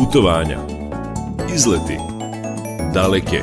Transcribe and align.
Putovanja, 0.00 0.58
izleti, 1.54 1.96
daleke 2.94 3.42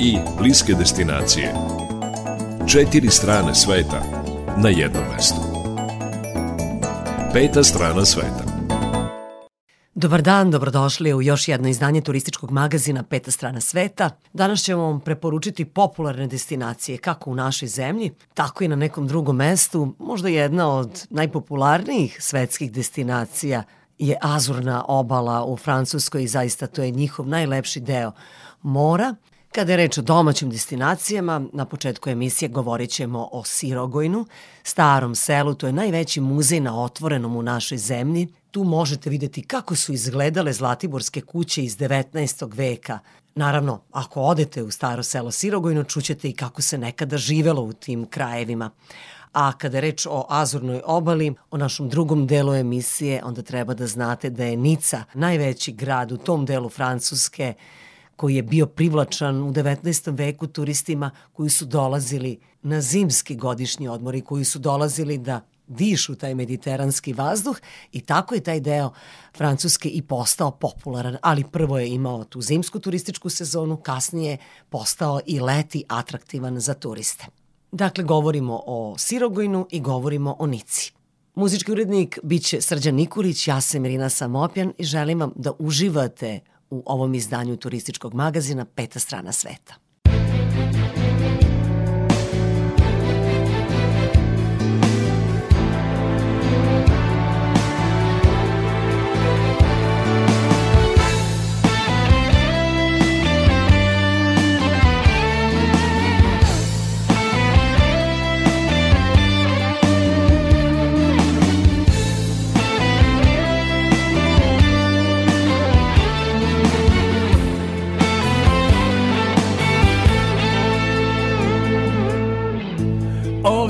i 0.00 0.18
bliske 0.38 0.74
destinacije. 0.74 1.54
Četiri 2.68 3.10
strane 3.10 3.54
sveta 3.54 4.02
na 4.56 4.68
jednom 4.68 5.02
mestu. 5.14 5.40
Peta 7.32 7.64
strana 7.64 8.04
sveta. 8.04 8.44
Dobar 9.94 10.22
dan, 10.22 10.50
dobrodošli 10.50 11.14
u 11.14 11.22
još 11.22 11.48
jedno 11.48 11.68
izdanje 11.68 12.00
turističkog 12.00 12.50
magazina 12.50 13.02
Peta 13.02 13.30
strana 13.30 13.60
sveta. 13.60 14.10
Danas 14.32 14.62
ćemo 14.62 14.82
vam 14.82 15.00
preporučiti 15.00 15.64
popularne 15.64 16.26
destinacije 16.26 16.98
kako 16.98 17.30
u 17.30 17.34
našoj 17.34 17.68
zemlji, 17.68 18.10
tako 18.34 18.64
i 18.64 18.68
na 18.68 18.76
nekom 18.76 19.06
drugom 19.06 19.36
mestu. 19.36 19.94
Možda 19.98 20.28
jedna 20.28 20.70
od 20.70 21.06
najpopularnijih 21.10 22.16
svetskih 22.20 22.72
destinacija 22.72 23.62
je 23.98 24.16
Azurna 24.20 24.84
obala 24.88 25.44
u 25.44 25.56
Francuskoj 25.56 26.22
i 26.22 26.28
zaista 26.28 26.66
to 26.66 26.82
je 26.82 26.90
njihov 26.90 27.28
najlepši 27.28 27.80
deo 27.80 28.12
mora. 28.62 29.14
Kada 29.52 29.72
je 29.72 29.76
reč 29.76 29.98
o 29.98 30.02
domaćim 30.02 30.50
destinacijama, 30.50 31.42
na 31.52 31.64
početku 31.64 32.10
emisije 32.10 32.48
govorit 32.48 32.90
ćemo 32.90 33.28
o 33.32 33.44
Sirogojnu, 33.44 34.26
starom 34.62 35.14
selu, 35.14 35.54
to 35.54 35.66
je 35.66 35.72
najveći 35.72 36.20
muzej 36.20 36.60
na 36.60 36.82
otvorenom 36.82 37.36
u 37.36 37.42
našoj 37.42 37.78
zemlji. 37.78 38.28
Tu 38.50 38.64
možete 38.64 39.10
videti 39.10 39.42
kako 39.42 39.76
su 39.76 39.92
izgledale 39.92 40.52
zlatiborske 40.52 41.20
kuće 41.20 41.64
iz 41.64 41.78
19. 41.78 42.56
veka. 42.56 42.98
Naravno, 43.34 43.80
ako 43.92 44.20
odete 44.20 44.62
u 44.62 44.70
staro 44.70 45.02
selo 45.02 45.30
Sirogojno, 45.30 45.84
čućete 45.84 46.28
i 46.28 46.32
kako 46.32 46.62
se 46.62 46.78
nekada 46.78 47.16
živelo 47.16 47.62
u 47.62 47.72
tim 47.72 48.06
krajevima. 48.06 48.70
A 49.36 49.52
kada 49.52 49.76
je 49.76 49.80
reč 49.80 50.06
o 50.06 50.24
Azurnoj 50.28 50.80
obali, 50.84 51.34
o 51.50 51.56
našom 51.56 51.88
drugom 51.88 52.26
delu 52.26 52.54
emisije, 52.54 53.20
onda 53.24 53.42
treba 53.42 53.74
da 53.74 53.86
znate 53.86 54.30
da 54.30 54.44
je 54.44 54.56
Nica 54.56 55.04
najveći 55.14 55.72
grad 55.72 56.12
u 56.12 56.16
tom 56.16 56.46
delu 56.46 56.68
Francuske 56.68 57.54
koji 58.16 58.34
je 58.34 58.42
bio 58.42 58.66
privlačan 58.66 59.42
u 59.42 59.52
19. 59.52 60.18
veku 60.18 60.46
turistima 60.46 61.10
koji 61.32 61.50
su 61.50 61.64
dolazili 61.64 62.38
na 62.62 62.80
zimski 62.80 63.36
godišnji 63.36 63.88
odmor 63.88 64.14
i 64.14 64.20
koji 64.20 64.44
su 64.44 64.58
dolazili 64.58 65.18
da 65.18 65.40
dišu 65.66 66.14
taj 66.14 66.34
mediteranski 66.34 67.12
vazduh 67.12 67.56
i 67.92 68.00
tako 68.00 68.34
je 68.34 68.40
taj 68.40 68.60
deo 68.60 68.90
Francuske 69.36 69.88
i 69.88 70.02
postao 70.02 70.50
popularan, 70.50 71.16
ali 71.22 71.44
prvo 71.44 71.78
je 71.78 71.88
imao 71.88 72.24
tu 72.24 72.40
zimsku 72.40 72.78
turističku 72.78 73.30
sezonu, 73.30 73.76
kasnije 73.76 74.36
postao 74.68 75.20
i 75.26 75.40
leti 75.40 75.84
atraktivan 75.88 76.60
za 76.60 76.74
turiste. 76.74 77.26
Dakle, 77.76 78.04
govorimo 78.04 78.62
o 78.66 78.94
Sirogojnu 78.98 79.66
i 79.70 79.80
govorimo 79.80 80.36
o 80.38 80.46
Nici. 80.46 80.92
Muzički 81.34 81.72
urednik 81.72 82.18
biće 82.22 82.60
Srđan 82.60 82.94
Nikolić, 82.94 83.48
ja 83.48 83.60
sam 83.60 83.84
Irina 83.84 84.08
Samopjan 84.08 84.72
i 84.78 84.84
želim 84.84 85.20
vam 85.20 85.32
da 85.36 85.52
uživate 85.58 86.40
u 86.70 86.82
ovom 86.86 87.14
izdanju 87.14 87.56
turističkog 87.56 88.14
magazina 88.14 88.64
Peta 88.64 88.98
strana 88.98 89.32
sveta. 89.32 89.74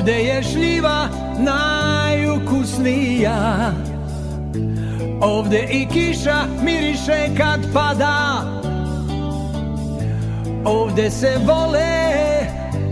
Ovde 0.07 0.19
je 0.19 0.43
šljiva 0.43 1.09
najukusnija? 1.39 3.73
Ovde 5.21 5.67
i 5.71 5.87
kiša 5.87 6.45
miriše 6.63 7.29
kad 7.37 7.61
pada. 7.75 8.43
Ovde 10.65 11.11
se 11.11 11.39
vole, 11.47 12.11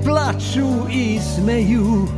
plaču 0.04 0.68
i 0.90 1.20
smeju. 1.20 2.08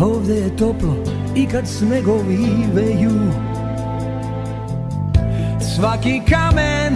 Ovde 0.00 0.34
je 0.34 0.56
toplo 0.56 0.96
i 1.36 1.46
kad 1.46 1.68
snegovi 1.68 2.66
veju 2.74 3.32
Svaki 5.60 6.22
kamen 6.28 6.94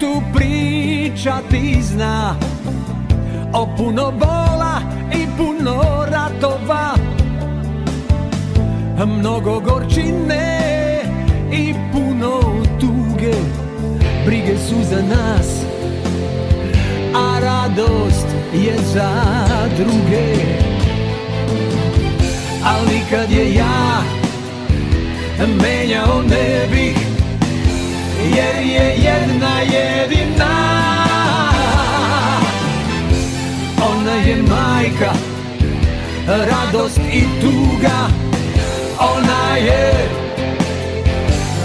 tu 0.00 0.22
priča 0.34 1.38
ti 1.50 1.82
zna. 1.82 2.34
O 3.52 3.68
puno 3.76 4.12
bola 4.12 4.80
i 5.14 5.19
puno 5.36 6.04
ratova 6.10 6.94
Mnogo 9.06 9.60
gorčine 9.60 11.02
i 11.52 11.74
puno 11.92 12.40
tuge. 12.80 13.34
Brige 14.26 14.58
su 14.58 14.74
za 14.90 15.02
nas, 15.02 15.64
a 17.14 17.40
radost 17.40 18.26
je 18.54 18.74
za 18.94 19.10
druge. 19.76 20.60
Ali 22.64 23.00
kad 23.10 23.30
je 23.30 23.54
ja 23.54 24.02
menjao 25.46 26.22
ne 26.22 26.68
bih 26.70 26.96
Jer 28.36 28.66
je 28.66 28.96
jedna 29.02 29.60
jedina 29.60 30.79
majka, 35.00 35.12
radost 36.26 36.98
i 37.12 37.22
tuga 37.40 38.08
Ona 38.98 39.56
je, 39.56 40.08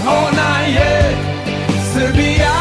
ona 0.06 0.58
je 0.60 1.16
Srbija. 1.92 2.56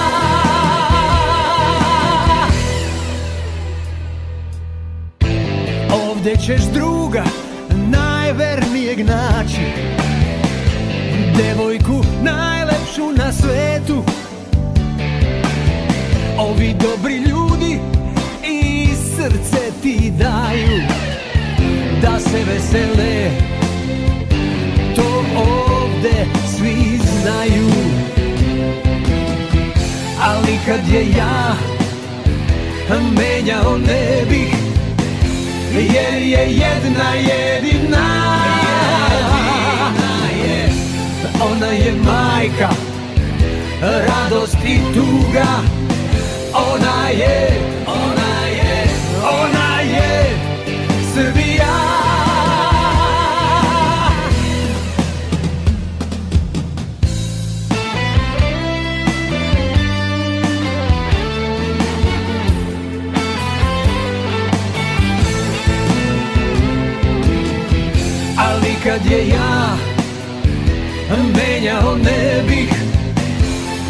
Ovde 6.10 6.36
ćeš 6.36 6.62
druga 6.74 7.24
najvernijeg 7.72 9.06
naći 9.06 9.62
Devojku 11.38 12.04
najlepšu 12.24 13.12
na 13.18 13.32
svetu. 13.32 14.04
Ovi 16.38 16.76
dobri 16.80 17.16
ljudi 17.18 17.95
srce 19.26 19.72
ti 19.82 20.12
daju 20.18 20.82
Da 22.02 22.20
se 22.20 22.44
vesele. 22.44 23.32
To 24.96 25.26
ovde 25.38 26.26
svi 26.58 27.00
znaju. 27.22 27.70
Ali 30.22 30.60
kad 30.66 30.94
je 30.94 31.10
ja 31.18 31.56
menjao 33.18 33.78
ne 33.78 34.26
bih 34.30 34.56
Jer 35.74 36.22
je 36.22 36.52
jedna 36.52 37.14
jedina. 37.14 38.06
Je 40.44 40.70
Ona 41.52 41.68
je 41.68 41.94
majka 41.94 42.70
Radost 43.82 44.58
i 44.66 44.80
tuga. 44.94 45.46
Ona 46.54 47.10
je 47.10 47.62
Ona 47.88 48.25
menjao 71.86 71.96
ne 71.98 72.44
bih 72.48 72.70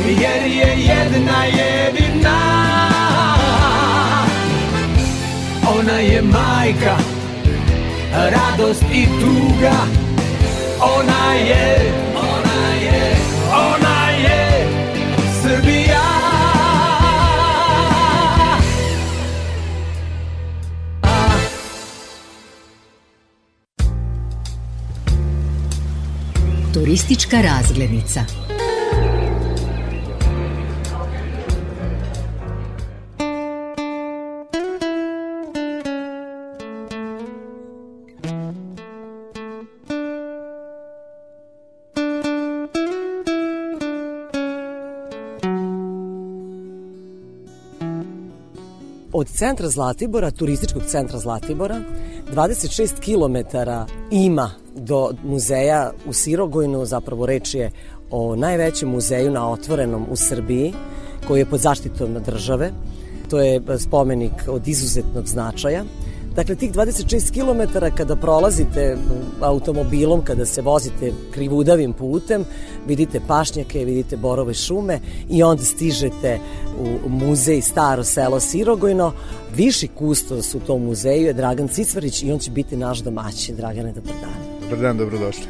Jer 0.08 0.52
je 0.52 0.86
jedna 0.86 1.46
jedina. 1.46 2.38
Ona 5.80 6.00
je 6.00 6.22
majka, 6.22 6.98
radost 8.14 8.84
i 8.94 9.06
tuga. 9.06 9.76
Ona 10.82 11.34
je, 11.34 11.94
Turistička 26.96 27.42
razglednica. 27.42 28.26
od 49.14 49.28
centra 49.28 49.70
Zlatibora, 49.70 50.32
turističkog 50.32 50.84
centra 50.88 51.20
Zlatibora, 51.20 51.82
26 52.34 52.90
km 53.00 53.58
ima 54.12 54.65
do 54.76 55.12
muzeja 55.24 55.92
u 56.08 56.14
Sirogojnu, 56.14 56.86
zapravo 56.86 57.26
reč 57.26 57.54
je 57.54 57.72
o 58.12 58.36
najvećem 58.36 58.90
muzeju 58.90 59.32
na 59.32 59.52
otvorenom 59.52 60.06
u 60.12 60.16
Srbiji, 60.16 60.74
koji 61.28 61.40
je 61.40 61.46
pod 61.46 61.60
zaštitom 61.60 62.18
države. 62.26 62.72
To 63.30 63.42
je 63.42 63.62
spomenik 63.80 64.34
od 64.48 64.68
izuzetnog 64.68 65.28
značaja. 65.28 65.84
Dakle, 66.36 66.56
tih 66.56 66.72
26 66.72 67.32
km 67.34 67.80
kada 67.98 68.16
prolazite 68.16 68.98
automobilom, 69.42 70.22
kada 70.22 70.46
se 70.46 70.62
vozite 70.62 71.14
krivudavim 71.32 71.94
putem, 71.94 72.46
vidite 72.88 73.22
pašnjake, 73.28 73.86
vidite 73.86 74.18
borove 74.18 74.54
šume 74.54 75.00
i 75.30 75.44
onda 75.44 75.64
stižete 75.64 76.40
u 77.06 77.10
muzej 77.10 77.62
Staro 77.62 78.04
selo 78.04 78.40
Sirogojno. 78.40 79.12
Viši 79.56 79.88
kustos 79.88 80.56
u 80.56 80.60
tom 80.60 80.84
muzeju 80.84 81.26
je 81.26 81.34
Dragan 81.34 81.68
Cicvarić 81.68 82.24
i 82.24 82.32
on 82.32 82.40
će 82.40 82.52
biti 82.52 82.78
naš 82.78 83.00
domaćin. 83.00 83.56
Dragane, 83.56 83.92
dobar 83.92 84.14
dan. 84.22 84.55
Dobar 84.70 84.84
dan, 84.84 84.98
dobrodošli. 84.98 85.46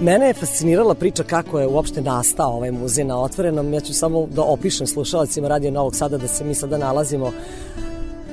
Mene 0.00 0.26
je 0.26 0.34
fascinirala 0.34 0.94
priča 0.94 1.22
kako 1.22 1.60
je 1.60 1.66
uopšte 1.66 2.02
nastao 2.02 2.52
ovaj 2.52 2.70
muzej 2.70 3.04
na 3.04 3.20
otvorenom. 3.20 3.72
Ja 3.72 3.80
ću 3.80 3.94
samo 3.94 4.26
da 4.26 4.42
opišem 4.42 4.86
slušalacima 4.86 5.48
Radio 5.48 5.70
Novog 5.70 5.96
Sada 5.96 6.18
da 6.18 6.28
se 6.28 6.44
mi 6.44 6.54
sada 6.54 6.78
nalazimo 6.78 7.32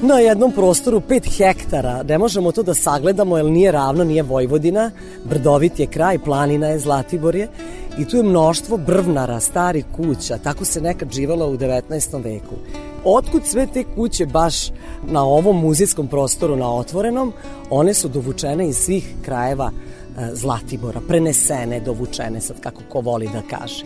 na 0.01 0.19
jednom 0.19 0.51
prostoru 0.51 1.01
5 1.09 1.37
hektara. 1.37 2.03
Ne 2.03 2.17
možemo 2.17 2.51
to 2.51 2.63
da 2.63 2.73
sagledamo 2.73 3.37
jer 3.37 3.45
nije 3.45 3.71
ravno, 3.71 4.03
nije 4.03 4.23
Vojvodina. 4.23 4.91
Brdovit 5.23 5.79
je 5.79 5.87
kraj, 5.87 6.19
planina 6.19 6.67
je 6.67 6.79
Zlatiborje 6.79 7.47
i 7.97 8.05
tu 8.05 8.17
je 8.17 8.23
mnoštvo 8.23 8.77
brvnara, 8.77 9.39
starih 9.39 9.85
kuća. 9.95 10.37
Tako 10.37 10.65
se 10.65 10.81
nekad 10.81 11.11
živalo 11.11 11.47
u 11.47 11.57
19. 11.57 12.23
veku. 12.23 12.55
Otkud 13.09 13.45
sve 13.45 13.67
te 13.73 13.83
kuće 13.95 14.25
baš 14.25 14.69
na 15.09 15.23
ovom 15.23 15.61
muzejskom 15.61 16.07
prostoru 16.07 16.55
na 16.55 16.75
otvorenom, 16.75 17.33
one 17.69 17.93
su 17.93 18.07
dovučene 18.07 18.69
iz 18.69 18.77
svih 18.77 19.13
krajeva 19.25 19.71
e, 19.71 20.29
Zlatibora, 20.33 21.01
prenesene, 21.07 21.79
dovučene, 21.79 22.41
sad 22.41 22.59
kako 22.59 22.81
ko 22.89 23.01
voli 23.01 23.29
da 23.33 23.57
kaže. 23.57 23.83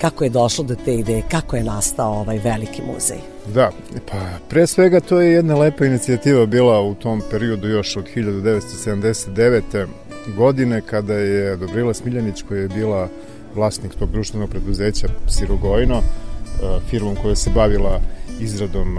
Kako 0.00 0.24
je 0.24 0.30
došlo 0.30 0.64
do 0.64 0.74
te 0.84 0.94
ideje, 0.94 1.22
kako 1.30 1.56
je 1.56 1.64
nastao 1.64 2.12
ovaj 2.12 2.38
veliki 2.38 2.82
muzej? 2.82 3.18
Da, 3.54 3.70
pa 4.10 4.18
pre 4.48 4.66
svega 4.66 5.00
to 5.00 5.20
je 5.20 5.32
jedna 5.32 5.58
lepa 5.58 5.84
inicijativa 5.84 6.46
bila 6.46 6.80
u 6.80 6.94
tom 6.94 7.22
periodu 7.30 7.68
još 7.68 7.96
od 7.96 8.04
1979. 8.16 9.86
godine 10.36 10.80
kada 10.80 11.14
je 11.14 11.56
Dobrila 11.56 11.94
Smiljanić 11.94 12.42
koja 12.42 12.60
je 12.60 12.68
bila 12.68 13.08
vlasnik 13.54 13.94
tog 13.94 14.10
društvenog 14.10 14.50
preduzeća 14.50 15.08
Sirogojno, 15.28 16.02
firmom 16.90 17.16
koja 17.22 17.36
se 17.36 17.50
bavila 17.50 18.00
izradom 18.40 18.98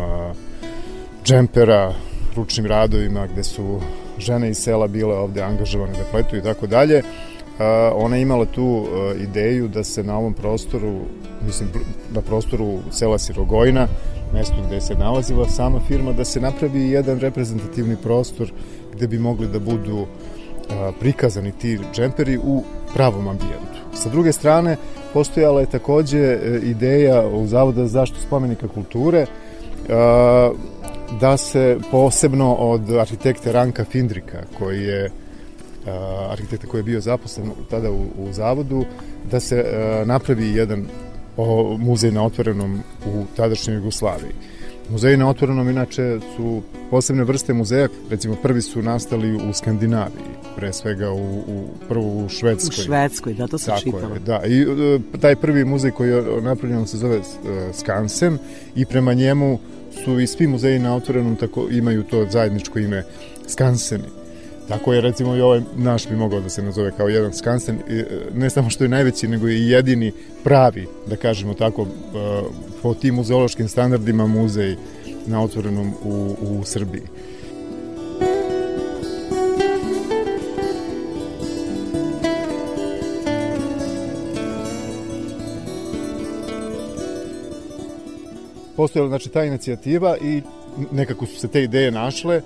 džempera, 1.26 1.94
ručnim 2.36 2.66
radovima 2.66 3.28
gde 3.28 3.44
su 3.44 3.80
žene 4.18 4.50
iz 4.50 4.58
sela 4.58 4.88
bile 4.88 5.16
ovde 5.16 5.42
angažovane 5.42 5.94
da 5.94 6.04
pletu 6.12 6.36
i 6.36 6.42
tako 6.42 6.68
dalje. 6.68 7.02
Ona 7.96 8.16
je 8.16 8.22
imala 8.22 8.46
tu 8.46 8.88
ideju 9.20 9.68
da 9.68 9.84
se 9.84 10.04
na 10.04 10.18
ovom 10.18 10.34
prostoru, 10.34 11.00
mislim 11.46 11.70
na 12.14 12.22
prostoru 12.22 12.80
sela 12.92 13.18
Sirogojna, 13.18 13.88
mesto 14.34 14.56
gde 14.68 14.82
se 14.82 14.96
nalazila 14.96 15.50
sama 15.50 15.80
firma, 15.88 16.12
da 16.12 16.26
se 16.26 16.42
napravi 16.42 16.90
jedan 16.90 17.20
reprezentativni 17.20 17.96
prostor 18.04 18.52
gde 18.94 19.08
bi 19.08 19.20
mogli 19.20 19.48
da 19.48 19.60
budu 19.60 20.06
prikazani 21.00 21.52
ti 21.52 21.80
džemperi 21.94 22.38
u 22.38 22.64
pravom 22.94 23.28
ambijentu. 23.28 23.80
Sa 23.94 24.10
druge 24.10 24.32
strane, 24.32 24.78
postojala 25.14 25.60
je 25.60 25.66
takođe 25.66 26.20
e, 26.20 26.60
ideja 26.64 27.28
u 27.28 27.48
Zavoda 27.48 27.82
za 27.82 27.88
zaštitu 27.88 28.22
spomenika 28.22 28.68
kulture 28.68 29.20
e, 29.20 29.28
da 31.20 31.38
se 31.38 31.78
posebno 31.92 32.54
od 32.54 32.92
arhitekte 32.92 33.52
Ranka 33.52 33.86
Findrika, 33.86 34.44
koji 34.60 34.84
je 34.84 35.06
e, 35.06 35.12
arhitekta 36.30 36.68
koji 36.68 36.80
je 36.80 36.84
bio 36.84 37.02
zaposlen 37.02 37.52
tada 37.70 37.92
u, 37.92 38.02
u 38.18 38.34
Zavodu, 38.34 38.86
da 39.32 39.40
se 39.40 39.66
napravi 40.06 40.56
jedan 40.56 40.86
muzej 41.78 42.12
na 42.12 42.26
otvorenom 42.26 42.80
u 43.06 43.24
tadašnjoj 43.36 43.76
Jugoslaviji. 43.76 44.32
Muzeji 44.90 45.18
na 45.18 45.30
otvorenom 45.30 45.70
inače 45.70 46.20
su 46.36 46.62
posebne 46.90 47.24
vrste 47.24 47.54
muzeja, 47.54 47.88
recimo 48.10 48.36
prvi 48.36 48.62
su 48.62 48.82
nastali 48.82 49.36
u 49.50 49.54
Skandinaviji, 49.54 50.26
pre 50.56 50.74
svega 50.74 51.12
u, 51.12 51.40
u 51.48 51.68
prvo 51.88 52.26
u 52.26 52.30
Švedskoj. 52.30 52.82
U 52.82 52.86
Švedskoj, 52.86 53.34
da, 53.34 53.48
to 53.48 53.58
sam 53.58 53.76
Tako 53.76 53.84
čitala. 53.84 54.14
Je, 54.14 54.20
da, 54.20 54.42
i 54.46 54.62
e, 54.62 55.20
taj 55.22 55.36
prvi 55.36 55.66
muzej 55.66 55.92
koji 55.92 56.10
je 56.10 56.42
napravljen 56.42 56.88
se 56.88 56.98
zove 56.98 57.18
uh, 57.18 57.24
Skansen 57.74 58.38
i 58.76 58.86
prema 58.86 59.14
njemu 59.14 59.60
su 60.04 60.20
i 60.20 60.28
svi 60.28 60.48
muzeji 60.48 60.80
na 60.80 60.96
otvorenom 60.96 61.36
tako 61.36 61.68
imaju 61.72 62.04
to 62.04 62.26
zajedničko 62.30 62.80
ime 62.80 63.04
Skanseni. 63.48 64.23
Tako 64.68 64.94
je 64.94 65.02
recimo 65.02 65.36
i 65.36 65.42
ovaj 65.42 65.62
naš 65.76 66.08
bi 66.10 66.16
mogao 66.16 66.40
da 66.40 66.50
se 66.50 66.62
nazove 66.62 66.92
kao 66.98 67.08
jedan 67.08 67.34
Skansen, 67.34 67.76
e, 67.76 68.06
ne 68.34 68.50
samo 68.50 68.70
što 68.70 68.84
je 68.84 68.90
najveći, 68.90 69.28
nego 69.28 69.48
i 69.48 69.70
jedini 69.70 70.12
pravi, 70.44 70.88
da 71.08 71.16
kažemo 71.16 71.54
tako, 71.54 71.88
po 72.82 72.94
tim 72.94 73.16
muzeološkim 73.16 73.68
standardima 73.68 74.28
muzej 74.28 74.76
na 75.26 75.44
otvorenom 75.44 75.94
u, 76.04 76.36
u 76.42 76.64
Srbiji. 76.64 77.04
Postojala 88.76 89.10
znači 89.10 89.30
ta 89.30 89.44
inicijativa 89.44 90.18
i 90.18 90.42
nekako 90.92 91.26
su 91.26 91.40
se 91.40 91.48
te 91.48 91.64
ideje 91.64 91.92
našle, 91.92 92.42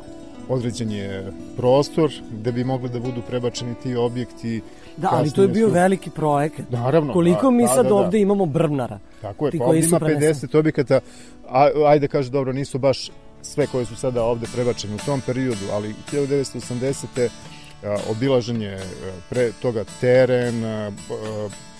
određen 0.49 0.91
je 0.91 1.31
prostor 1.57 2.11
gde 2.31 2.51
bi 2.51 2.63
mogli 2.63 2.89
da 2.89 2.99
budu 2.99 3.21
prebačeni 3.21 3.75
ti 3.83 3.95
objekti. 3.95 4.61
Da, 4.97 5.09
ali 5.11 5.31
to 5.31 5.41
je 5.41 5.47
bio 5.47 5.67
su... 5.67 5.73
veliki 5.73 6.09
projekat. 6.09 6.69
Naravno. 6.69 7.13
Koliko 7.13 7.41
da, 7.41 7.51
mi 7.51 7.63
da, 7.63 7.67
sad 7.67 7.83
da, 7.83 7.89
da. 7.89 7.95
ovde 7.95 8.19
imamo 8.19 8.45
brvnara? 8.45 8.99
Tako 9.21 9.45
je, 9.45 9.51
pa 9.57 9.65
ovde 9.65 9.79
ima 9.79 9.99
50 9.99 10.57
objekata, 10.57 10.99
a, 11.49 11.69
ajde 11.85 12.07
kaže 12.07 12.29
dobro, 12.29 12.53
nisu 12.53 12.77
baš 12.77 13.09
sve 13.41 13.67
koje 13.67 13.85
su 13.85 13.95
sada 13.95 14.23
ovde 14.23 14.47
prebačene 14.53 14.95
u 14.95 15.05
tom 15.05 15.21
periodu, 15.25 15.65
ali 15.71 15.95
1980. 16.11 17.29
obilažen 18.09 18.61
je 18.61 18.79
pre 19.29 19.51
toga 19.61 19.83
teren, 20.01 20.63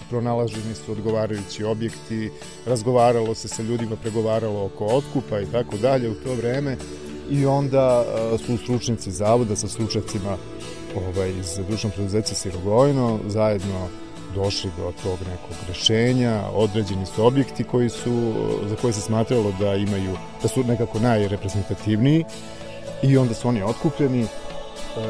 pronalaženi 0.09 0.75
su 0.85 0.91
odgovarajući 0.91 1.63
objekti, 1.63 2.31
razgovaralo 2.65 3.35
se 3.35 3.47
sa 3.47 3.63
ljudima, 3.63 3.95
pregovaralo 3.95 4.65
oko 4.65 4.85
otkupa 4.85 5.39
i 5.39 5.45
tako 5.45 5.77
dalje 5.77 6.09
u 6.09 6.13
to 6.13 6.33
vreme 6.33 6.77
i 7.29 7.45
onda 7.45 8.05
su 8.45 8.57
stručnici 8.57 9.11
zavoda 9.11 9.55
sa 9.55 9.67
stručnjacima 9.67 10.37
ovaj, 10.95 11.29
iz 11.29 11.59
društvenog 11.67 11.95
preduzeća 11.95 12.35
Sirogojno 12.35 13.19
zajedno 13.27 13.87
došli 14.35 14.71
do 14.77 14.93
tog 15.03 15.19
nekog 15.19 15.55
rešenja, 15.67 16.43
određeni 16.53 17.05
su 17.05 17.25
objekti 17.25 17.63
koji 17.63 17.89
su, 17.89 18.33
za 18.65 18.75
koje 18.75 18.93
se 18.93 19.01
smatralo 19.01 19.53
da 19.59 19.75
imaju, 19.75 20.17
da 20.41 20.47
su 20.47 20.63
nekako 20.63 20.99
najreprezentativniji 20.99 22.25
i 23.03 23.17
onda 23.17 23.33
su 23.33 23.47
oni 23.47 23.63
otkupljeni, 23.63 24.23
e, 24.23 24.27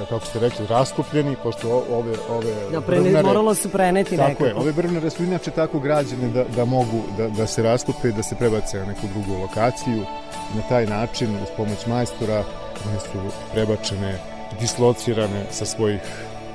kako 0.10 0.26
ste 0.26 0.40
rekli, 0.40 0.68
raskupljeni, 0.68 1.36
pošto 1.44 1.84
ove, 1.90 2.14
ove 2.30 2.54
da, 2.72 2.82
prene, 2.82 3.02
brvnare... 3.02 3.28
Moralo 3.28 3.56
se 3.56 3.70
preneti 3.70 4.18
tako 4.18 4.30
nekako. 4.30 4.46
je, 4.46 4.56
ove 4.56 4.72
brvnare 4.72 5.10
su 5.10 5.24
inače 5.24 5.52
tako 5.52 5.80
građene 5.80 6.28
da, 6.28 6.44
da 6.56 6.66
mogu 6.66 7.02
da, 7.18 7.30
da 7.30 7.48
se 7.48 7.64
raskupe 7.64 8.10
i 8.10 8.12
da 8.12 8.24
se 8.24 8.36
prebace 8.36 8.78
na 8.78 8.86
neku 8.86 9.08
drugu 9.14 9.42
lokaciju. 9.42 10.06
Na 10.56 10.62
taj 10.70 10.86
način, 10.86 11.36
uz 11.36 11.50
pomoć 11.58 11.86
majstora, 11.86 12.44
one 12.86 13.00
su 13.00 13.38
prebačene, 13.54 14.20
dislocirane 14.60 15.46
sa 15.52 15.66
svojih 15.66 16.02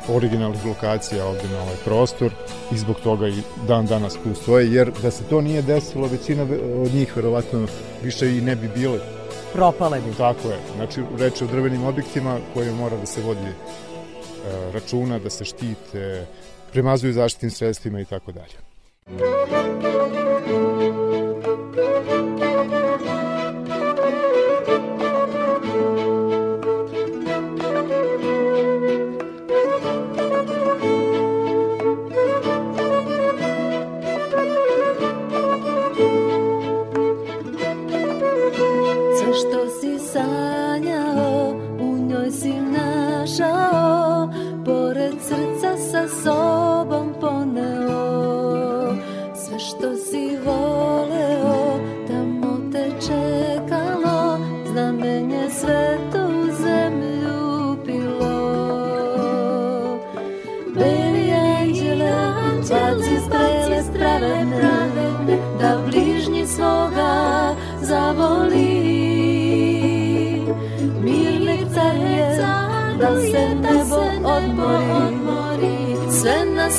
originalnih 0.08 0.66
lokacija 0.66 1.26
ovde 1.26 1.48
na 1.48 1.62
ovaj 1.62 1.76
prostor 1.84 2.32
i 2.72 2.78
zbog 2.78 2.96
toga 3.00 3.28
i 3.28 3.42
dan 3.66 3.86
danas 3.86 4.14
tu 4.14 4.34
stoje, 4.42 4.72
jer 4.72 4.92
da 5.02 5.10
se 5.10 5.24
to 5.24 5.40
nije 5.40 5.62
desilo, 5.62 6.06
većina 6.06 6.42
od 6.82 6.94
njih 6.94 7.16
verovatno 7.16 7.66
više 8.02 8.36
i 8.36 8.40
ne 8.40 8.56
bi 8.56 8.68
bile. 8.68 9.21
Propale 9.52 10.00
bi. 10.00 10.14
Tako 10.16 10.48
je. 10.48 10.58
Znači, 10.76 11.02
reč 11.18 11.42
o 11.42 11.46
drvenim 11.46 11.84
objektima 11.84 12.38
koje 12.54 12.72
mora 12.72 12.96
da 12.96 13.06
se 13.06 13.22
vodi 13.22 13.40
e, 13.40 13.54
računa, 14.72 15.18
da 15.18 15.30
se 15.30 15.44
štite, 15.44 16.26
premazuju 16.72 17.12
zaštitnim 17.12 17.50
sredstvima 17.50 18.00
i 18.00 18.04
tako 18.04 18.32
dalje. 18.32 18.56
našao, 19.12 19.72
pored 22.12 22.31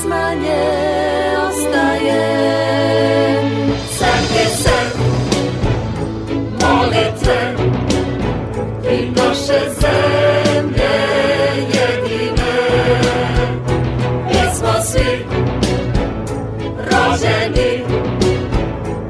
pismanje 0.03 0.63
ostaje. 1.48 2.24
Setite 3.89 4.45
se 4.55 4.77
molitve 6.62 7.55
i 8.91 9.12
naše 9.12 9.60
zemlje 9.81 10.93
jedine. 11.74 12.53
Mi 14.25 14.55
smo 14.55 14.74
svi 14.83 15.25
rođeni 16.77 17.83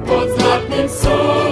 pod 0.07 0.27
zlatnim 0.38 0.89
suncem 0.89 1.42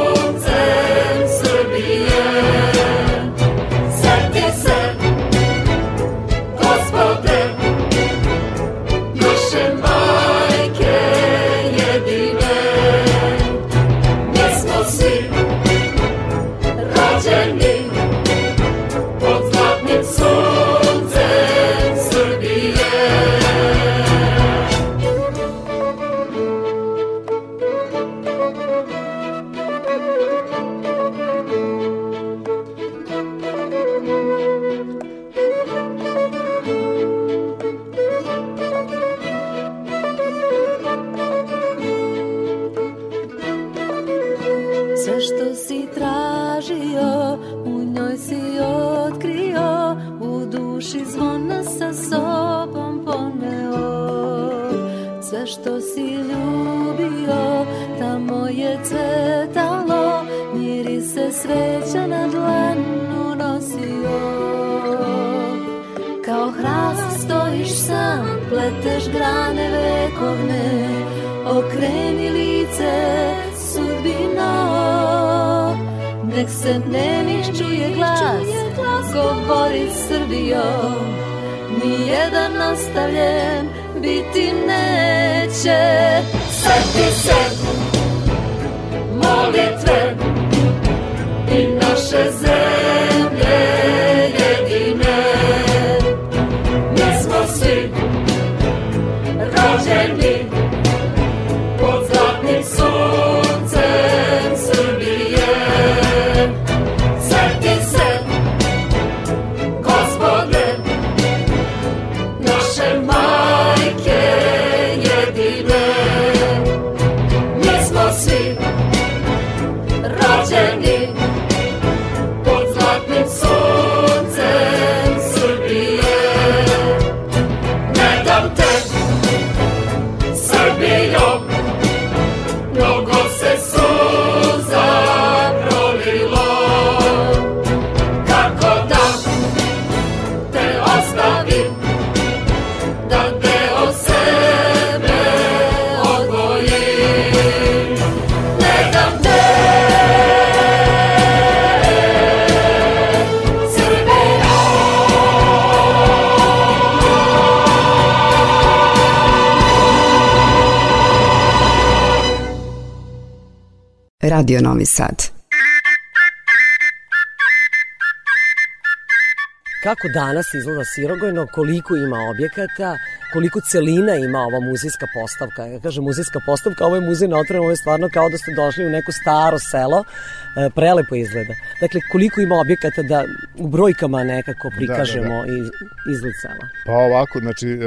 Kako 170.01 170.13
danas 170.13 170.53
izgleda 170.53 170.83
Sirogojno, 170.85 171.47
koliko 171.47 171.95
ima 171.95 172.19
objekata, 172.29 172.97
koliko 173.33 173.61
celina 173.61 174.15
ima 174.15 174.39
ova 174.39 174.59
muzejska 174.59 175.07
postavka. 175.13 175.65
Ja 175.65 175.79
kažem 175.79 176.03
muzejska 176.03 176.39
postavka, 176.45 176.85
ovo 176.85 176.95
je 176.95 177.01
muzej 177.01 177.27
na 177.27 177.37
otvorenom, 177.37 177.65
ovo 177.65 177.71
je 177.71 177.75
stvarno 177.75 178.09
kao 178.13 178.29
da 178.29 178.37
ste 178.37 178.51
došli 178.51 178.85
u 178.85 178.89
neko 178.89 179.11
staro 179.11 179.59
selo, 179.59 180.03
e, 180.03 180.69
prelepo 180.75 181.15
izgleda. 181.15 181.53
Dakle, 181.81 182.01
koliko 182.11 182.41
ima 182.41 182.55
objekata 182.55 183.01
da 183.01 183.25
u 183.57 183.67
brojkama 183.67 184.23
nekako 184.23 184.71
prikažemo 184.77 185.35
da, 185.45 185.51
da, 185.51 185.57
da. 185.57 186.11
izgled 186.13 186.33
sela. 186.41 186.65
Pa 186.85 186.91
ovako, 186.91 187.39
znači, 187.39 187.67
e, 187.69 187.77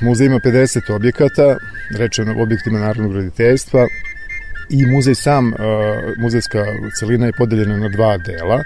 muzej 0.00 0.26
ima 0.26 0.38
50 0.38 0.94
objekata, 0.94 1.56
reče 1.98 2.22
o 2.22 2.42
objektima 2.42 2.78
narodnog 2.78 3.12
graditeljstva, 3.12 3.86
i 4.68 4.86
muzej 4.86 5.14
sam, 5.14 5.48
e, 5.48 5.56
muzejska 6.18 6.64
celina 6.98 7.26
je 7.26 7.32
podeljena 7.32 7.76
na 7.76 7.88
dva 7.88 8.16
dela. 8.18 8.62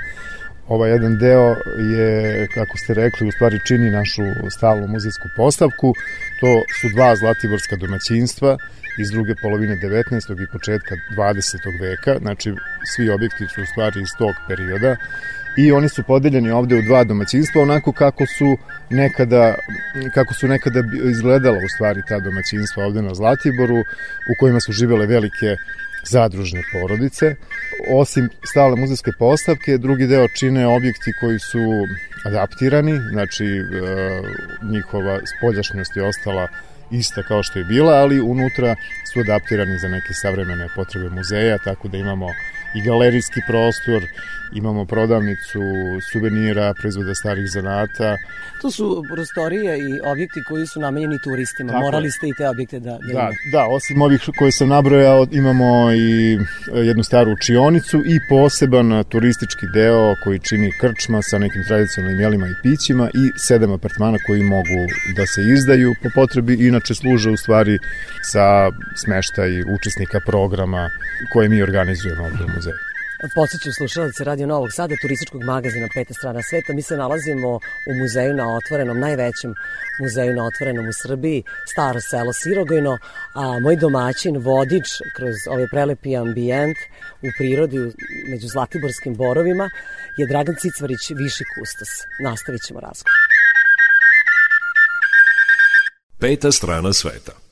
Ovaj 0.74 0.90
jedan 0.90 1.18
deo 1.18 1.56
je, 1.78 2.48
kako 2.54 2.78
ste 2.78 2.94
rekli, 2.94 3.28
u 3.28 3.32
stvari 3.32 3.58
čini 3.66 3.90
našu 3.90 4.22
stalnu 4.50 4.86
muzejsku 4.86 5.28
postavku. 5.36 5.94
To 6.40 6.50
su 6.80 6.86
dva 6.94 7.16
zlatiborska 7.16 7.76
domaćinstva 7.76 8.56
iz 8.98 9.10
druge 9.10 9.34
polovine 9.42 9.76
19. 9.76 10.42
i 10.42 10.46
početka 10.52 10.94
20. 11.16 11.80
veka. 11.80 12.18
Znači, 12.18 12.54
svi 12.92 13.10
objekti 13.10 13.46
su 13.54 13.62
u 13.62 13.66
stvari 13.66 14.02
iz 14.02 14.12
tog 14.18 14.34
perioda 14.48 14.96
i 15.56 15.72
oni 15.72 15.88
su 15.88 16.02
podeljeni 16.02 16.50
ovde 16.50 16.78
u 16.78 16.82
dva 16.82 17.04
domaćinstva 17.04 17.62
onako 17.62 17.92
kako 17.92 18.26
su 18.26 18.56
nekada 18.90 19.54
kako 20.14 20.34
su 20.34 20.48
nekada 20.48 20.80
izgledala 21.10 21.56
u 21.56 21.68
stvari 21.68 22.02
ta 22.08 22.20
domaćinstva 22.20 22.84
ovde 22.84 23.02
na 23.02 23.14
Zlatiboru 23.14 23.78
u 24.30 24.34
kojima 24.40 24.60
su 24.60 24.72
živele 24.72 25.06
velike 25.06 25.56
zadružne 26.06 26.62
porodice. 26.72 27.34
Osim 27.90 28.28
stalne 28.44 28.80
muzejske 28.80 29.10
postavke, 29.18 29.78
drugi 29.78 30.06
deo 30.06 30.28
čine 30.28 30.66
objekti 30.66 31.12
koji 31.20 31.38
su 31.38 31.60
adaptirani, 32.24 33.00
znači 33.12 33.44
e, 33.44 33.60
njihova 34.62 35.20
spoljašnjost 35.26 35.96
je 35.96 36.02
ostala 36.02 36.48
ista 36.90 37.22
kao 37.22 37.42
što 37.42 37.58
je 37.58 37.64
bila, 37.64 37.92
ali 37.92 38.20
unutra 38.20 38.76
su 39.12 39.20
adaptirani 39.20 39.78
za 39.78 39.88
neke 39.88 40.12
savremene 40.12 40.68
potrebe 40.74 41.08
muzeja, 41.10 41.58
tako 41.58 41.88
da 41.88 41.98
imamo 41.98 42.28
i 42.74 42.82
galerijski 42.82 43.40
prostor, 43.48 44.02
imamo 44.52 44.84
prodavnicu 44.84 45.60
suvenira, 46.12 46.74
proizvoda 46.74 47.14
starih 47.14 47.50
zanata. 47.50 48.16
To 48.62 48.70
su 48.70 49.04
prostorije 49.14 49.78
i 49.78 50.00
objekti 50.04 50.40
koji 50.48 50.66
su 50.66 50.80
namenjeni 50.80 51.18
turistima. 51.24 51.72
Tako 51.72 51.84
Morali 51.84 52.10
ste 52.10 52.28
i 52.28 52.32
te 52.38 52.48
objekte 52.48 52.80
da, 52.80 52.90
da, 52.90 53.12
da. 53.12 53.30
Da, 53.52 53.66
osim 53.66 54.02
ovih 54.02 54.20
koje 54.38 54.52
sam 54.52 54.68
nabrojao, 54.68 55.26
imamo 55.30 55.92
i 55.92 56.38
jednu 56.74 57.04
staru 57.04 57.32
učionicu 57.32 57.98
i 58.06 58.20
poseban 58.28 59.04
turistički 59.08 59.66
deo 59.74 60.14
koji 60.24 60.38
čini 60.38 60.72
krčma 60.80 61.22
sa 61.22 61.38
nekim 61.38 61.64
tradicionalnim 61.64 62.20
jelima 62.20 62.46
i 62.46 62.54
pićima 62.62 63.08
i 63.14 63.38
sedam 63.38 63.72
apartmana 63.72 64.18
koji 64.26 64.42
mogu 64.42 64.80
da 65.16 65.26
se 65.26 65.40
izdaju 65.42 65.94
po 66.02 66.08
potrebi, 66.14 66.66
inače 66.66 66.94
služe 66.94 67.30
u 67.30 67.36
stvari 67.36 67.78
sa 68.22 68.70
smeštaj 68.96 69.62
učesnika 69.74 70.20
programa 70.26 70.90
koje 71.32 71.48
mi 71.48 71.62
organizujemo 71.62 72.24
ovde 72.24 72.44
u 72.44 72.48
muzeju. 72.54 72.93
Podseću 73.34 73.72
slušalce 73.72 74.24
Radio 74.24 74.46
Novog 74.46 74.72
Sada, 74.72 74.94
turističkog 75.02 75.44
magazina 75.44 75.88
Peta 75.94 76.14
strana 76.14 76.42
sveta. 76.42 76.72
Mi 76.72 76.82
se 76.82 76.96
nalazimo 76.96 77.48
u 77.90 77.92
muzeju 78.00 78.34
na 78.34 78.56
otvorenom, 78.56 79.00
najvećem 79.00 79.54
muzeju 80.00 80.34
na 80.34 80.44
otvorenom 80.44 80.88
u 80.88 80.92
Srbiji, 81.02 81.42
staro 81.72 82.00
selo 82.00 82.32
Sirogojno, 82.32 82.98
a 83.34 83.58
moj 83.60 83.76
domaćin, 83.76 84.36
vodič 84.36 84.88
kroz 85.16 85.34
ovaj 85.50 85.66
prelepi 85.70 86.16
ambijent 86.16 86.76
u 87.22 87.28
prirodi 87.38 87.78
među 88.30 88.48
Zlatiborskim 88.48 89.14
borovima 89.14 89.70
je 90.18 90.26
Dragan 90.26 90.56
Cicvarić, 90.60 91.10
viši 91.10 91.44
kustos. 91.54 91.88
Nastavit 92.20 92.62
ćemo 92.66 92.80
razgovor. 92.80 93.12
Peta 96.18 96.52
strana 96.52 96.92
sveta. 96.92 97.43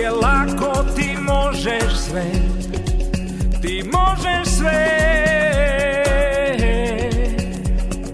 Je 0.00 0.10
lako, 0.10 0.84
ti 0.96 1.16
možeš 1.20 1.98
sve. 2.08 2.24
Ti 3.62 3.84
možeš 3.92 4.48
sve. 4.48 4.86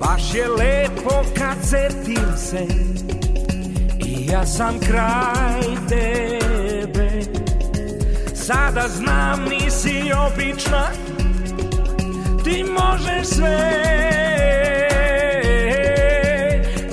Baš 0.01 0.35
je 0.35 0.49
lepo 0.49 1.25
kad 1.39 1.57
setim 1.63 2.37
se 2.37 2.67
I 4.07 4.27
ja 4.27 4.47
sam 4.47 4.79
kraj 4.79 5.63
tebe. 5.89 7.11
Sada 8.35 8.89
znam 8.89 9.45
nisi 9.45 10.13
obična. 10.27 10.87
Ti 12.45 12.65
možeš 12.65 13.27
sve. 13.27 13.83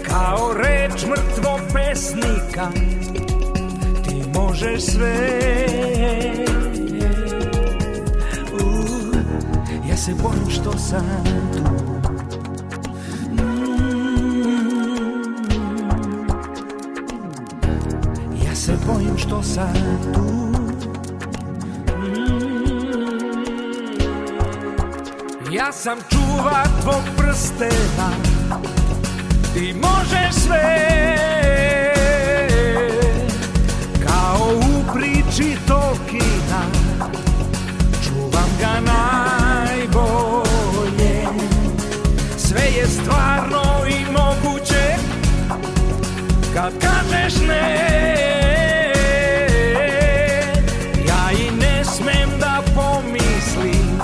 Kao 0.07 0.53
reč 0.53 1.05
mrtvog 1.05 1.59
pesnika 1.73 2.67
možeš 4.53 4.81
sve. 4.83 5.15
Uh, 8.53 9.15
Ja 9.89 9.97
se 9.97 10.13
bojim 10.23 10.49
što 10.49 10.77
sam 10.77 11.05
tu. 11.53 11.63
Mm. 13.31 13.43
Ja 18.45 18.55
se 18.55 18.73
bojim 18.87 19.17
što 19.17 19.43
sam 19.43 19.73
tu. 20.13 20.21
Mm. 21.97 22.33
Ja 25.51 25.71
sam 25.71 25.97
čuvar 26.09 26.67
tvog 26.81 27.03
prstena. 27.17 28.09
Ti 29.53 29.75
možeš 29.81 30.33
sve 30.33 31.32
u 35.33 35.35
priči 35.35 35.57
Tolkiena 35.67 36.63
Čuvam 38.03 38.49
ga 38.59 38.73
najbolje. 38.91 40.07
Sve 42.37 42.61
je 42.77 42.87
stvarno 42.87 43.63
i 43.87 44.05
moguće 44.11 44.95
Kad 46.53 46.73
kažeš 46.79 47.41
ne. 47.47 47.93
Ja 51.07 51.31
i 51.31 51.51
ne 51.55 51.85
smem 51.85 52.29
da 52.39 52.61
pomislim 52.75 54.01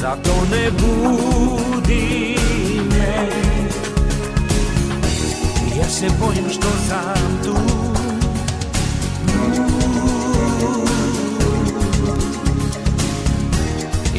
Zato 0.00 0.46
ne 0.50 0.70
budi 0.70 2.36
me. 2.90 3.28
Ja 5.78 5.88
se 5.88 6.06
bojim 6.20 6.50
što 6.50 6.68
sam 6.88 7.38
tu 7.44 7.75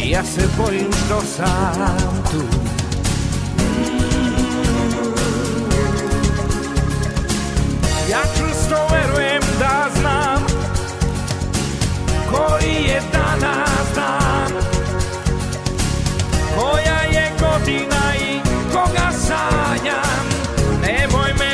Ja 0.09 0.23
se 0.23 0.41
bojim 0.57 0.91
što 1.05 1.21
sam 1.21 2.23
tu. 2.31 2.41
Ja 8.11 8.19
čvrsto 8.37 8.75
verujem 8.91 9.41
da 9.59 9.89
znam 9.99 10.45
Koji 12.31 12.83
je 12.83 13.01
danas 13.13 13.95
dan. 13.95 14.51
Koja 16.55 16.99
je 17.01 17.31
godina 17.39 18.15
i 18.19 18.39
koga 18.71 19.11
sanjam. 19.11 20.27
Nemoj 20.81 21.33
me 21.39 21.46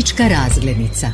Turistička 0.00 0.28
razglednica. 0.28 1.06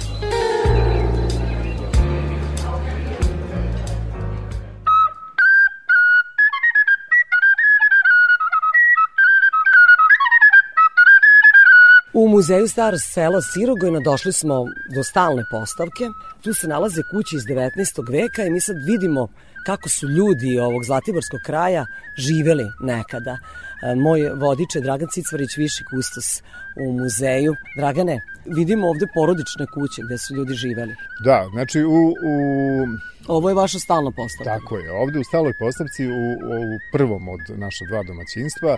U 12.13 12.29
muzeju 12.29 12.69
Staro 12.69 12.99
selo 12.99 13.43
Sirogojno 13.43 14.01
došli 14.01 14.33
smo 14.33 14.65
do 14.95 15.03
stalne 15.03 15.43
postavke. 15.51 16.05
Tu 16.43 16.55
se 16.55 16.69
nalaze 16.69 17.03
kuće 17.11 17.37
iz 17.37 17.43
19. 17.43 18.13
veka 18.13 18.43
i 18.45 18.51
mi 18.51 18.61
sad 18.61 18.77
vidimo 18.87 19.29
kako 19.67 19.89
su 19.89 20.09
ljudi 20.09 20.59
ovog 20.59 20.85
Zlatiborskog 20.85 21.41
kraja 21.47 21.87
živeli 22.17 22.65
nekada. 22.81 23.39
E, 23.83 23.95
Moj 23.95 24.21
vodič 24.29 24.75
je 24.75 24.81
Dragan 24.81 25.09
Cicvarić, 25.13 25.57
viši 25.57 25.85
kustos 25.91 26.43
u 26.83 26.93
muzeju. 26.93 27.55
Dragane, 27.79 28.21
vidimo 28.57 28.89
ovde 28.89 29.07
porodične 29.15 29.67
kuće 29.75 30.03
gde 30.07 30.19
su 30.19 30.35
ljudi 30.35 30.55
živeli. 30.55 30.95
Da, 31.25 31.49
znači 31.53 31.85
u, 31.85 32.03
u 32.09 32.37
Ovo 33.29 33.49
je 33.49 33.55
vaša 33.55 33.79
stalna 33.79 34.11
postavka. 34.11 34.59
Tako 34.59 34.77
je. 34.77 34.93
Ovde 34.93 35.19
u 35.19 35.25
staloj 35.25 35.53
postavci 35.59 36.07
u, 36.07 36.11
u 36.13 36.79
prvom 36.93 37.29
od 37.29 37.41
naša 37.59 37.85
dva 37.85 38.03
domaćinstva 38.03 38.77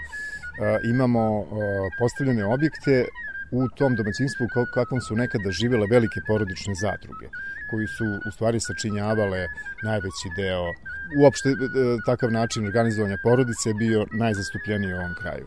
imamo 0.84 1.44
postavljene 1.98 2.44
objekte 2.44 3.04
u 3.50 3.68
tom 3.68 3.96
domaćinstvu 3.96 4.46
kakvom 4.74 5.00
su 5.00 5.16
nekada 5.16 5.50
živele 5.50 5.86
velike 5.90 6.20
porodične 6.26 6.74
zadruge 6.74 7.28
koji 7.70 7.86
su 7.86 8.04
u 8.28 8.30
stvari 8.30 8.60
sačinjavale 8.60 9.46
najveći 9.82 10.28
deo 10.36 10.66
uopšte 11.22 11.48
e, 11.48 11.54
takav 12.06 12.32
način 12.32 12.66
organizovanja 12.66 13.16
porodice 13.22 13.70
je 13.70 13.74
bio 13.74 14.06
najzastupljeniji 14.12 14.92
u 14.92 14.96
ovom 14.96 15.14
kraju. 15.20 15.46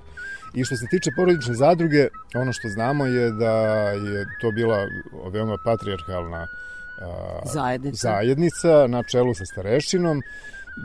I 0.54 0.64
što 0.64 0.76
se 0.76 0.86
tiče 0.90 1.12
porodične 1.16 1.54
zadruge, 1.54 2.08
ono 2.36 2.54
što 2.54 2.70
znamo 2.70 3.06
je 3.06 3.32
da 3.32 3.54
je 3.92 4.26
to 4.42 4.52
bila 4.52 4.88
veoma 5.32 5.58
patrijarhalna 5.66 6.48
a, 7.02 7.40
Zajednica. 7.54 8.08
zajednica 8.08 8.88
na 8.88 9.04
čelu 9.04 9.34
sa 9.34 9.46
starešinom. 9.46 10.22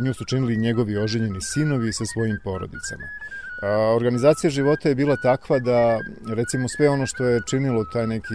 Nju 0.01 0.15
su 0.15 0.25
činili 0.25 0.57
njegovi 0.57 0.97
oženjeni 0.97 1.41
sinovi 1.41 1.93
sa 1.93 2.07
svojim 2.07 2.39
porodicama. 2.45 3.07
Organizacija 3.97 4.51
života 4.51 4.89
je 4.89 4.95
bila 4.95 5.17
takva 5.17 5.59
da, 5.59 5.99
recimo, 6.35 6.69
sve 6.69 6.89
ono 6.89 7.07
što 7.07 7.25
je 7.25 7.41
činilo 7.51 7.85
taj 7.85 8.07
neki 8.07 8.35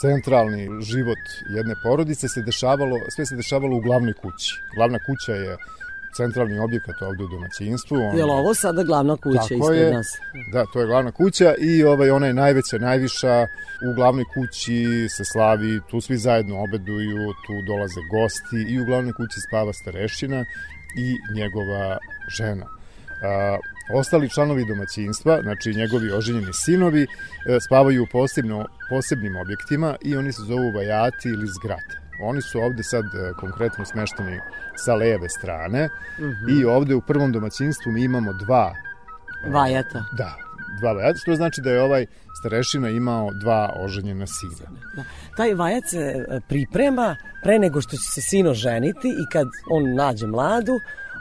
centralni 0.00 0.68
život 0.82 1.18
jedne 1.56 1.74
porodice 1.82 2.28
se 2.28 2.42
dešavalo, 2.42 2.96
sve 3.14 3.26
se 3.26 3.36
dešavalo 3.36 3.76
u 3.76 3.80
glavnoj 3.80 4.12
kući. 4.12 4.60
Glavna 4.76 4.98
kuća 5.06 5.32
je 5.32 5.56
centralni 6.16 6.58
objekat 6.58 7.02
ovde 7.02 7.24
u 7.24 7.28
domaćinstvu. 7.28 7.96
On, 7.96 8.18
Je 8.18 8.24
li 8.24 8.30
ovo 8.30 8.54
sada 8.54 8.82
glavna 8.82 9.16
kuća 9.16 9.42
Tako 9.42 9.54
ispred 9.54 9.78
je. 9.80 9.92
nas? 9.92 10.06
Da, 10.52 10.64
to 10.72 10.80
je 10.80 10.86
glavna 10.86 11.12
kuća 11.12 11.54
i 11.58 11.84
ovaj, 11.84 12.10
ona 12.10 12.26
je 12.26 12.34
najveća, 12.34 12.78
najviša. 12.78 13.46
U 13.90 13.94
glavnoj 13.94 14.24
kući 14.34 15.08
se 15.08 15.24
slavi, 15.24 15.80
tu 15.90 16.00
svi 16.00 16.16
zajedno 16.16 16.62
obeduju, 16.62 17.32
tu 17.46 17.54
dolaze 17.66 18.00
gosti 18.12 18.60
i 18.72 18.80
u 18.80 18.84
glavnoj 18.84 19.12
kući 19.12 19.40
spava 19.40 19.72
starešina 19.72 20.44
i 20.96 21.16
njegova 21.34 21.98
žena. 22.28 22.66
A, 23.22 23.58
ostali 23.94 24.30
članovi 24.30 24.64
domaćinstva, 24.68 25.40
znači 25.42 25.74
njegovi 25.74 26.10
oženjeni 26.10 26.52
sinovi, 26.52 27.02
e, 27.02 27.06
spavaju 27.60 28.02
u 28.02 28.06
posebno, 28.12 28.66
posebnim 28.90 29.36
objektima 29.36 29.96
i 30.02 30.16
oni 30.16 30.32
se 30.32 30.42
zovu 30.42 30.72
vajati 30.74 31.28
ili 31.28 31.46
zgrade. 31.46 31.94
Oni 32.22 32.42
su 32.42 32.60
ovde 32.60 32.82
sad 32.82 33.04
e, 33.04 33.32
konkretno 33.40 33.84
smešteni 33.84 34.40
sa 34.76 34.94
leve 34.94 35.28
strane 35.28 35.88
i 36.58 36.64
ovde 36.64 36.94
u 36.94 37.00
prvom 37.00 37.32
domaćinstvu 37.32 37.92
mi 37.92 38.04
imamo 38.04 38.32
dva 38.32 38.74
Vajata. 39.46 40.04
Da, 40.12 40.34
dva 40.80 40.92
vajata, 40.92 41.18
što 41.18 41.34
znači 41.34 41.60
da 41.60 41.70
je 41.70 41.82
ovaj 41.82 42.06
starešina 42.40 42.88
imao 42.88 43.30
dva 43.34 43.72
oženjena 43.76 44.26
sina. 44.26 44.70
Da. 44.96 45.04
Taj 45.36 45.54
vajac 45.54 45.84
se 45.90 45.98
e, 45.98 46.40
priprema 46.48 47.16
pre 47.42 47.58
nego 47.58 47.80
što 47.80 47.90
će 47.90 48.02
se 48.14 48.20
sino 48.20 48.54
ženiti 48.54 49.08
i 49.08 49.30
kad 49.32 49.46
on 49.70 49.94
nađe 49.94 50.26
mladu, 50.26 50.72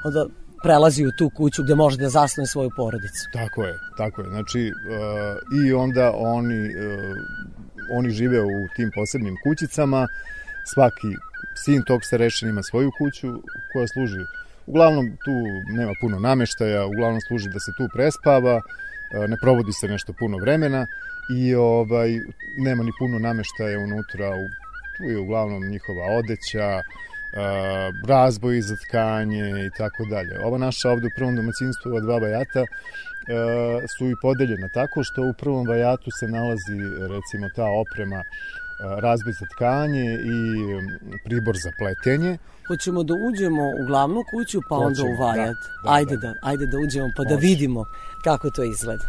onda 0.05 0.25
prelazi 0.67 1.05
u 1.05 1.11
tu 1.11 1.29
kuću 1.29 1.63
gde 1.63 1.75
može 1.75 1.97
da 1.97 2.09
zasnuje 2.09 2.47
svoju 2.47 2.69
porodicu. 2.75 3.23
Tako 3.33 3.63
je, 3.63 3.73
tako 3.97 4.21
je. 4.21 4.29
Znači, 4.29 4.61
uh, 4.71 5.65
i 5.65 5.73
onda 5.73 6.11
oni, 6.15 6.61
uh, 6.67 7.97
oni 7.97 8.09
žive 8.09 8.41
u 8.41 8.67
tim 8.75 8.91
posebnim 8.95 9.35
kućicama, 9.43 10.07
svaki 10.73 11.11
sin 11.63 11.83
tog 11.87 11.99
starešina 12.03 12.51
ima 12.51 12.63
svoju 12.63 12.91
kuću 12.99 13.29
koja 13.73 13.87
služi 13.87 14.23
Uglavnom 14.67 15.05
tu 15.25 15.35
nema 15.77 15.93
puno 16.01 16.19
nameštaja, 16.19 16.85
uglavnom 16.85 17.21
služi 17.27 17.49
da 17.49 17.59
se 17.59 17.71
tu 17.77 17.85
prespava, 17.93 18.55
e, 18.57 19.27
ne 19.27 19.37
provodi 19.41 19.73
se 19.73 19.87
nešto 19.87 20.13
puno 20.19 20.37
vremena 20.37 20.85
i 21.39 21.55
ovaj 21.55 22.09
nema 22.65 22.83
ni 22.83 22.91
puno 22.99 23.19
nameštaja 23.19 23.79
unutra, 23.79 24.29
tu 24.97 25.03
je 25.03 25.17
uglavnom 25.17 25.61
njihova 25.73 26.05
odeća, 26.19 26.81
razboj 28.07 28.61
za 28.61 28.75
tkanje 28.75 29.65
i 29.67 29.69
tako 29.77 30.05
dalje. 30.09 30.39
Ova 30.45 30.57
naša 30.57 30.89
ovde 30.89 31.07
u 31.07 31.15
prvom 31.15 31.35
domaćinstvu, 31.35 31.91
ova 31.91 31.99
dva 31.99 32.17
vajata, 32.17 32.59
e, 32.59 32.67
su 33.97 34.09
i 34.09 34.15
podeljena 34.21 34.67
tako 34.73 35.03
što 35.03 35.21
u 35.21 35.33
prvom 35.39 35.67
vajatu 35.67 36.11
se 36.19 36.27
nalazi 36.27 36.77
recimo 37.13 37.49
ta 37.55 37.65
oprema 37.83 38.23
razboj 38.79 39.33
za 39.33 39.45
tkanje 39.55 40.05
i 40.35 40.37
pribor 41.25 41.55
za 41.57 41.71
pletenje, 41.79 42.37
Hoćemo 42.67 43.03
da 43.03 43.13
uđemo 43.13 43.63
u 43.81 43.85
glavnu 43.87 44.23
kuću, 44.31 44.59
pa 44.69 44.75
onda 44.75 45.01
u 45.01 45.05
Hoćemo, 45.05 45.23
vajat. 45.25 45.55
da, 45.55 45.81
da, 45.83 45.95
ajde, 45.95 46.15
da. 46.17 46.27
da, 46.27 46.33
ajde 46.41 46.65
da 46.65 46.77
uđemo 46.77 47.07
pa 47.17 47.23
da 47.23 47.35
Može. 47.35 47.47
vidimo 47.47 47.85
kako 48.23 48.49
to 48.49 48.63
izgleda. 48.63 49.05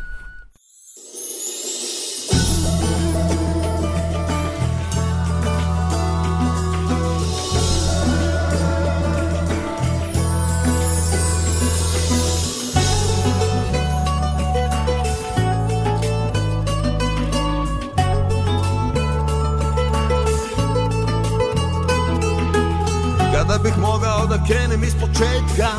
Krenem 24.48 24.84
iz 24.84 24.94
početka 24.94 25.70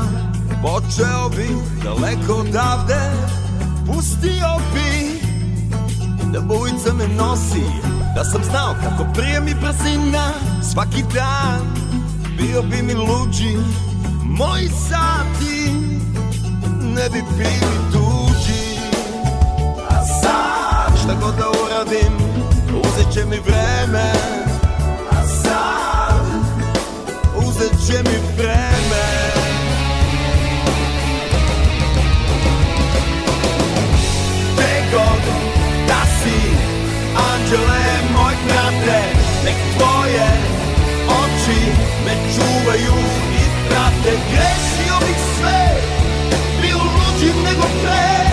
Počeo 0.61 1.29
bih 1.29 1.57
daleko 1.83 2.33
odavde 2.33 3.01
Pustio 3.87 4.51
bih 4.73 5.23
da 6.33 6.39
bujica 6.39 6.93
me 6.93 7.07
nosi 7.07 7.65
Da 8.15 8.23
sam 8.23 8.43
znao 8.43 8.75
kako 8.83 9.13
prije 9.13 9.39
mi 9.41 9.53
brzina. 9.53 10.31
Svaki 10.73 11.03
dan 11.13 11.61
bio 12.37 12.61
bi 12.61 12.81
mi 12.81 12.93
luđi 12.93 13.57
Moji 14.23 14.69
sati 14.89 15.71
ne 16.95 17.09
bi 17.09 17.23
bili 17.37 17.77
tuđi. 17.91 18.79
A 19.89 20.05
sad 20.05 20.99
šta 21.03 21.13
god 21.21 21.35
da 21.35 21.45
uradim 21.49 22.13
Uzet 22.67 23.13
će 23.13 23.25
mi 23.25 23.39
vreme 23.39 24.48
uzet 27.59 27.87
će 27.87 28.03
mi 28.03 28.17
vreme. 28.37 29.07
Gde 34.53 34.83
god 34.93 35.21
da 35.87 36.01
si, 36.21 36.39
anđele 37.15 37.83
moj 38.13 38.33
krate 38.47 39.01
Nek 39.45 39.55
tvoje 39.77 40.29
oči 41.07 41.61
me 42.05 42.13
čuvaju 42.35 42.99
i 43.33 43.69
prate. 43.69 44.17
Grešio 44.31 44.97
bih 44.99 45.17
sve, 45.37 45.75
bio 46.61 46.77
luđim 46.77 47.43
nego 47.43 47.63
pre 47.81 48.29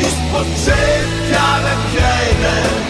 Iz 0.00 0.14
početka 0.32 1.46
da 1.62 1.74
krenem, 1.92 2.89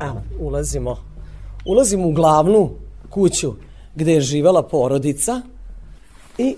Evo, 0.00 0.22
ulazimo. 0.38 0.96
Ulazimo 1.64 2.08
u 2.08 2.12
glavnu 2.12 2.70
kuću 3.10 3.52
gde 3.94 4.12
je 4.12 4.20
živela 4.20 4.62
porodica 4.62 5.42
i 6.38 6.56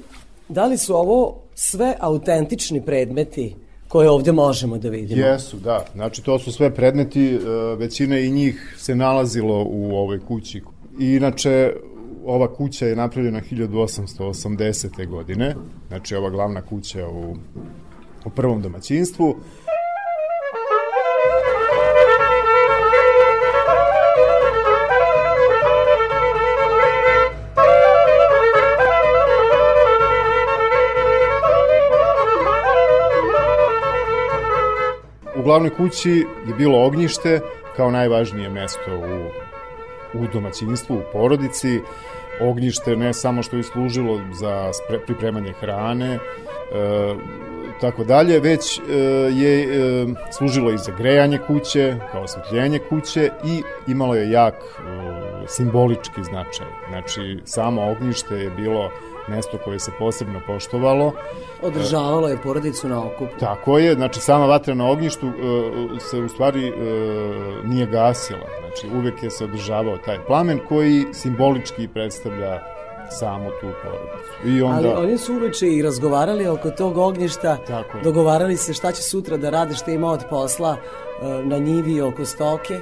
da 0.49 0.67
li 0.67 0.79
su 0.79 0.95
ovo 0.95 1.39
sve 1.55 1.97
autentični 2.01 2.83
predmeti 2.83 3.55
koje 3.89 4.11
ovdje 4.11 4.33
možemo 4.33 4.79
da 4.79 4.89
vidimo? 4.89 5.27
Jesu, 5.27 5.57
da. 5.57 5.85
Znači, 5.95 6.23
to 6.23 6.39
su 6.39 6.53
sve 6.53 6.75
predmeti, 6.75 7.35
e, 7.35 7.39
većina 7.77 8.19
i 8.19 8.31
njih 8.31 8.77
se 8.79 8.95
nalazilo 8.95 9.65
u 9.69 9.97
ovoj 9.97 10.21
kući. 10.21 10.63
Inače, 10.99 11.73
ova 12.25 12.55
kuća 12.55 12.87
je 12.87 12.97
napravljena 12.97 13.41
1880. 13.51 15.09
godine, 15.09 15.55
znači 15.89 16.15
ova 16.17 16.31
glavna 16.31 16.63
kuća 16.63 17.09
u, 17.09 17.37
u 18.25 18.31
prvom 18.31 18.63
domaćinstvu. 18.63 19.37
Glavnoj 35.53 35.71
kući 35.71 36.11
je 36.47 36.55
bilo 36.59 36.85
ognjište 36.85 37.41
kao 37.77 37.91
najvažnije 37.91 38.49
mesto 38.49 38.91
u, 38.97 39.29
u 40.19 40.27
domaćinstvu, 40.33 40.97
u 40.97 41.03
porodici. 41.13 41.81
Ognjište 42.41 42.97
ne 42.97 43.13
samo 43.15 43.43
što 43.43 43.57
je 43.57 43.63
služilo 43.63 44.21
za 44.33 44.73
spre, 44.73 44.99
pripremanje 44.99 45.53
hrane, 45.53 46.15
e, 46.15 46.19
tako 47.81 48.05
dalje, 48.05 48.41
već 48.41 48.79
e, 48.79 48.83
je 49.33 49.63
e, 49.63 50.07
služilo 50.39 50.71
i 50.71 50.79
za 50.79 50.93
grejanje 50.99 51.39
kuće, 51.47 51.97
kao 52.13 52.23
osvetljenje 52.23 52.79
kuće 52.89 53.31
i 53.45 53.63
imalo 53.87 54.15
je 54.15 54.31
jak 54.31 54.55
e, 54.55 54.83
simbolički 55.49 56.25
značaj. 56.25 56.67
Znači, 56.89 57.41
samo 57.45 57.91
ognjište 57.91 58.35
je 58.35 58.51
bilo 58.51 58.91
mesto 59.29 59.59
koje 59.65 59.79
se 59.79 59.91
posebno 59.99 60.41
poštovalo. 60.47 61.13
Održavalo 61.63 62.29
je 62.29 62.43
porodicu 62.43 62.89
na 62.89 63.07
okupu. 63.07 63.39
Tako 63.41 63.79
je, 63.79 63.95
znači 63.95 64.21
sama 64.21 64.47
vatra 64.47 64.75
na 64.75 64.91
ognjištu 64.91 65.27
e, 65.27 65.31
se 66.01 66.19
u 66.19 66.29
stvari 66.29 66.69
e, 66.69 66.73
nije 67.65 67.87
gasila. 67.87 68.47
Znači 68.61 68.97
uvek 68.97 69.23
je 69.23 69.31
se 69.31 69.45
održavao 69.45 69.97
taj 69.97 70.25
plamen 70.27 70.61
koji 70.69 71.07
simbolički 71.13 71.89
predstavlja 71.89 72.61
samu 73.11 73.51
tu 73.61 73.67
porodicu. 73.83 74.49
I 74.49 74.63
onda... 74.63 74.89
Ali 74.89 75.07
oni 75.07 75.19
su 75.19 75.35
uveče 75.35 75.69
i 75.69 75.83
razgovarali 75.83 76.49
oko 76.49 76.71
tog 76.71 76.99
ognjišta, 76.99 77.57
Tako 77.57 77.99
je. 77.99 78.03
dogovarali 78.03 78.57
se 78.57 78.75
šta 78.75 78.93
će 78.93 79.03
sutra 79.03 79.37
da 79.37 79.51
rade, 79.51 79.75
šta 79.75 79.91
ima 79.91 80.11
od 80.11 80.25
posla 80.31 80.77
e, 80.77 81.45
na 81.45 81.59
njivi 81.59 82.01
oko 82.01 82.25
stoke 82.25 82.81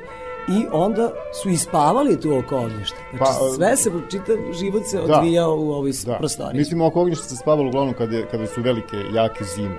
i 0.49 0.67
onda 0.73 1.11
su 1.43 1.49
ispavali 1.49 2.21
tu 2.21 2.39
oko 2.39 2.57
ognjišta. 2.57 2.97
Znači, 3.11 3.19
Pa, 3.19 3.55
sve 3.57 3.77
se, 3.77 3.91
čitav 4.11 4.37
život 4.53 4.83
se 4.87 5.01
odvijao 5.01 5.57
u 5.57 5.73
ovoj 5.73 5.93
da. 6.07 6.17
prostoriji. 6.19 6.59
Mislim, 6.59 6.81
oko 6.81 7.01
ognjišta 7.01 7.25
se 7.25 7.37
spavalo 7.37 7.69
uglavnom 7.69 7.95
kada, 7.95 8.17
je, 8.17 8.27
kada 8.31 8.47
su 8.47 8.63
velike, 8.63 8.97
jake 9.13 9.45
zime. 9.45 9.77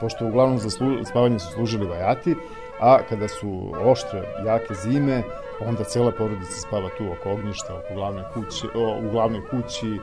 Pošto 0.00 0.26
uglavnom 0.26 0.58
za 0.58 0.70
slu, 0.70 1.04
spavanje 1.04 1.38
su 1.38 1.52
služili 1.52 1.86
vajati, 1.86 2.34
a 2.80 2.98
kada 3.08 3.28
su 3.28 3.72
oštre, 3.84 4.22
jake 4.46 4.74
zime, 4.74 5.22
onda 5.66 5.84
cela 5.84 6.12
porodica 6.12 6.60
spava 6.66 6.88
tu 6.98 7.04
oko 7.12 7.30
ognjišta, 7.30 7.74
oko 7.74 7.94
glavne 7.94 8.24
kuće, 8.34 8.66
o, 8.74 8.98
u 9.06 9.10
glavnoj 9.10 9.40
kući, 9.50 9.98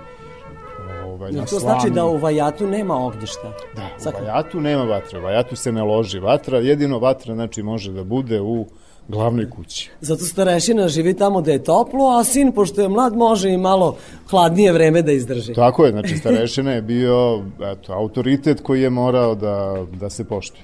ovaj, 1.05 1.31
na 1.31 1.45
to 1.45 1.59
znači 1.59 1.79
slanu. 1.79 1.95
da 1.95 2.05
u 2.05 2.17
Vajatu 2.17 2.67
nema 2.67 3.05
ognjišta? 3.05 3.53
Da, 3.75 4.09
u 4.09 4.23
Vajatu 4.23 4.61
nema 4.61 4.83
vatre, 4.83 5.19
u 5.19 5.21
Vajatu 5.21 5.55
se 5.55 5.71
ne 5.71 5.83
loži 5.83 6.19
vatra, 6.19 6.57
jedino 6.57 6.99
vatra 6.99 7.33
znači 7.33 7.63
može 7.63 7.91
da 7.91 8.03
bude 8.03 8.41
u 8.41 8.65
glavnoj 9.09 9.49
kući. 9.49 9.89
Zato 10.01 10.23
starešina 10.23 10.87
živi 10.87 11.13
tamo 11.13 11.41
da 11.41 11.51
je 11.51 11.63
toplo, 11.63 12.17
a 12.19 12.23
sin, 12.23 12.51
pošto 12.51 12.81
je 12.81 12.89
mlad, 12.89 13.15
može 13.15 13.49
i 13.49 13.57
malo 13.57 13.97
hladnije 14.29 14.71
vreme 14.71 15.01
da 15.01 15.11
izdrži. 15.11 15.53
Tako 15.53 15.85
je, 15.85 15.91
znači 15.91 16.17
starešina 16.21 16.71
je 16.71 16.81
bio 16.81 17.43
eto, 17.71 17.93
autoritet 17.93 18.61
koji 18.61 18.81
je 18.81 18.89
morao 18.89 19.35
da, 19.35 19.85
da 19.99 20.09
se 20.09 20.23
poštuje. 20.23 20.63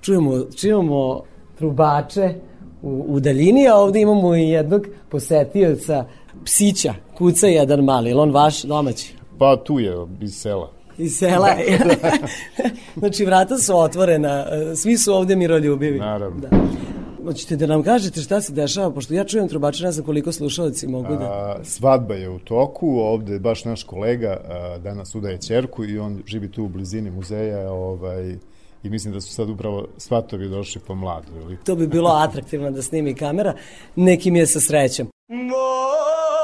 Čujemo, 0.00 0.44
čujemo 0.60 1.22
trubače 1.58 2.34
u, 2.82 3.04
u 3.08 3.20
daljini, 3.20 3.68
a 3.68 3.76
ovde 3.76 4.00
imamo 4.00 4.36
i 4.36 4.48
jednog 4.48 4.86
posetioca, 5.08 6.04
psića, 6.44 6.94
kuca 7.18 7.46
jedan 7.46 7.84
mali, 7.84 8.10
ili 8.10 8.20
on 8.20 8.30
vaš 8.30 8.62
domaći? 8.62 9.14
Pa 9.38 9.56
tu 9.56 9.80
je 9.80 9.94
iz 10.20 10.34
sela. 10.34 10.70
Iz 10.98 11.18
sela. 11.18 11.48
znači, 13.00 13.24
vrata 13.24 13.58
su 13.58 13.76
otvorena, 13.76 14.46
e, 14.50 14.76
svi 14.76 14.98
su 14.98 15.14
ovde 15.14 15.36
miroljubivi. 15.36 15.98
Naravno. 15.98 16.40
Da. 16.40 16.48
Hoćete 17.28 17.56
da 17.56 17.66
nam 17.66 17.82
kažete 17.82 18.20
šta 18.20 18.40
se 18.40 18.52
dešava, 18.52 18.90
pošto 18.90 19.14
ja 19.14 19.24
čujem 19.24 19.48
trubače, 19.48 19.84
ne 19.84 19.92
znam 19.92 20.06
koliko 20.06 20.32
slušalci 20.32 20.86
mogu 20.86 21.16
da... 21.16 21.24
A, 21.24 21.64
svadba 21.64 22.14
je 22.14 22.28
u 22.28 22.38
toku, 22.38 22.88
ovde 22.88 23.32
je 23.32 23.40
baš 23.40 23.64
naš 23.64 23.82
kolega 23.82 24.40
a, 24.48 24.78
danas 24.78 25.14
udaje 25.14 25.38
ćerku 25.38 25.84
i 25.84 25.98
on 25.98 26.22
živi 26.26 26.50
tu 26.50 26.64
u 26.64 26.68
blizini 26.68 27.10
muzeja 27.10 27.72
ovaj, 27.72 28.36
i 28.82 28.90
mislim 28.90 29.14
da 29.14 29.20
su 29.20 29.34
sad 29.34 29.50
upravo 29.50 29.86
svatovi 29.96 30.48
došli 30.48 30.80
po 30.86 30.94
mladu. 30.94 31.32
Ili? 31.42 31.56
To 31.64 31.76
bi 31.76 31.86
bilo 31.86 32.10
atraktivno 32.26 32.70
da 32.70 32.82
snimi 32.82 33.14
kamera, 33.14 33.54
nekim 33.96 34.36
je 34.36 34.46
sa 34.46 34.60
srećom. 34.60 35.08
Mala 35.28 36.37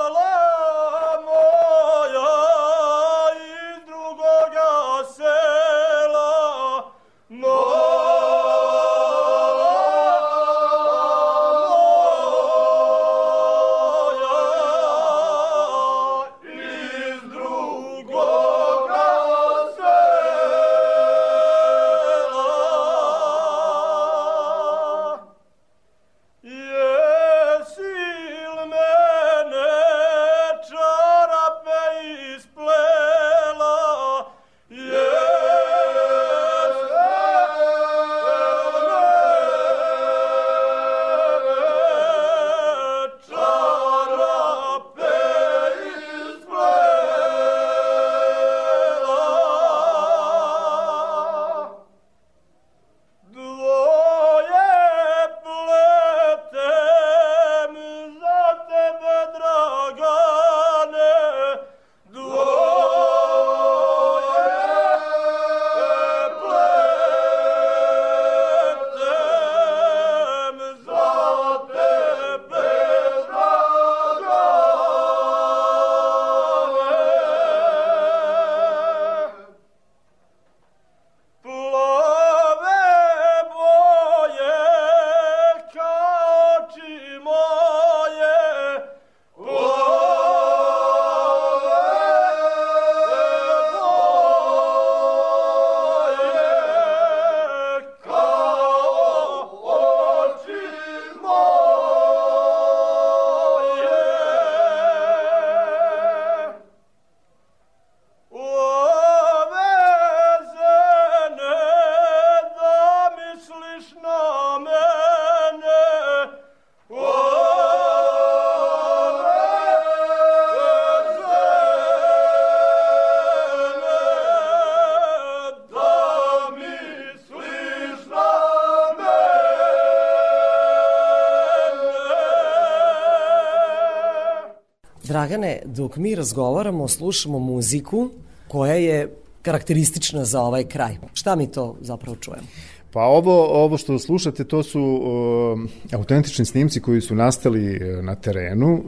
Dragane, 135.34 135.58
dok 135.64 135.96
mi 135.96 136.14
razgovaramo, 136.14 136.88
slušamo 136.88 137.38
muziku 137.38 138.10
koja 138.48 138.74
je 138.74 139.08
karakteristična 139.42 140.24
za 140.24 140.40
ovaj 140.40 140.64
kraj. 140.64 140.96
Šta 141.14 141.36
mi 141.36 141.52
to 141.52 141.76
zapravo 141.80 142.16
čujemo? 142.20 142.46
Pa 142.92 143.00
ovo, 143.00 143.64
ovo 143.64 143.78
što 143.78 143.98
slušate, 143.98 144.44
to 144.44 144.62
su 144.62 144.80
uh, 144.82 145.98
autentični 145.98 146.44
snimci 146.44 146.80
koji 146.80 147.00
su 147.00 147.14
nastali 147.14 147.76
uh, 147.76 148.04
na 148.04 148.14
terenu 148.14 148.74
uh, 148.74 148.84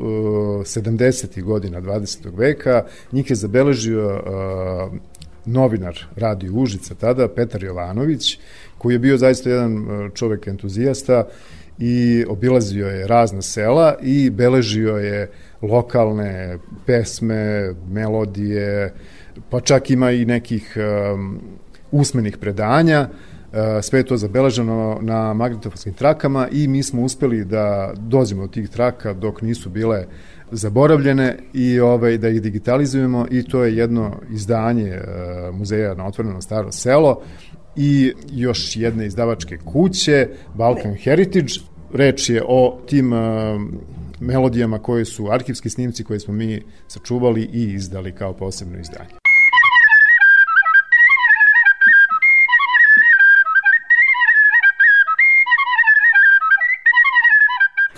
70. 0.63 1.43
godina 1.43 1.81
20. 1.81 2.39
veka. 2.39 2.85
Njih 3.13 3.31
je 3.31 3.37
zabeležio 3.37 4.07
uh, 4.07 4.99
novinar 5.45 5.99
Radio 6.17 6.53
Užica 6.53 6.95
tada, 6.95 7.29
Petar 7.29 7.65
Jovanović, 7.65 8.39
koji 8.79 8.95
je 8.95 8.99
bio 8.99 9.19
zaista 9.19 9.51
jedan 9.51 9.79
uh, 9.79 10.13
čovek 10.15 10.47
entuzijasta 10.47 11.25
i 11.79 12.25
obilazio 12.29 12.87
je 12.87 13.07
razna 13.07 13.43
sela 13.43 13.95
i 14.03 14.31
beležio 14.31 14.97
je 14.97 15.31
lokalne 15.63 16.59
pesme, 16.87 17.75
melodije, 17.91 18.95
pa 19.51 19.61
čak 19.61 19.91
ima 19.91 20.11
i 20.11 20.25
nekih 20.25 20.77
um, 21.15 21.41
usmenih 21.91 22.37
predanja. 22.37 23.09
E, 23.53 23.83
sve 23.83 23.99
je 23.99 24.05
to 24.05 24.17
zabeleženo 24.17 24.99
na 25.03 25.35
magnetofonskim 25.35 25.93
trakama 25.93 26.49
i 26.53 26.69
mi 26.69 26.83
smo 26.83 27.03
uspeli 27.03 27.45
da 27.45 27.93
dođemo 27.97 28.43
do 28.43 28.53
tih 28.53 28.69
traka 28.69 29.13
dok 29.13 29.43
nisu 29.43 29.71
bile 29.71 30.07
zaboravljene 30.51 31.39
i 31.53 31.81
ovaj 31.81 32.19
da 32.19 32.29
ih 32.29 32.43
digitalizujemo 32.43 33.27
i 33.31 33.43
to 33.43 33.65
je 33.65 33.77
jedno 33.77 34.21
izdanje 34.31 34.89
e, 34.89 35.03
muzeja 35.53 35.95
na 35.95 36.07
otvoreno 36.07 36.41
staro 36.41 36.73
selo 36.73 37.23
i 37.77 38.13
još 38.33 38.77
jedne 38.77 39.07
izdavačke 39.07 39.59
kuće 39.59 40.29
Balkan 40.55 40.95
Heritage 40.95 41.53
reč 41.93 42.31
je 42.31 42.43
o 42.49 42.79
tim 42.87 43.13
e, 43.13 43.17
melodijama 44.21 44.79
koje 44.79 45.05
su 45.05 45.29
arhivski 45.31 45.71
snimci 45.71 46.05
koje 46.05 46.21
smo 46.21 46.35
mi 46.35 46.63
sačuvali 46.89 47.43
i 47.53 47.63
izdali 47.63 48.13
kao 48.13 48.33
posebno 48.33 48.79
izdanje. 48.81 49.11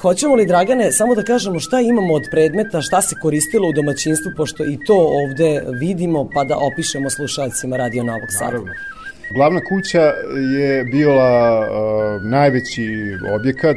Hoćemo 0.03 0.35
li, 0.35 0.47
Dragane, 0.47 0.93
samo 0.93 1.15
da 1.15 1.23
kažemo 1.23 1.61
šta 1.61 1.81
imamo 1.81 2.15
od 2.15 2.23
predmeta, 2.31 2.83
šta 2.83 3.03
se 3.03 3.17
koristilo 3.23 3.69
u 3.69 3.73
domaćinstvu, 3.73 4.33
pošto 4.37 4.65
i 4.65 4.79
to 4.87 4.97
ovde 4.97 5.63
vidimo, 5.81 6.31
pa 6.35 6.45
da 6.45 6.59
opišemo 6.59 7.11
slušalcima 7.11 7.77
Radio 7.77 8.05
Novog 8.05 8.29
Sada. 8.39 8.45
Naravno. 8.45 8.98
Glavna 9.31 9.61
kuća 9.61 10.13
je 10.59 10.85
bila 10.85 11.61
uh, 11.61 12.23
najveći 12.23 12.89
objekat, 13.35 13.77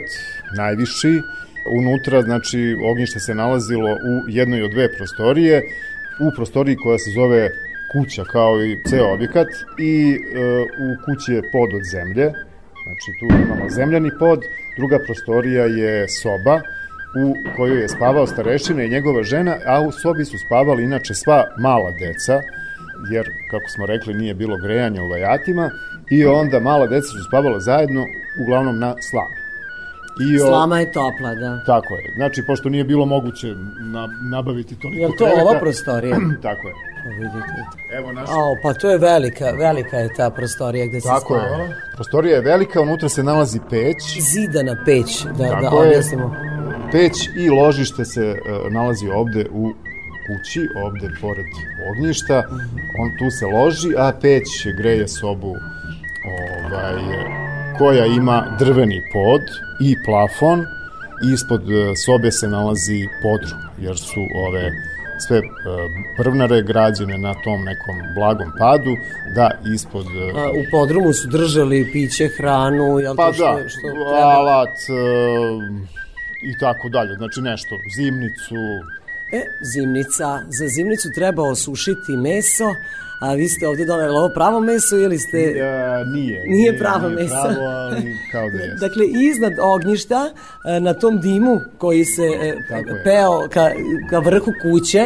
najviši. 0.58 1.22
Unutra, 1.72 2.22
znači, 2.22 2.78
ognjište 2.84 3.20
se 3.20 3.36
nalazilo 3.36 3.92
u 3.92 4.30
jednoj 4.30 4.64
od 4.64 4.72
dve 4.72 4.98
prostorije, 4.98 5.62
u 6.20 6.36
prostoriji 6.36 6.76
koja 6.76 6.98
se 6.98 7.12
zove 7.12 7.50
kuća 7.92 8.24
kao 8.24 8.64
i 8.64 8.78
ceo 8.90 9.14
objekat 9.14 9.48
i 9.80 10.16
uh, 10.16 10.62
u 10.62 10.88
kući 11.06 11.34
je 11.34 11.42
pod 11.52 11.74
od 11.74 11.84
zemlje, 11.92 12.26
znači 12.84 13.10
tu 13.20 13.26
imamo 13.44 13.70
zemljani 13.70 14.12
pod, 14.20 14.40
druga 14.78 15.00
prostorija 15.06 15.66
je 15.66 16.10
soba 16.10 16.62
u 17.24 17.36
kojoj 17.56 17.82
je 17.82 17.90
spavao 17.90 18.28
starešina 18.28 18.84
i 18.84 18.90
njegova 18.90 19.24
žena, 19.24 19.58
a 19.66 19.82
u 19.82 19.92
sobi 19.92 20.26
su 20.26 20.38
spavali 20.38 20.84
inače 20.84 21.14
sva 21.14 21.46
mala 21.60 21.92
deca, 21.92 22.42
jer, 23.12 23.26
kako 23.52 23.70
smo 23.70 23.86
rekli, 23.86 24.14
nije 24.14 24.34
bilo 24.34 24.58
grejanja 24.58 25.04
u 25.04 25.10
vajatima, 25.10 25.70
i 26.12 26.26
onda 26.26 26.60
mala 26.60 26.88
deca 26.88 27.08
su 27.08 27.24
spavala 27.28 27.60
zajedno, 27.60 28.06
uglavnom 28.44 28.80
na 28.80 28.96
slami. 29.02 29.36
I 30.26 30.40
o- 30.40 30.48
Slama 30.48 30.80
je 30.80 30.92
topla, 30.92 31.36
da. 31.36 31.64
Tako 31.66 31.94
je. 31.94 32.14
Znači, 32.16 32.44
pošto 32.48 32.70
nije 32.70 32.84
bilo 32.84 33.06
moguće 33.06 33.48
na, 33.84 34.08
nabaviti 34.32 34.76
toliko 34.76 35.02
Je 35.02 35.08
li 35.08 35.16
to 35.18 35.26
kreveta- 35.26 35.42
ova 35.42 35.60
prostorija? 35.60 36.18
Tako 36.42 36.68
je. 36.68 36.74
Pa 37.04 37.10
vidite. 37.10 37.62
Evo 37.92 38.12
naša... 38.12 38.32
A, 38.32 38.56
pa 38.64 38.74
to 38.74 38.92
je 38.92 38.98
velika, 38.98 39.46
velika 39.52 39.98
je 39.98 40.14
ta 40.14 40.30
prostorija 40.30 40.86
gde 40.86 41.02
se 41.02 41.08
Tako 41.08 41.36
je. 41.36 41.42
Prostorija 41.96 42.36
je 42.36 42.42
velika, 42.42 42.82
unutra 42.82 43.10
se 43.10 43.24
nalazi 43.24 43.60
peć. 43.70 43.98
Zidana 44.22 44.76
peć, 44.86 45.24
da, 45.26 45.32
da 45.32 45.60
Tako 45.62 45.84
je. 45.84 45.90
objasnimo. 45.90 46.36
Peć 46.92 47.14
i 47.38 47.50
ložište 47.52 48.06
se 48.06 48.22
e, 48.22 48.36
nalazi 48.70 49.08
ovde 49.10 49.46
u 49.52 49.72
kući, 50.28 50.68
ovde 50.76 51.10
pored 51.22 51.46
ognjišta. 51.90 52.44
On 53.00 53.10
tu 53.20 53.32
se 53.32 53.46
loži, 53.46 53.90
a 53.98 54.12
peć 54.22 54.48
greje 54.78 55.08
sobu 55.08 55.56
ovaj, 56.26 57.02
koja 57.78 58.06
ima 58.06 58.56
drveni 58.60 59.02
pod 59.14 59.42
i 59.82 59.96
plafon. 60.06 60.66
Ispod 61.34 61.62
e, 61.72 61.96
sobe 61.96 62.32
se 62.32 62.48
nalazi 62.48 63.08
podrum, 63.24 63.60
jer 63.80 63.98
su 63.98 64.22
ove 64.48 64.72
sve 65.28 65.38
e, 65.38 65.42
brvnare 66.18 66.62
građene 66.62 67.18
na 67.18 67.34
tom 67.34 67.64
nekom 67.64 67.96
blagom 68.16 68.52
padu, 68.60 68.96
da 69.36 69.52
ispod... 69.76 70.06
e, 70.06 70.40
A, 70.40 70.50
u 70.50 70.64
podrumu 70.72 71.14
su 71.14 71.28
držali 71.28 71.90
piće, 71.94 72.28
hranu, 72.38 73.00
jel 73.00 73.16
Pa 73.16 73.28
to 73.28 73.34
što, 73.34 73.44
da, 73.44 73.70
što 73.70 73.82
treba? 73.82 74.16
alat 74.16 74.78
e, 74.90 74.94
i 76.52 76.60
tako 76.60 76.90
dalje. 76.90 77.14
Znači 77.16 77.42
nešto, 77.42 77.76
zimnicu, 77.96 78.56
E, 79.32 79.42
zimnica. 79.62 80.40
Za 80.50 80.68
zimnicu 80.68 81.10
treba 81.16 81.44
osušiti 81.44 82.12
meso, 82.18 82.70
a 83.22 83.34
vi 83.34 83.48
ste 83.50 83.68
ovde 83.68 83.86
doneli 83.86 84.16
ovo 84.16 84.30
pravo 84.36 84.60
meso 84.60 84.96
ili 84.98 85.20
ste... 85.20 85.38
e, 85.38 86.06
nije. 86.14 86.44
Nije 86.48 86.78
pravo 86.78 87.10
nije 87.10 87.24
meso. 87.24 87.36
pravo, 87.42 87.66
ali 87.66 88.18
kao 88.32 88.50
da 88.50 88.58
jeste. 88.58 88.88
Dakle, 88.88 89.06
iznad 89.30 89.54
ognjišta, 89.60 90.30
e, 90.66 90.80
na 90.80 90.94
tom 90.94 91.22
dimu 91.22 91.60
koji 91.78 92.06
se 92.06 92.24
e, 92.42 92.56
Tako 92.70 92.90
je. 92.90 93.04
peo 93.04 93.50
ka, 93.54 93.72
ka 94.10 94.20
vrhu 94.20 94.52
kuće, 94.62 95.06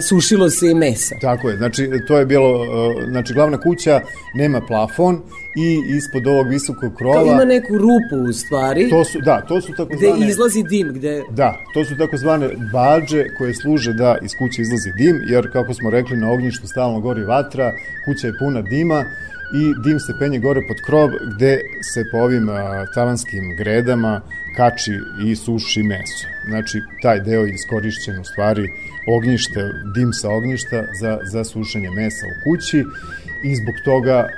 sušilo 0.00 0.50
se 0.50 0.70
i 0.70 0.74
meso. 0.74 1.14
Tako 1.20 1.48
je, 1.48 1.56
znači 1.56 1.90
to 2.06 2.18
je 2.18 2.26
bilo, 2.26 2.64
e, 2.64 3.10
znači 3.10 3.34
glavna 3.34 3.60
kuća 3.60 4.00
nema 4.34 4.60
plafon 4.60 5.20
i 5.56 5.96
ispod 5.96 6.26
ovog 6.26 6.48
visokog 6.48 6.94
krova... 6.98 7.14
Kao 7.14 7.26
ima 7.26 7.44
neku 7.44 7.78
rupu 7.78 8.28
u 8.28 8.32
stvari, 8.32 8.90
To 8.90 9.04
su, 9.04 9.20
da, 9.20 9.40
to 9.40 9.60
su 9.60 9.72
gde 9.72 9.76
takozvane... 9.76 10.28
izlazi 10.28 10.62
dim, 10.62 10.92
gde... 10.92 11.22
Da, 11.30 11.56
to 11.74 11.84
su 11.84 11.96
takozvane 11.96 12.48
bađe 12.72 13.24
koje 13.38 13.54
služe 13.54 13.92
da 13.92 14.18
iz 14.22 14.30
kuće 14.38 14.62
izlazi 14.62 14.92
dim, 14.98 15.16
jer 15.28 15.52
kako 15.52 15.74
smo 15.74 15.90
rekli 15.90 16.16
na 16.16 16.32
ognjištu 16.32 16.66
stalno 16.66 17.00
gori 17.00 17.24
vatra, 17.24 17.72
kuća 18.04 18.26
je 18.26 18.38
puna 18.38 18.62
dima 18.62 19.04
i 19.54 19.74
dim 19.84 20.00
se 20.00 20.12
penje 20.18 20.38
gore 20.38 20.60
pod 20.68 20.76
krov 20.86 21.10
gde 21.34 21.60
se 21.82 22.04
po 22.12 22.18
ovim 22.18 22.48
a, 22.48 22.86
tavanskim 22.94 23.56
gredama 23.58 24.20
kači 24.56 24.96
i 25.26 25.36
suši 25.36 25.82
meso. 25.82 26.26
Znači, 26.48 26.80
taj 27.02 27.20
deo 27.20 27.42
je 27.44 27.54
iskorišćen 27.54 28.20
u 28.20 28.24
stvari 28.24 28.68
ognjište, 29.16 29.60
dim 29.94 30.12
sa 30.12 30.30
ognjišta 30.30 30.84
za, 31.00 31.18
za 31.32 31.44
sušenje 31.44 31.90
mesa 31.90 32.26
u 32.26 32.34
kući 32.44 32.84
i 33.44 33.56
zbog 33.56 33.74
toga 33.84 34.28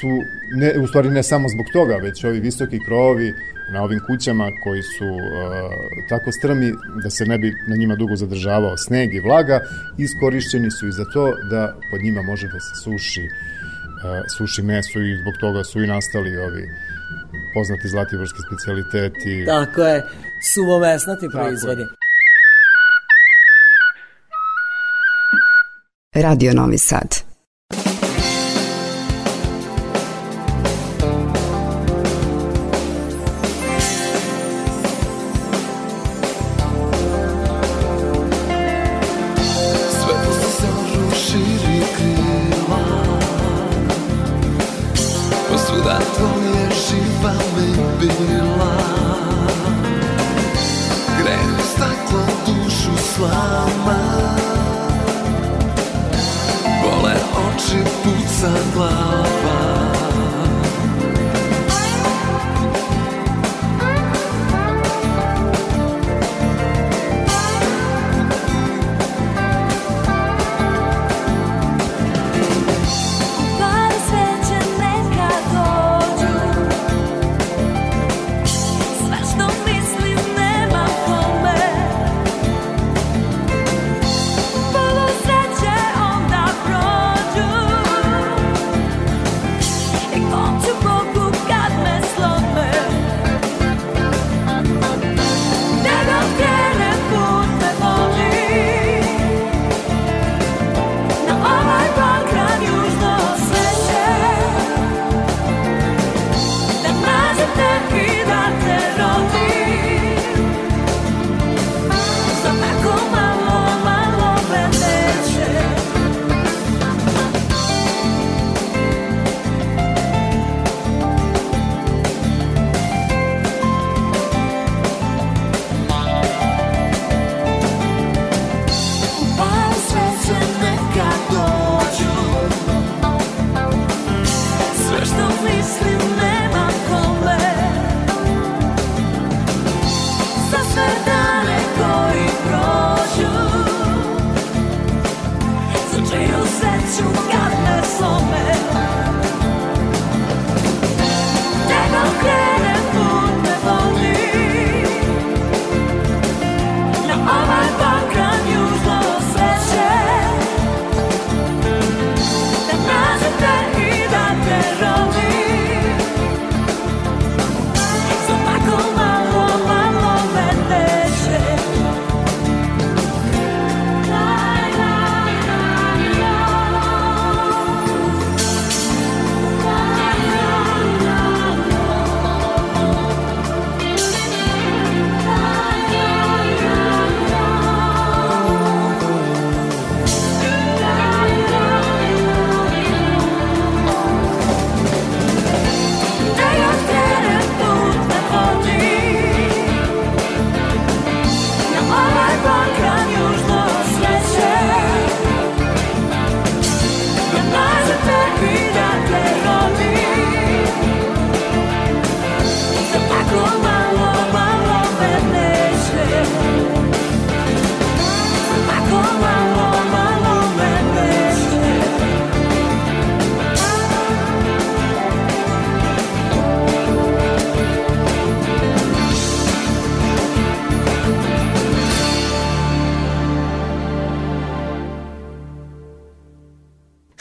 su, 0.00 0.08
ne, 0.56 0.78
u 0.78 0.86
stvari 0.86 1.10
ne 1.10 1.22
samo 1.22 1.48
zbog 1.48 1.66
toga, 1.72 1.96
već 1.96 2.24
ovi 2.24 2.40
visoki 2.40 2.78
krovovi 2.86 3.34
na 3.72 3.82
ovim 3.82 4.00
kućama 4.06 4.50
koji 4.64 4.82
su 4.82 5.04
uh, 5.04 6.08
tako 6.08 6.32
strmi 6.32 6.72
da 7.02 7.10
se 7.10 7.26
ne 7.26 7.38
bi 7.38 7.54
na 7.68 7.76
njima 7.76 7.96
dugo 7.96 8.16
zadržavao 8.16 8.76
sneg 8.76 9.14
i 9.14 9.20
vlaga, 9.20 9.60
iskorišćeni 9.98 10.70
su 10.70 10.88
i 10.88 10.92
za 10.92 11.04
to 11.04 11.32
da 11.50 11.76
pod 11.90 12.00
njima 12.02 12.22
može 12.22 12.48
da 12.48 12.60
se 12.60 12.74
suši, 12.84 13.24
uh, 13.24 14.24
suši 14.36 14.62
meso 14.62 14.98
i 15.00 15.16
zbog 15.20 15.34
toga 15.40 15.64
su 15.64 15.82
i 15.82 15.86
nastali 15.86 16.36
ovi 16.36 16.68
poznati 17.54 17.88
zlatiborski 17.88 18.38
specialiteti. 18.46 19.44
Tako 19.46 19.82
je, 19.82 20.02
suvomesnati 20.54 21.24
je. 21.26 21.30
proizvodi. 21.30 21.84
Radio 26.14 26.52
Novi 26.54 26.78
Sad. 26.78 27.23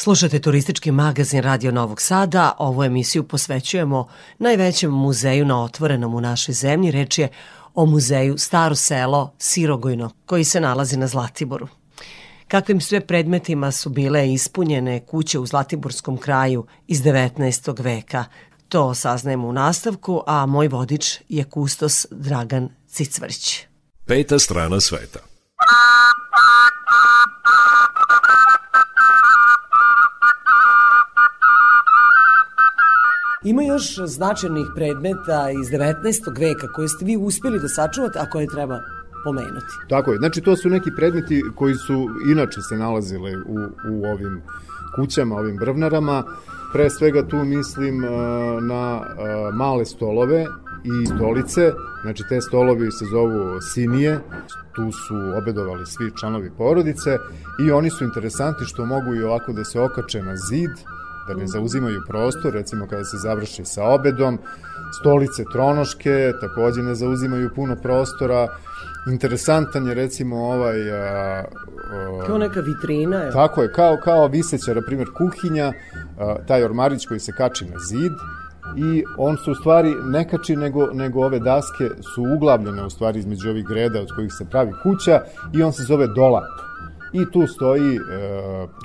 Slušate 0.03 0.39
turistički 0.39 0.91
magazin 0.91 1.41
Radio 1.41 1.71
Novog 1.71 2.01
Sada. 2.01 2.51
Ovu 2.57 2.83
emisiju 2.83 3.23
posvećujemo 3.23 4.07
najvećem 4.39 4.91
muzeju 4.91 5.45
na 5.45 5.63
otvorenom 5.63 6.15
u 6.15 6.21
našoj 6.21 6.53
zemlji. 6.53 6.91
Reč 6.91 7.17
je 7.17 7.29
o 7.73 7.85
muzeju 7.85 8.37
Staro 8.37 8.75
selo 8.75 9.33
Sirogojno, 9.37 10.11
koji 10.25 10.43
se 10.43 10.61
nalazi 10.61 10.97
na 10.97 11.07
Zlatiboru. 11.07 11.67
Kakvim 12.47 12.81
sve 12.81 13.07
predmetima 13.07 13.71
su 13.71 13.89
bile 13.89 14.33
ispunjene 14.33 14.99
kuće 15.05 15.39
u 15.39 15.45
Zlatiborskom 15.45 16.17
kraju 16.17 16.65
iz 16.87 17.03
19. 17.03 17.83
veka. 17.83 18.25
To 18.69 18.93
saznajemo 18.93 19.47
u 19.47 19.53
nastavku, 19.53 20.23
a 20.27 20.45
moj 20.45 20.67
vodič 20.67 21.19
je 21.29 21.43
kustos 21.43 22.05
Dragan 22.11 22.69
Cicvrć. 22.87 23.65
Peta 24.05 24.39
strana 24.39 24.81
sveta. 24.81 25.19
Ima 33.43 33.63
još 33.63 33.99
značajnih 34.05 34.67
predmeta 34.75 35.49
iz 35.61 35.67
19. 35.67 36.39
veka 36.39 36.67
koje 36.67 36.87
ste 36.87 37.05
vi 37.05 37.17
uspjeli 37.17 37.59
da 37.59 37.67
sačuvate, 37.67 38.19
a 38.19 38.29
koje 38.29 38.47
treba 38.47 38.79
pomenuti. 39.23 39.73
Tako 39.89 40.11
je, 40.11 40.17
znači 40.17 40.41
to 40.41 40.55
su 40.55 40.69
neki 40.69 40.91
predmeti 40.95 41.43
koji 41.55 41.75
su 41.75 42.09
inače 42.31 42.61
se 42.61 42.77
nalazile 42.77 43.31
u, 43.37 43.57
u 43.91 44.05
ovim 44.05 44.41
kućama, 44.95 45.35
ovim 45.35 45.57
brvnarama. 45.57 46.23
Pre 46.73 46.89
svega 46.89 47.27
tu 47.27 47.37
mislim 47.37 48.03
uh, 48.03 48.09
na 48.63 49.01
uh, 49.01 49.55
male 49.55 49.85
stolove 49.85 50.45
i 50.83 51.05
stolice, 51.05 51.71
znači 52.01 52.23
te 52.29 52.41
stolovi 52.41 52.91
se 52.91 53.05
zovu 53.05 53.61
sinije, 53.61 54.19
tu 54.75 54.91
su 54.91 55.15
obedovali 55.37 55.85
svi 55.85 56.11
članovi 56.19 56.51
porodice 56.57 57.17
i 57.67 57.71
oni 57.71 57.89
su 57.89 58.03
interesanti 58.03 58.65
što 58.65 58.85
mogu 58.85 59.15
i 59.15 59.23
ovako 59.23 59.53
da 59.53 59.63
se 59.63 59.81
okače 59.81 60.21
na 60.21 60.35
zid, 60.35 60.71
da 61.27 61.33
ne 61.33 61.47
zauzimaju 61.47 62.01
prostor, 62.07 62.53
recimo 62.53 62.87
kada 62.87 63.03
se 63.03 63.17
završi 63.17 63.65
sa 63.65 63.83
obedom, 63.83 64.39
stolice 64.99 65.43
tronoške 65.51 66.33
takođe 66.41 66.81
ne 66.81 66.95
zauzimaju 66.95 67.49
puno 67.55 67.75
prostora, 67.75 68.47
interesantan 69.11 69.87
je 69.87 69.93
recimo 69.93 70.37
ovaj 70.37 70.91
a, 70.91 71.43
a, 71.91 72.25
Kao 72.25 72.37
neka 72.37 72.59
vitrina. 72.59 73.17
Je. 73.17 73.31
Tako 73.31 73.61
je, 73.61 73.71
kao, 73.71 73.97
kao 74.03 74.27
viseća, 74.27 74.73
na 74.73 74.81
primjer, 74.81 75.07
kuhinja, 75.17 75.73
a, 76.19 76.35
taj 76.47 76.63
ormarić 76.63 77.05
koji 77.05 77.19
se 77.19 77.31
kači 77.31 77.65
na 77.65 77.79
zid 77.79 78.11
i 78.77 79.03
on 79.17 79.37
se 79.37 79.51
u 79.51 79.55
stvari 79.55 79.95
ne 80.03 80.29
kači 80.29 80.55
nego, 80.55 80.87
nego 80.93 81.25
ove 81.25 81.39
daske 81.39 81.89
su 82.13 82.23
uglavljene 82.35 82.85
u 82.85 82.89
stvari 82.89 83.19
između 83.19 83.49
ovih 83.49 83.65
greda 83.67 84.01
od 84.01 84.11
kojih 84.15 84.33
se 84.33 84.45
pravi 84.49 84.71
kuća 84.83 85.21
i 85.53 85.63
on 85.63 85.73
se 85.73 85.83
zove 85.83 86.07
dolap. 86.07 86.43
I 87.13 87.31
tu 87.31 87.47
stoji 87.47 87.95
e, 87.95 87.99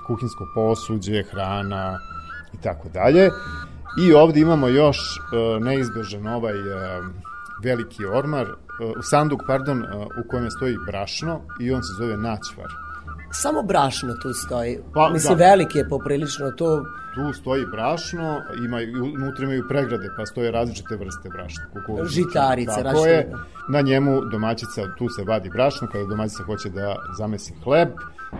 kuhinsko 0.07 0.47
posuđe, 0.55 1.23
hrana 1.23 1.99
i 2.53 2.63
tako 2.63 2.89
dalje. 2.89 3.31
I 4.07 4.13
ovde 4.13 4.41
imamo 4.41 4.69
još 4.69 4.99
e, 4.99 5.61
neizbežan 5.61 6.27
ovaj 6.27 6.59
e, 6.59 7.01
veliki 7.65 8.07
ormar, 8.07 8.47
e, 8.47 8.53
sanduk, 9.03 9.41
pardon, 9.47 9.85
u 10.25 10.29
kojem 10.29 10.51
stoji 10.51 10.77
brašno 10.87 11.41
i 11.61 11.73
on 11.73 11.83
se 11.83 11.93
zove 11.99 12.17
naćvar. 12.17 12.67
Samo 13.33 13.63
brašno 13.63 14.15
tu 14.15 14.33
stoji. 14.33 14.79
Pa, 14.95 15.11
Mislim, 15.11 15.39
da. 15.39 15.45
veliki 15.45 15.79
je 15.79 15.89
poprilično 15.89 16.51
to. 16.51 16.85
Tu 17.15 17.33
stoji 17.33 17.67
brašno, 17.67 18.41
ima, 18.65 18.79
unutra 19.19 19.45
imaju 19.45 19.69
pregrade, 19.69 20.11
pa 20.17 20.27
stoje 20.27 20.51
različite 20.51 20.97
vrste 20.97 21.29
brašna. 21.29 21.65
kukuruz, 21.73 22.11
Žitarice, 22.11 22.83
različite. 22.83 23.11
je. 23.11 23.33
Na 23.69 23.81
njemu 23.81 24.21
domaćica, 24.25 24.95
tu 24.99 25.09
se 25.09 25.25
vadi 25.25 25.51
brašno, 25.51 25.89
kada 25.93 26.05
domaćica 26.05 26.43
hoće 26.43 26.69
da 26.71 26.97
zamesi 27.19 27.55
hleb 27.65 27.89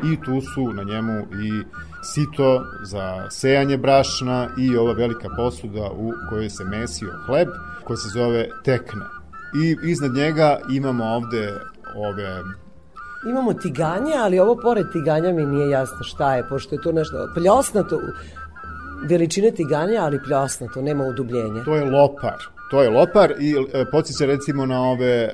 i 0.05 0.21
tu 0.25 0.41
su 0.41 0.73
na 0.73 0.83
njemu 0.83 1.21
i 1.21 1.65
sito 2.03 2.65
za 2.83 3.31
sejanje 3.31 3.77
brašna 3.77 4.49
i 4.59 4.77
ova 4.77 4.93
velika 4.93 5.29
posuda 5.37 5.91
u 5.91 6.13
kojoj 6.29 6.51
se 6.51 6.65
mesio 6.65 7.13
hleb, 7.27 7.49
koja 7.85 7.97
se 7.97 8.09
zove 8.09 8.49
tekne. 8.65 9.05
I 9.65 9.77
iznad 9.91 10.13
njega 10.13 10.59
imamo 10.71 11.05
ovde 11.05 11.61
ove 11.97 12.43
Imamo 13.31 13.53
tiganje, 13.53 14.13
ali 14.19 14.39
ovo 14.39 14.57
pored 14.57 14.93
tiganja 14.93 15.33
mi 15.33 15.47
nije 15.47 15.71
jasno 15.71 16.03
šta 16.03 16.35
je, 16.35 16.49
pošto 16.49 16.75
je 16.75 16.83
to 16.83 16.93
nešto 16.93 17.29
pljosnato, 17.35 18.01
veličine 19.09 19.51
tiganja, 19.51 20.03
ali 20.03 20.23
pljosnato, 20.23 20.83
nema 20.83 21.05
udubljenja. 21.05 21.65
To 21.65 21.77
je 21.77 21.91
lopar. 21.91 22.58
To 22.71 22.83
je 22.83 22.91
lopar 22.91 23.33
i 23.41 23.55
e, 23.75 23.85
podsjeća 23.91 24.27
recimo 24.27 24.67
na 24.67 24.81
ove 24.83 25.07
e, 25.07 25.31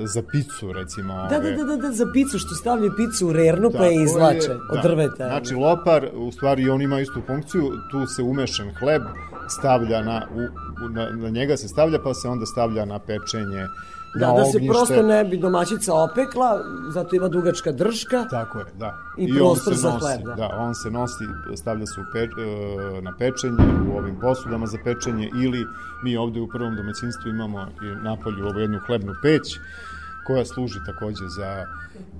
za 0.00 0.22
picu 0.22 0.72
recimo. 0.72 1.26
Da, 1.30 1.36
ove, 1.38 1.50
da, 1.50 1.56
da, 1.56 1.64
da, 1.64 1.76
da, 1.76 1.92
za 1.92 2.06
picu, 2.12 2.38
što 2.38 2.54
stavljaju 2.54 2.92
picu 2.96 3.28
u 3.28 3.32
rernu 3.32 3.70
pa 3.70 3.84
je 3.84 3.90
Tako 3.90 4.04
izlače 4.04 4.50
je, 4.50 4.58
od 4.70 4.76
da. 4.76 4.82
drveta. 4.82 5.26
Znači 5.26 5.54
lopar, 5.54 6.08
u 6.14 6.32
stvari 6.32 6.68
on 6.68 6.82
ima 6.82 7.00
istu 7.00 7.22
funkciju, 7.26 7.62
tu 7.90 8.06
se 8.06 8.22
umešan 8.22 8.74
hleb 8.74 9.02
stavlja 9.48 10.02
na, 10.02 10.26
u, 10.34 10.38
u- 10.84 10.88
na, 10.88 11.10
na 11.10 11.28
njega 11.28 11.56
se 11.56 11.68
stavlja 11.68 11.98
pa 11.98 12.14
se 12.14 12.28
onda 12.28 12.46
stavlja 12.46 12.84
na 12.84 12.98
pečenje, 12.98 13.66
da, 14.14 14.26
na 14.26 14.34
da 14.34 14.44
se 14.44 14.58
prosto 14.68 15.02
ne 15.02 15.24
bi 15.24 15.36
domaćica 15.36 15.94
opekla, 15.94 16.60
zato 16.88 17.16
ima 17.16 17.28
dugačka 17.28 17.72
drška. 17.72 18.24
Tako 18.30 18.58
je, 18.58 18.64
da. 18.78 18.98
I 19.18 19.32
on 19.32 19.38
prostor 19.38 19.74
se 19.74 19.80
za 19.80 19.90
nosi, 19.90 20.06
hleb, 20.06 20.20
da. 20.24 20.34
Da, 20.34 20.56
on 20.58 20.74
se 20.74 20.90
nosi, 20.90 21.24
stavlja 21.56 21.86
se 21.86 22.00
u 22.00 22.04
pe, 22.12 22.18
e, 22.18 23.02
na 23.02 23.12
pečenje, 23.18 23.64
u 23.90 23.98
ovim 23.98 24.20
posudama 24.20 24.66
za 24.66 24.78
pečenje 24.84 25.30
ili 25.44 25.66
mi 26.02 26.16
ovde 26.16 26.40
u 26.40 26.48
prvom 26.48 26.76
domaćinstvu 26.76 27.30
imamo 27.30 27.60
i 27.60 28.04
napolju 28.04 28.46
ovu 28.46 28.58
jednu 28.58 28.80
hlebnu 28.86 29.12
peć 29.22 29.58
koja 30.26 30.44
služi 30.44 30.80
takođe 30.86 31.28
za 31.28 31.66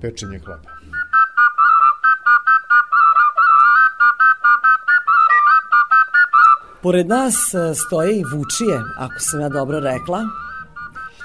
pečenje 0.01 0.39
hleba. 0.39 0.69
Pored 6.81 7.07
nas 7.07 7.53
e, 7.53 7.75
stoje 7.75 8.19
i 8.19 8.23
vučije, 8.33 8.81
ako 8.97 9.19
sam 9.19 9.41
ja 9.41 9.49
dobro 9.49 9.79
rekla. 9.79 10.21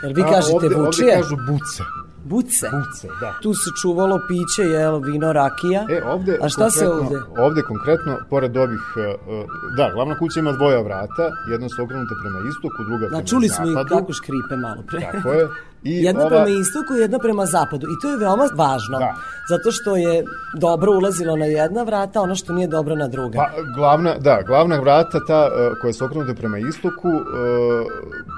Jer 0.02 0.12
vi 0.16 0.22
A, 0.22 0.30
kažete 0.30 0.54
ovde, 0.54 0.68
vučije? 0.68 1.16
Ovde 1.16 1.22
kažu 1.22 1.36
buce. 1.36 1.82
Buce. 2.24 2.66
Buce, 2.72 3.08
da. 3.20 3.34
Tu 3.42 3.54
se 3.54 3.70
čuvalo 3.82 4.20
piće, 4.28 4.62
jel, 4.62 4.98
vino, 5.00 5.32
rakija. 5.32 5.86
E, 5.90 6.02
ovde 6.04 6.38
A 6.42 6.48
šta 6.48 6.70
se 6.70 6.88
ovde? 6.88 7.16
Ovde 7.38 7.62
konkretno, 7.62 8.18
pored 8.30 8.56
ovih, 8.56 8.84
e, 8.96 9.00
e, 9.00 9.46
da, 9.76 9.90
glavna 9.94 10.18
kuća 10.18 10.40
ima 10.40 10.52
dvoja 10.52 10.80
vrata, 10.82 11.24
jedna 11.50 11.68
su 11.68 11.82
okrenuta 11.82 12.14
prema 12.22 12.38
istoku, 12.50 12.84
druga 12.84 13.06
prema 13.06 13.20
Da, 13.20 13.26
čuli 13.26 13.48
smo 13.48 13.66
i 13.66 13.72
zapadu. 13.72 13.88
kako 13.88 14.12
škripe 14.12 14.56
malo 14.56 14.82
pre. 14.88 15.00
Tako 15.00 15.32
je. 15.32 15.48
I 15.84 16.02
jedna 16.04 16.20
ova, 16.20 16.28
prema 16.28 16.48
istoku, 16.48 16.94
jedna 16.94 17.18
prema 17.18 17.46
zapadu. 17.46 17.86
I 17.86 18.00
to 18.02 18.10
je 18.10 18.16
veoma 18.16 18.48
važno. 18.54 18.98
Da. 18.98 19.14
Zato 19.48 19.72
što 19.72 19.96
je 19.96 20.24
dobro 20.54 20.92
ulazilo 20.92 21.36
na 21.36 21.44
jedna 21.44 21.82
vrata, 21.82 22.20
ono 22.20 22.34
što 22.34 22.52
nije 22.52 22.68
dobro 22.68 22.94
na 22.94 23.08
druga. 23.08 23.38
Pa, 23.38 23.62
glavna, 23.76 24.14
da, 24.18 24.42
glavna 24.46 24.80
vrata 24.80 25.20
ta 25.26 25.48
e, 25.48 25.70
koja 25.80 25.92
su 25.92 26.04
okrenute 26.04 26.34
prema 26.34 26.58
istoku, 26.58 27.08
e, 27.08 27.20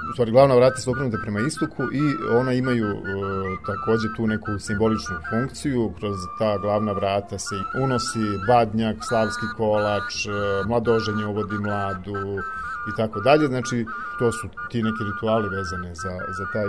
u 0.09 0.13
stvari 0.13 0.31
glavna 0.31 0.55
vrata 0.55 0.77
su 0.77 0.91
okrenute 0.91 1.17
prema 1.21 1.39
istoku 1.39 1.83
i 1.83 2.03
ona 2.31 2.53
imaju 2.53 2.87
e, 2.87 2.97
takođe 3.65 4.07
tu 4.17 4.27
neku 4.27 4.59
simboličnu 4.59 5.15
funkciju, 5.29 5.93
kroz 5.99 6.15
ta 6.39 6.57
glavna 6.57 6.91
vrata 6.91 7.39
se 7.39 7.55
unosi 7.83 8.25
badnjak, 8.47 8.97
slavski 9.07 9.45
kolač, 9.57 10.25
e, 10.25 10.29
mladoženje 10.67 11.25
uvodi 11.25 11.57
mladu 11.57 12.43
i 12.89 12.95
tako 12.97 13.19
dalje, 13.21 13.47
znači 13.47 13.85
to 14.19 14.31
su 14.31 14.47
ti 14.69 14.83
neki 14.83 15.03
rituali 15.03 15.49
vezane 15.49 15.95
za, 15.95 16.13
za 16.37 16.45
ta 16.53 16.59
e, 16.59 16.67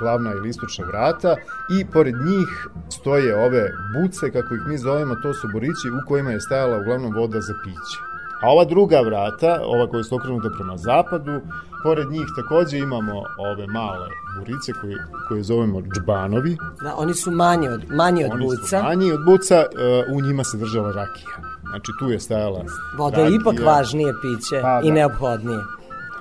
glavna 0.00 0.32
ili 0.32 0.48
istočna 0.48 0.86
vrata 0.86 1.36
i 1.78 1.86
pored 1.92 2.14
njih 2.14 2.68
stoje 2.90 3.44
ove 3.46 3.70
buce, 3.94 4.32
kako 4.32 4.54
ih 4.54 4.60
mi 4.66 4.78
zovemo, 4.78 5.14
to 5.22 5.34
su 5.34 5.48
borići 5.52 5.90
u 5.90 6.08
kojima 6.08 6.30
je 6.30 6.40
stajala 6.40 6.78
uglavnom 6.78 7.14
voda 7.14 7.40
za 7.40 7.54
piće. 7.64 7.98
A 8.42 8.50
ova 8.50 8.64
druga 8.64 9.00
vrata, 9.00 9.60
ova 9.64 9.86
koja 9.90 10.02
su 10.04 10.16
okrenuta 10.16 10.48
prema 10.56 10.76
zapadu, 10.76 11.40
pored 11.82 12.10
njih 12.10 12.26
takođe 12.36 12.78
imamo 12.78 13.12
ove 13.38 13.66
male 13.66 14.08
burice 14.38 14.72
koje, 14.80 14.96
koje 15.28 15.42
zovemo 15.42 15.82
džbanovi. 15.82 16.56
Da, 16.82 16.94
oni 16.96 17.14
su 17.14 17.30
manji 17.30 17.68
od, 17.68 17.84
manji 17.90 18.24
od 18.24 18.30
Oni 18.32 18.44
buca. 18.46 18.78
su 18.78 18.84
manji 18.84 19.12
od 19.12 19.24
buca, 19.24 19.54
e, 19.56 19.66
u 20.14 20.20
njima 20.20 20.44
se 20.44 20.56
držala 20.56 20.92
rakija. 20.92 21.51
Znači 21.72 21.92
tu 21.98 22.10
je 22.10 22.20
stajala 22.20 22.64
Voda 22.98 23.20
je 23.20 23.34
ipak 23.34 23.54
važnije 23.66 24.12
piće 24.22 24.62
Pa, 24.62 24.80
i 24.84 24.88
da. 24.88 24.94
neophodnije. 24.94 25.58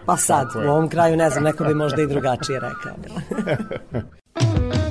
Pa 0.05 0.17
sad, 0.17 0.47
u 0.55 0.69
ovom 0.69 0.89
kraju, 0.89 1.17
ne 1.17 1.29
znam, 1.29 1.43
neko 1.43 1.63
bi 1.63 1.73
možda 1.73 2.01
i 2.01 2.07
drugačije 2.07 2.59
rekao. 2.59 2.93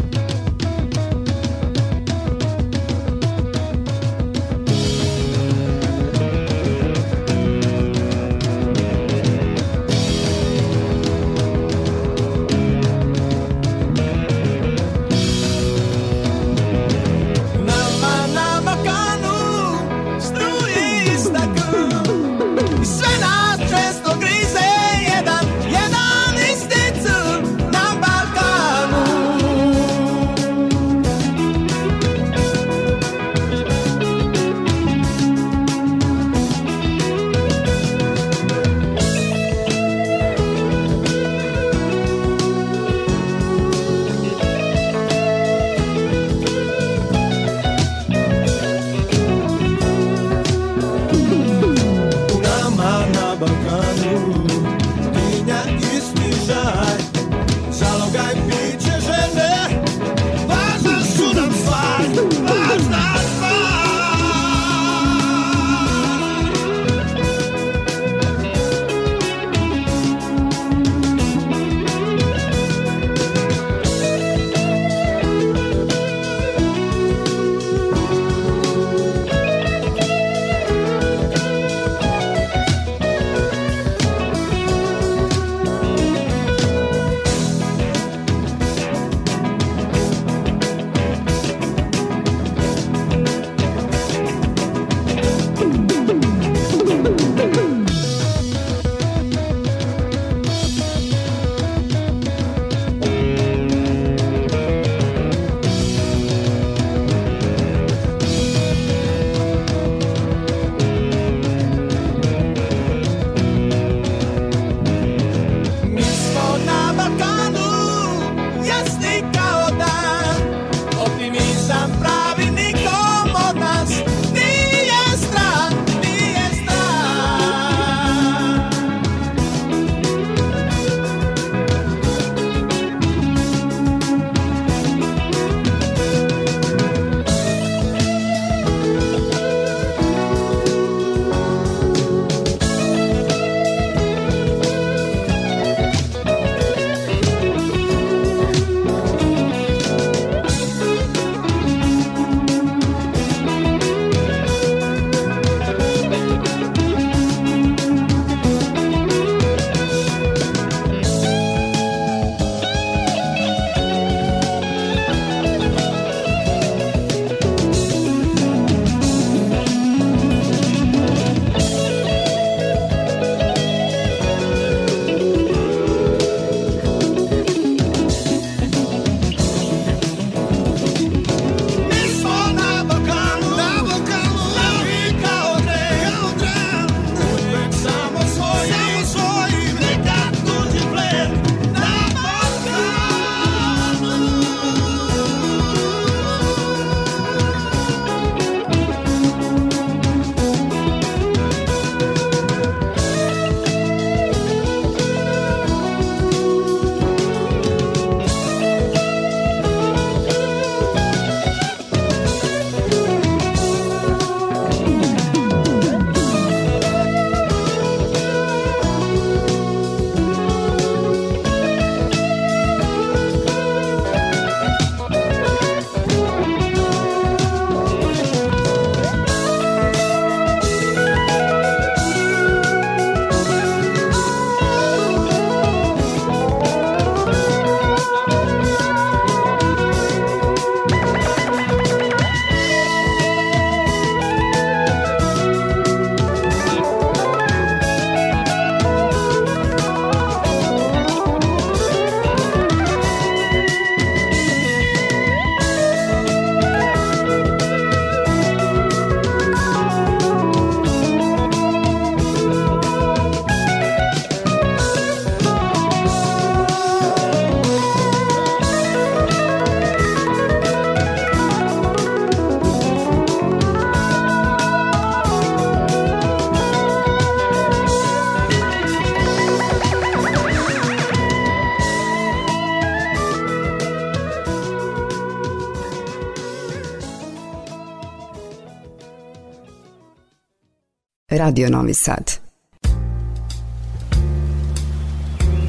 Radio 291.41 291.69
Novi 291.69 291.95
Sad. 291.95 292.31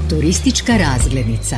Turistička 0.09 0.73
razglednica. 0.77 1.55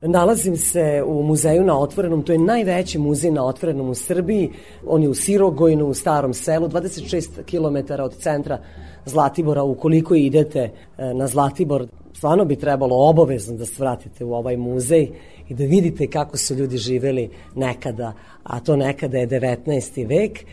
Nalazim 0.00 0.56
se 0.56 1.02
u 1.06 1.22
muzeju 1.22 1.64
na 1.64 1.78
otvorenom, 1.78 2.22
to 2.22 2.32
je 2.32 2.38
najveći 2.38 2.98
muzej 2.98 3.30
na 3.30 3.46
otvorenom 3.46 3.88
u 3.88 3.94
Srbiji. 3.94 4.52
On 4.86 5.02
je 5.02 5.08
u 5.08 5.14
Sirogojnu, 5.14 5.86
u 5.86 5.94
starom 5.94 6.34
selu, 6.34 6.68
26 6.68 7.28
km 7.44 8.02
od 8.02 8.14
centra 8.14 8.58
Zlatibora. 9.06 9.62
Ukoliko 9.62 10.14
idete 10.14 10.60
e, 10.98 11.14
na 11.14 11.26
Zlatibor, 11.26 11.86
stvarno 12.14 12.44
bi 12.44 12.56
trebalo 12.56 13.08
obavezno 13.08 13.56
da 13.56 13.66
svratite 13.66 14.24
u 14.24 14.34
ovaj 14.34 14.56
muzej 14.56 15.08
i 15.48 15.54
da 15.54 15.64
vidite 15.64 16.06
kako 16.06 16.36
su 16.36 16.54
ljudi 16.54 16.76
živeli 16.76 17.30
nekada, 17.54 18.12
a 18.42 18.60
to 18.60 18.76
nekada 18.76 19.18
je 19.18 19.28
19. 19.28 20.08
vek 20.08 20.44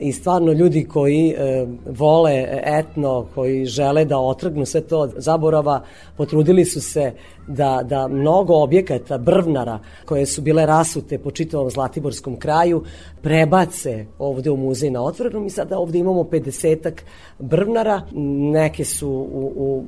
i 0.00 0.12
stvarno 0.12 0.52
ljudi 0.52 0.84
koji 0.84 1.28
e, 1.28 1.66
vole 1.86 2.46
etno, 2.64 3.26
koji 3.34 3.66
žele 3.66 4.04
da 4.04 4.18
otrgnu 4.18 4.66
sve 4.66 4.80
to 4.80 4.98
od 4.98 5.14
zaborava, 5.16 5.82
potrudili 6.16 6.64
su 6.64 6.80
se 6.80 7.12
da, 7.48 7.80
da 7.84 8.08
mnogo 8.08 8.62
objekata, 8.62 9.18
brvnara, 9.18 9.78
koje 10.04 10.26
su 10.26 10.42
bile 10.42 10.66
rasute 10.66 11.18
po 11.18 11.30
čitavom 11.30 11.70
Zlatiborskom 11.70 12.36
kraju, 12.36 12.84
prebace 13.22 14.06
ovde 14.18 14.50
u 14.50 14.56
muzej 14.56 14.90
na 14.90 15.02
otvorenom 15.02 15.46
i 15.46 15.50
sada 15.50 15.78
ovde 15.78 15.98
imamo 15.98 16.22
50 16.22 16.92
brvnara, 17.38 18.02
neke 18.52 18.84
su 18.84 19.08
u, 19.08 19.52
u, 19.56 19.84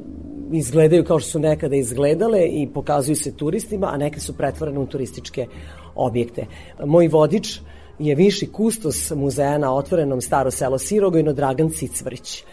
izgledaju 0.53 1.05
kao 1.05 1.21
što 1.21 1.31
su 1.31 1.39
nekada 1.39 1.77
izgledale 1.77 2.47
i 2.47 2.69
pokazuju 2.75 3.17
se 3.17 3.37
turistima, 3.37 3.91
a 3.93 3.97
neke 3.97 4.21
su 4.21 4.33
pretvorene 4.33 4.79
u 4.79 4.87
turističke 4.87 5.47
objekte. 5.95 6.47
Moj 6.85 7.09
vodič 7.09 7.61
je 7.99 8.15
viši 8.15 8.47
kustos 8.47 9.11
muzeja 9.11 9.59
na 9.59 9.75
otvorenom 9.75 10.21
staro 10.21 10.51
selo 10.51 10.79
Sirogojno 10.79 11.33
Dragan 11.33 11.71
Cicvrić. 11.71 12.45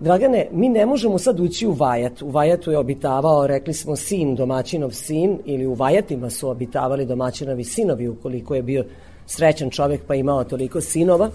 Dragane, 0.00 0.48
mi 0.52 0.68
ne 0.68 0.86
možemo 0.86 1.18
sad 1.18 1.40
ući 1.40 1.66
u 1.66 1.72
Vajat. 1.72 2.22
U 2.22 2.30
Vajatu 2.30 2.70
je 2.70 2.78
obitavao, 2.78 3.46
rekli 3.46 3.74
smo, 3.74 3.96
sin, 3.96 4.34
domaćinov 4.34 4.90
sin, 4.90 5.38
ili 5.44 5.66
u 5.66 5.74
Vajatima 5.74 6.30
su 6.30 6.48
obitavali 6.48 7.06
domaćinovi 7.06 7.64
sinovi, 7.64 8.08
ukoliko 8.08 8.54
je 8.54 8.62
bio 8.62 8.84
srećan 9.26 9.70
čovek 9.70 10.00
pa 10.06 10.14
imao 10.14 10.44
toliko 10.44 10.80
sinova 10.80 11.30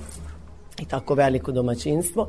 i 0.81 0.85
tako 0.85 1.13
veliko 1.13 1.51
domaćinstvo. 1.51 2.27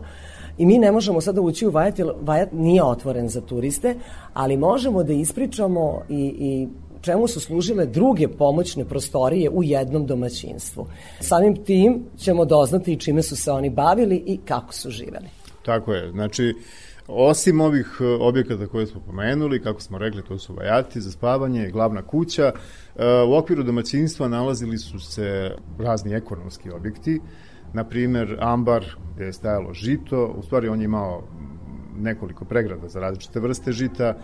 I 0.59 0.67
mi 0.67 0.79
ne 0.79 0.93
možemo 0.93 1.21
sada 1.21 1.41
ući 1.41 1.67
u 1.67 1.71
Vajat, 1.71 1.99
jer 1.99 2.13
Vajat 2.21 2.53
nije 2.53 2.83
otvoren 2.83 3.29
za 3.29 3.41
turiste, 3.41 3.95
ali 4.33 4.57
možemo 4.57 5.03
da 5.03 5.13
ispričamo 5.13 6.03
i, 6.09 6.35
i 6.39 6.69
čemu 7.03 7.29
su 7.29 7.41
služile 7.41 7.87
druge 7.87 8.29
pomoćne 8.29 8.85
prostorije 8.85 9.51
u 9.51 9.63
jednom 9.63 10.07
domaćinstvu. 10.07 10.87
Samim 11.21 11.65
tim 11.65 12.05
ćemo 12.19 12.45
doznati 12.45 12.93
i 12.93 12.99
čime 12.99 13.23
su 13.23 13.37
se 13.37 13.51
oni 13.51 13.71
bavili 13.71 14.23
i 14.27 14.39
kako 14.45 14.75
su 14.75 14.91
živeli. 14.91 15.29
Tako 15.65 15.93
je, 15.93 16.11
znači, 16.11 16.55
osim 17.09 17.61
ovih 17.61 17.99
e, 18.01 18.05
objekata 18.05 18.67
koje 18.67 18.87
smo 18.87 19.01
pomenuli, 19.01 19.63
kako 19.63 19.81
smo 19.81 19.99
rekli, 19.99 20.23
to 20.23 20.39
su 20.39 20.55
vajati 20.55 21.01
za 21.01 21.11
spavanje, 21.11 21.71
glavna 21.71 22.03
kuća, 22.03 22.53
e, 22.97 23.07
u 23.29 23.35
okviru 23.35 23.63
domaćinstva 23.63 24.29
nalazili 24.29 24.79
su 24.79 25.01
se 25.01 25.57
razni 25.79 26.15
ekonomski 26.15 26.71
objekti, 26.71 27.21
na 27.73 27.85
primer 27.85 28.37
ambar 28.41 28.85
gde 29.15 29.25
je 29.25 29.33
stajalo 29.33 29.75
žito, 29.75 30.35
u 30.39 30.43
stvari 30.43 30.69
on 30.69 30.81
je 30.81 30.85
imao 30.85 31.23
nekoliko 31.99 32.45
pregrada 32.45 32.89
za 32.89 33.01
različite 33.01 33.41
vrste 33.41 33.73
žita, 33.73 34.17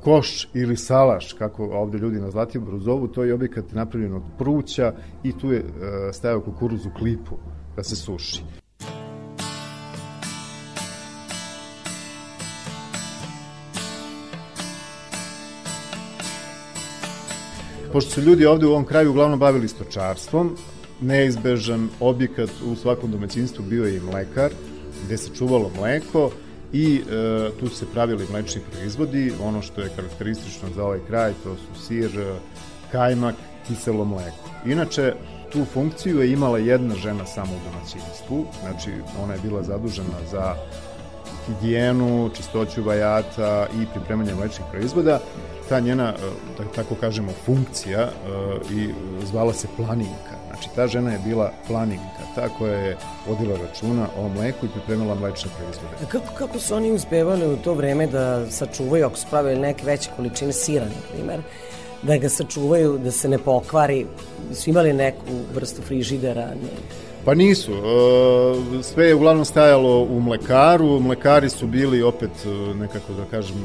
koš 0.00 0.48
ili 0.54 0.76
salaš, 0.76 1.32
kako 1.32 1.64
ovde 1.64 1.98
ljudi 1.98 2.20
na 2.20 2.30
Zlatiboru 2.30 2.78
zovu, 2.78 3.08
to 3.08 3.24
je 3.24 3.34
objekat 3.34 3.72
napravljen 3.72 4.14
od 4.14 4.22
pruća 4.38 4.92
i 5.22 5.32
tu 5.32 5.52
je 5.52 5.64
stajao 6.12 6.40
kukuruz 6.40 6.86
u 6.86 6.90
klipu 6.98 7.36
da 7.76 7.82
se 7.82 7.96
suši. 7.96 8.42
Pošto 17.92 18.10
su 18.10 18.20
ljudi 18.20 18.46
ovde 18.46 18.66
u 18.66 18.70
ovom 18.70 18.84
kraju 18.84 19.10
uglavnom 19.10 19.38
bavili 19.38 19.68
stočarstvom, 19.68 20.56
neizbežan 21.00 21.88
objekat 22.00 22.50
u 22.72 22.76
svakom 22.76 23.10
domaćinstvu 23.10 23.64
bio 23.68 23.84
je 23.84 23.96
i 23.96 24.00
mlekar, 24.00 24.50
gde 25.04 25.16
se 25.16 25.34
čuvalo 25.34 25.70
mleko 25.78 26.30
i 26.72 27.02
e, 27.10 27.50
tu 27.60 27.68
se 27.68 27.86
pravili 27.92 28.26
mlečni 28.30 28.60
proizvodi. 28.70 29.32
Ono 29.42 29.62
što 29.62 29.80
je 29.80 29.92
karakteristično 29.96 30.68
za 30.76 30.84
ovaj 30.84 31.00
kraj, 31.08 31.32
to 31.44 31.56
su 31.56 31.82
sir, 31.86 32.10
kajmak, 32.92 33.34
kiselo 33.68 34.04
mleko. 34.04 34.50
Inače, 34.66 35.14
tu 35.52 35.64
funkciju 35.64 36.20
je 36.20 36.32
imala 36.32 36.58
jedna 36.58 36.94
žena 36.94 37.26
samo 37.26 37.52
u 37.52 37.70
domaćinstvu, 37.70 38.46
znači 38.60 38.90
ona 39.22 39.34
je 39.34 39.40
bila 39.40 39.62
zadužena 39.62 40.18
za 40.30 40.54
higijenu, 41.46 42.30
čistoću 42.36 42.82
vajata 42.82 43.66
i 43.82 43.86
pripremanje 43.94 44.34
mlečnih 44.34 44.66
proizvoda 44.70 45.20
ta 45.70 45.80
njena, 45.80 46.08
e, 46.08 46.12
da 46.58 46.64
tako 46.64 46.94
kažemo, 46.94 47.32
funkcija 47.46 48.00
e, 48.00 48.10
i 48.74 48.88
zvala 49.24 49.52
se 49.52 49.68
planinka. 49.76 50.29
Znači, 50.60 50.76
ta 50.76 50.86
žena 50.86 51.12
je 51.12 51.18
bila 51.24 51.52
planinka, 51.66 52.22
ta 52.34 52.48
koja 52.48 52.74
je 52.74 52.96
vodila 53.28 53.58
računa 53.58 54.06
o 54.18 54.28
mleku 54.28 54.66
i 54.66 54.68
pripremila 54.68 55.14
mlečne 55.14 55.50
proizvode. 55.58 55.94
A 56.02 56.06
kako, 56.08 56.34
kako 56.38 56.58
su 56.58 56.74
oni 56.74 56.92
uspevali 56.92 57.46
u 57.46 57.56
to 57.56 57.74
vreme 57.74 58.06
da 58.06 58.50
sačuvaju, 58.50 59.06
ako 59.06 59.16
su 59.16 59.26
pravili 59.30 59.60
neke 59.60 59.86
veće 59.86 60.10
količine 60.16 60.52
sira, 60.52 60.84
na 60.84 61.00
primer, 61.12 61.40
da 62.02 62.16
ga 62.16 62.28
sačuvaju, 62.28 62.98
da 62.98 63.10
se 63.10 63.28
ne 63.28 63.38
pokvari, 63.38 64.06
su 64.54 64.70
imali 64.70 64.92
neku 64.92 65.24
vrstu 65.54 65.82
frižidera? 65.82 66.46
Ne? 66.46 66.70
Pa 67.24 67.34
nisu. 67.34 67.72
E, 67.72 68.82
sve 68.82 69.06
je 69.06 69.14
uglavnom 69.14 69.44
stajalo 69.44 70.02
u 70.02 70.20
mlekaru. 70.20 71.00
Mlekari 71.00 71.50
su 71.50 71.66
bili 71.66 72.02
opet, 72.02 72.30
nekako 72.74 73.12
da 73.12 73.24
kažem, 73.24 73.56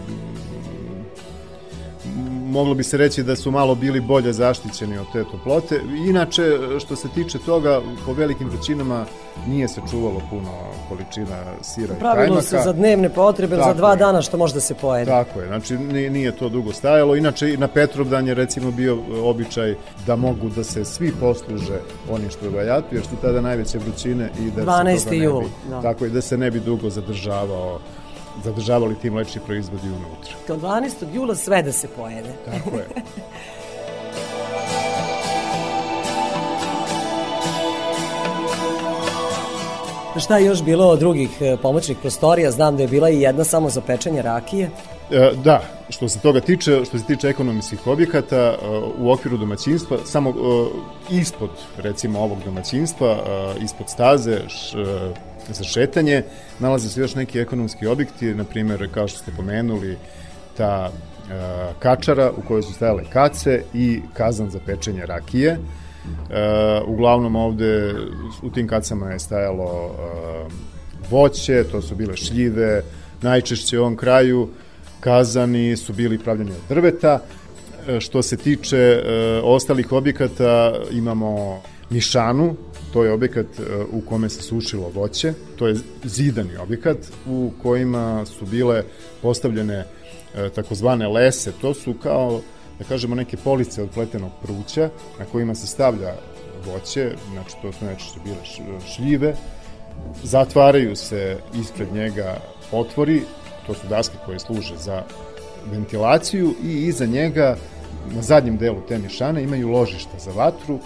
moglo 2.55 2.73
bi 2.73 2.83
se 2.83 2.97
reći 2.97 3.23
da 3.23 3.35
su 3.35 3.51
malo 3.51 3.75
bili 3.75 3.99
bolje 3.99 4.33
zaštićeni 4.33 4.97
od 4.97 5.05
te 5.13 5.23
toplote. 5.23 5.81
Inače, 6.07 6.43
što 6.79 6.95
se 6.95 7.07
tiče 7.09 7.39
toga, 7.39 7.81
po 8.05 8.13
velikim 8.13 8.49
vrućinama 8.49 9.05
nije 9.47 9.67
se 9.67 9.81
čuvalo 9.91 10.21
puno 10.29 10.51
količina 10.89 11.43
sira 11.61 11.85
i 11.85 11.99
kajmaka. 11.99 12.15
Pravilo 12.15 12.41
se 12.41 12.59
za 12.63 12.73
dnevne 12.73 13.09
potrebe, 13.09 13.55
Tako 13.55 13.69
za 13.69 13.73
dva 13.73 13.91
je. 13.91 13.97
dana 13.97 14.21
što 14.21 14.37
može 14.37 14.53
da 14.53 14.59
se 14.59 14.73
pojede. 14.73 15.11
Tako 15.11 15.39
je, 15.39 15.47
znači 15.47 15.77
nije 16.09 16.31
to 16.31 16.49
dugo 16.49 16.73
stajalo. 16.73 17.15
Inače, 17.15 17.57
na 17.57 17.67
Petrovdan 17.67 18.27
je 18.27 18.33
recimo 18.33 18.71
bio 18.71 18.97
običaj 19.23 19.75
da 20.07 20.15
mogu 20.15 20.49
da 20.49 20.63
se 20.63 20.85
svi 20.85 21.11
posluže 21.19 21.79
oni 22.09 22.29
što 22.29 22.49
vajatu, 22.49 22.95
jer 22.95 23.03
su 23.03 23.15
tada 23.21 23.41
najveće 23.41 23.77
vrućine 23.77 24.29
i 24.39 24.51
da 24.51 24.63
12. 24.63 24.97
se 24.97 25.05
toga 25.05 25.15
jul, 25.15 25.39
ne 25.39 25.45
bi, 25.45 25.69
da. 25.69 25.81
tako 25.81 26.05
je, 26.05 26.09
da 26.09 26.21
se 26.21 26.37
ne 26.37 26.51
bi 26.51 26.59
dugo 26.59 26.89
zadržavao 26.89 27.79
zadržavali 28.43 28.95
ti 28.95 29.09
mlečni 29.09 29.41
proizvodi 29.45 29.87
unutra. 29.87 30.33
Od 30.49 30.61
12. 30.61 31.13
jula 31.13 31.35
sve 31.35 31.63
da 31.63 31.71
se 31.71 31.87
pojede. 31.87 32.33
Tako 32.45 32.77
je. 32.77 32.87
Šta 40.19 40.37
je 40.37 40.45
još 40.45 40.63
bilo 40.63 40.87
od 40.87 40.99
drugih 40.99 41.29
e, 41.41 41.57
pomoćnih 41.61 41.97
prostorija? 41.97 42.51
Znam 42.51 42.77
da 42.77 42.83
je 42.83 42.87
bila 42.87 43.09
i 43.09 43.21
jedna 43.21 43.43
samo 43.43 43.69
za 43.69 43.81
pečenje 43.81 44.21
rakije. 44.21 44.69
E, 45.11 45.31
da, 45.43 45.61
što 45.89 46.09
se 46.09 46.19
toga 46.19 46.39
tiče, 46.39 46.85
što 46.85 46.99
se 46.99 47.05
tiče 47.05 47.27
ekonomskih 47.27 47.87
objekata, 47.87 48.37
e, 48.37 48.55
u 48.97 49.11
okviru 49.11 49.37
domaćinstva, 49.37 49.97
samo 50.05 50.33
ispod, 51.09 51.49
recimo, 51.77 52.19
ovog 52.19 52.37
domaćinstva, 52.45 53.17
ispod 53.61 53.89
staze, 53.89 54.39
š, 54.47 54.77
za 55.49 55.63
šetanje, 55.63 56.23
nalaze 56.59 56.89
se 56.89 57.01
još 57.01 57.15
neki 57.15 57.39
ekonomski 57.39 57.87
objekti, 57.87 58.35
na 58.35 58.43
primjer, 58.43 58.89
kao 58.93 59.07
što 59.07 59.19
ste 59.19 59.31
pomenuli, 59.31 59.97
ta 60.57 60.91
kačara 61.79 62.31
u 62.37 62.41
kojoj 62.47 62.61
su 62.61 62.73
stajale 62.73 63.03
kace 63.13 63.63
i 63.73 64.01
kazan 64.13 64.49
za 64.49 64.59
pečenje 64.65 65.05
rakije. 65.05 65.51
E, 65.51 65.57
uglavnom 66.87 67.35
ovde 67.35 67.93
u 68.41 68.49
tim 68.49 68.67
kacama 68.67 69.11
je 69.11 69.19
stajalo 69.19 69.91
e, 69.91 70.49
voće, 71.09 71.63
to 71.71 71.81
su 71.81 71.95
bile 71.95 72.17
šljive, 72.17 72.83
najčešće 73.21 73.79
u 73.79 73.81
ovom 73.81 73.95
kraju 73.95 74.49
kazani 74.99 75.77
su 75.77 75.93
bili 75.93 76.19
pravljeni 76.19 76.51
od 76.51 76.61
drveta. 76.69 77.19
E, 77.87 77.99
što 77.99 78.21
se 78.21 78.37
tiče 78.37 78.77
e, 78.77 79.01
ostalih 79.43 79.91
objekata, 79.91 80.73
imamo 80.91 81.61
Nišanu, 81.89 82.55
to 82.95 83.03
je 83.03 83.11
objekat 83.11 83.45
e, 83.59 83.61
u 83.91 84.01
kome 84.01 84.29
se 84.29 84.41
sušilo 84.41 84.89
voće, 84.89 85.33
to 85.55 85.67
je 85.67 85.75
zidani 86.03 86.57
objekat 86.57 86.97
u 87.27 87.51
kojima 87.61 88.25
su 88.25 88.45
bile 88.45 88.83
postavljene 89.21 89.85
e, 90.35 90.49
takozvane 90.49 91.07
lese, 91.07 91.51
to 91.61 91.73
su 91.73 91.93
kao 92.03 92.41
da 92.79 92.85
kažemo, 92.85 93.15
neke 93.15 93.37
police 93.37 93.83
od 93.83 93.89
pletenog 93.89 94.31
pruća 94.43 94.89
na 95.19 95.25
kojima 95.31 95.55
se 95.55 95.67
stavlja 95.67 96.13
voće, 96.65 97.15
znači 97.33 97.55
to 97.61 97.71
su 97.71 97.85
nešto 97.85 98.19
bile 98.23 98.79
šljive, 98.95 99.35
zatvaraju 100.23 100.95
se 100.95 101.37
ispred 101.61 101.93
njega 101.93 102.37
otvori, 102.71 103.21
to 103.67 103.73
su 103.73 103.87
daske 103.87 104.15
koje 104.25 104.39
služe 104.39 104.77
za 104.77 105.03
ventilaciju 105.71 106.53
i 106.63 106.85
iza 106.85 107.05
njega 107.05 107.57
na 108.15 108.21
zadnjem 108.21 108.57
delu 108.57 108.81
te 108.87 108.97
mišane 108.97 109.43
imaju 109.43 109.69
ložišta 109.69 110.19
za 110.19 110.31
vatru 110.31 110.79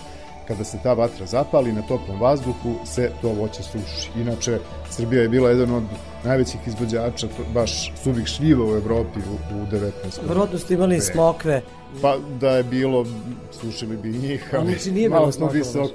kada 0.49 0.63
se 0.63 0.77
ta 0.83 0.93
vatra 0.93 1.25
zapali 1.25 1.73
na 1.73 1.81
toplom 1.81 2.21
vazduhu 2.21 2.75
se 2.85 3.11
to 3.21 3.29
voće 3.29 3.63
suši. 3.63 4.09
Inače, 4.15 4.59
Srbija 4.89 5.21
je 5.21 5.29
bila 5.29 5.49
jedan 5.49 5.71
od 5.75 5.83
najvećih 6.23 6.59
izvođača 6.67 7.27
to, 7.27 7.43
baš 7.53 7.91
suvih 8.03 8.27
šljiva 8.27 8.65
u 8.65 8.75
Evropi 8.75 9.19
u, 9.19 9.55
u 9.55 9.65
19. 9.71 9.91
Vrodno 10.27 10.59
ste 10.59 10.73
imali 10.73 10.99
smokve. 10.99 11.61
Pa 12.01 12.17
da 12.39 12.49
je 12.49 12.63
bilo, 12.63 13.05
sušili 13.51 13.97
bi 13.97 14.09
njih, 14.09 14.49
ali 14.53 14.71
Znači 14.71 14.91
nije 14.91 15.09
malo 15.09 15.31
smo 15.31 15.47
visoko. 15.47 15.93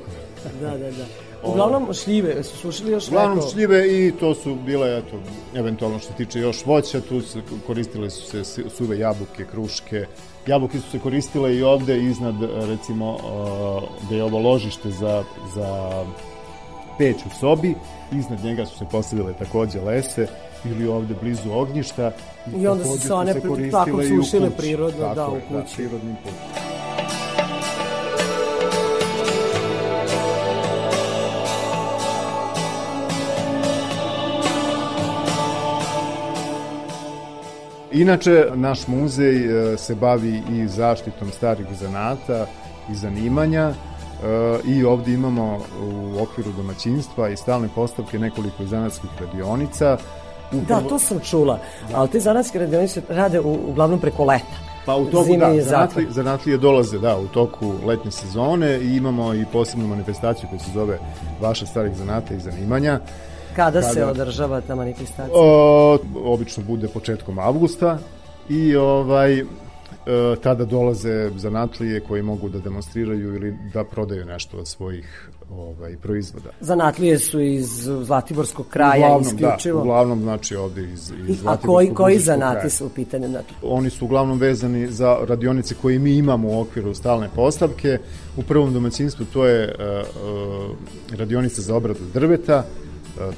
Da, 0.61 0.71
da, 0.71 0.91
da. 0.91 1.05
Uglavnom 1.43 1.95
šljive, 1.95 2.43
su 2.43 2.57
sušili 2.57 2.93
još 2.93 3.09
Uglavnom 3.09 3.37
neko... 3.37 3.51
šljive 3.51 4.07
i 4.07 4.13
to 4.21 4.35
su 4.35 4.55
bile, 4.55 4.99
eto, 4.99 5.21
eventualno 5.55 5.99
što 5.99 6.09
se 6.09 6.17
tiče 6.17 6.41
još 6.41 6.67
voća, 6.67 7.01
tu 7.01 7.21
se 7.21 7.41
koristile 7.67 8.11
su 8.11 8.45
se 8.45 8.69
suve 8.71 8.99
jabuke, 8.99 9.45
kruške. 9.51 10.07
Jabuke 10.47 10.81
su 10.81 10.91
se 10.91 10.99
koristile 10.99 11.57
i 11.57 11.63
ovde 11.63 12.03
iznad, 12.03 12.35
recimo, 12.69 13.15
uh, 13.15 13.83
gde 14.07 14.17
je 14.17 14.25
ovo 14.25 14.39
ložište 14.39 14.91
za, 14.91 15.25
za 15.55 16.05
peć 16.99 17.17
u 17.27 17.31
sobi, 17.41 17.75
iznad 18.13 18.45
njega 18.45 18.67
su 18.67 18.79
se 18.79 18.85
postavile 18.91 19.33
takođe 19.33 19.81
lese 19.81 20.27
ili 20.65 20.89
ovde 20.89 21.15
blizu 21.23 21.53
ognjišta. 21.53 22.13
I 22.57 22.67
onda 22.67 22.85
su 22.85 22.99
se 22.99 23.13
one 23.13 23.35
tako 23.71 24.03
i 24.03 24.09
sušile 24.09 24.51
prirodno, 24.51 25.15
da, 25.15 25.29
u 25.29 25.35
je, 25.35 25.41
kući. 25.41 25.77
prirodnim 25.77 26.17
putem. 26.17 26.65
Inače, 37.95 38.47
naš 38.55 38.87
muzej 38.87 39.37
e, 39.73 39.77
se 39.77 39.95
bavi 39.95 40.43
i 40.53 40.69
zaštitom 40.69 41.31
starih 41.31 41.67
zanata 41.81 42.47
i 42.91 42.95
zanimanja 42.95 43.71
e, 43.71 43.75
i 44.67 44.85
ovde 44.85 45.13
imamo 45.13 45.61
u 45.83 46.23
okviru 46.23 46.53
domaćinstva 46.53 47.29
i 47.29 47.37
stalne 47.37 47.69
postavke 47.75 48.19
nekoliko 48.19 48.65
zanatskih 48.65 49.11
radionica. 49.21 49.97
Da, 50.53 50.59
Upravo- 50.59 50.89
to 50.89 50.99
sam 50.99 51.21
čula. 51.21 51.59
Ali 51.95 52.09
te 52.09 52.21
zanatske 52.21 52.59
radionice 52.59 53.03
rade 53.09 53.41
u, 53.41 53.59
uglavnom 53.69 54.01
preko 54.01 54.25
leta. 54.25 54.57
Pa 54.87 54.97
u 54.97 55.05
toku, 55.05 55.25
Zime 55.25 55.39
da, 55.39 55.47
je 55.47 55.63
zanatli, 55.63 56.03
zatvor. 56.03 56.15
zanatlije 56.15 56.59
dolaze, 56.59 56.99
da, 56.99 57.17
u 57.19 57.27
toku 57.27 57.73
letnje 57.87 58.11
sezone 58.11 58.79
i 58.79 58.97
imamo 58.97 59.35
i 59.35 59.45
posebnu 59.53 59.87
manifestaciju 59.89 60.49
koja 60.49 60.59
se 60.59 60.71
zove 60.75 60.99
Vaša 61.41 61.67
starih 61.67 61.97
zanata 61.97 62.35
i 62.35 62.41
zanimanja. 62.41 63.01
Kada, 63.57 63.83
se 63.83 64.01
Kada? 64.01 64.11
održava 64.11 64.61
ta 64.61 64.75
manifestacija? 64.75 65.35
O, 65.35 65.99
obično 66.15 66.65
bude 66.65 66.89
početkom 66.89 67.39
avgusta 67.39 67.99
i 68.49 68.77
ovaj 68.77 69.39
e, 69.39 69.45
tada 70.43 70.65
dolaze 70.65 71.31
zanatlije 71.37 72.01
koji 72.01 72.23
mogu 72.23 72.49
da 72.49 72.59
demonstriraju 72.59 73.35
ili 73.35 73.57
da 73.73 73.85
prodaju 73.85 74.25
nešto 74.25 74.59
od 74.59 74.69
svojih 74.69 75.31
ovaj 75.51 75.97
proizvoda. 75.97 76.51
Zanatlije 76.61 77.19
su 77.19 77.41
iz 77.41 77.69
Zlatiborskog 78.03 78.67
kraja 78.69 79.19
isključivo. 79.21 79.79
Da, 79.79 79.83
uglavnom 79.83 80.21
znači 80.21 80.57
ovde 80.57 80.83
iz, 80.83 81.13
iz 81.29 81.43
I, 81.43 81.47
a 81.47 81.57
koji, 81.57 81.95
koji 81.95 82.19
zanati 82.19 82.55
kraja. 82.55 82.71
su 82.71 82.87
u 82.87 82.89
pitanju? 82.89 83.29
Znači, 83.29 83.55
Oni 83.63 83.91
su 83.91 84.05
uglavnom 84.05 84.39
vezani 84.39 84.87
za 84.87 85.19
radionice 85.29 85.75
koje 85.83 85.99
mi 85.99 86.17
imamo 86.17 86.49
u 86.49 86.61
okviru 86.61 86.95
stalne 86.95 87.29
postavke. 87.35 87.99
U 88.37 88.43
prvom 88.43 88.73
domaćinstvu 88.73 89.27
to 89.33 89.47
je 89.47 89.75
uh, 89.79 90.07
uh, 91.11 91.19
radionica 91.19 91.63
za 91.63 91.77
obradu 91.77 92.01
drveta, 92.15 92.65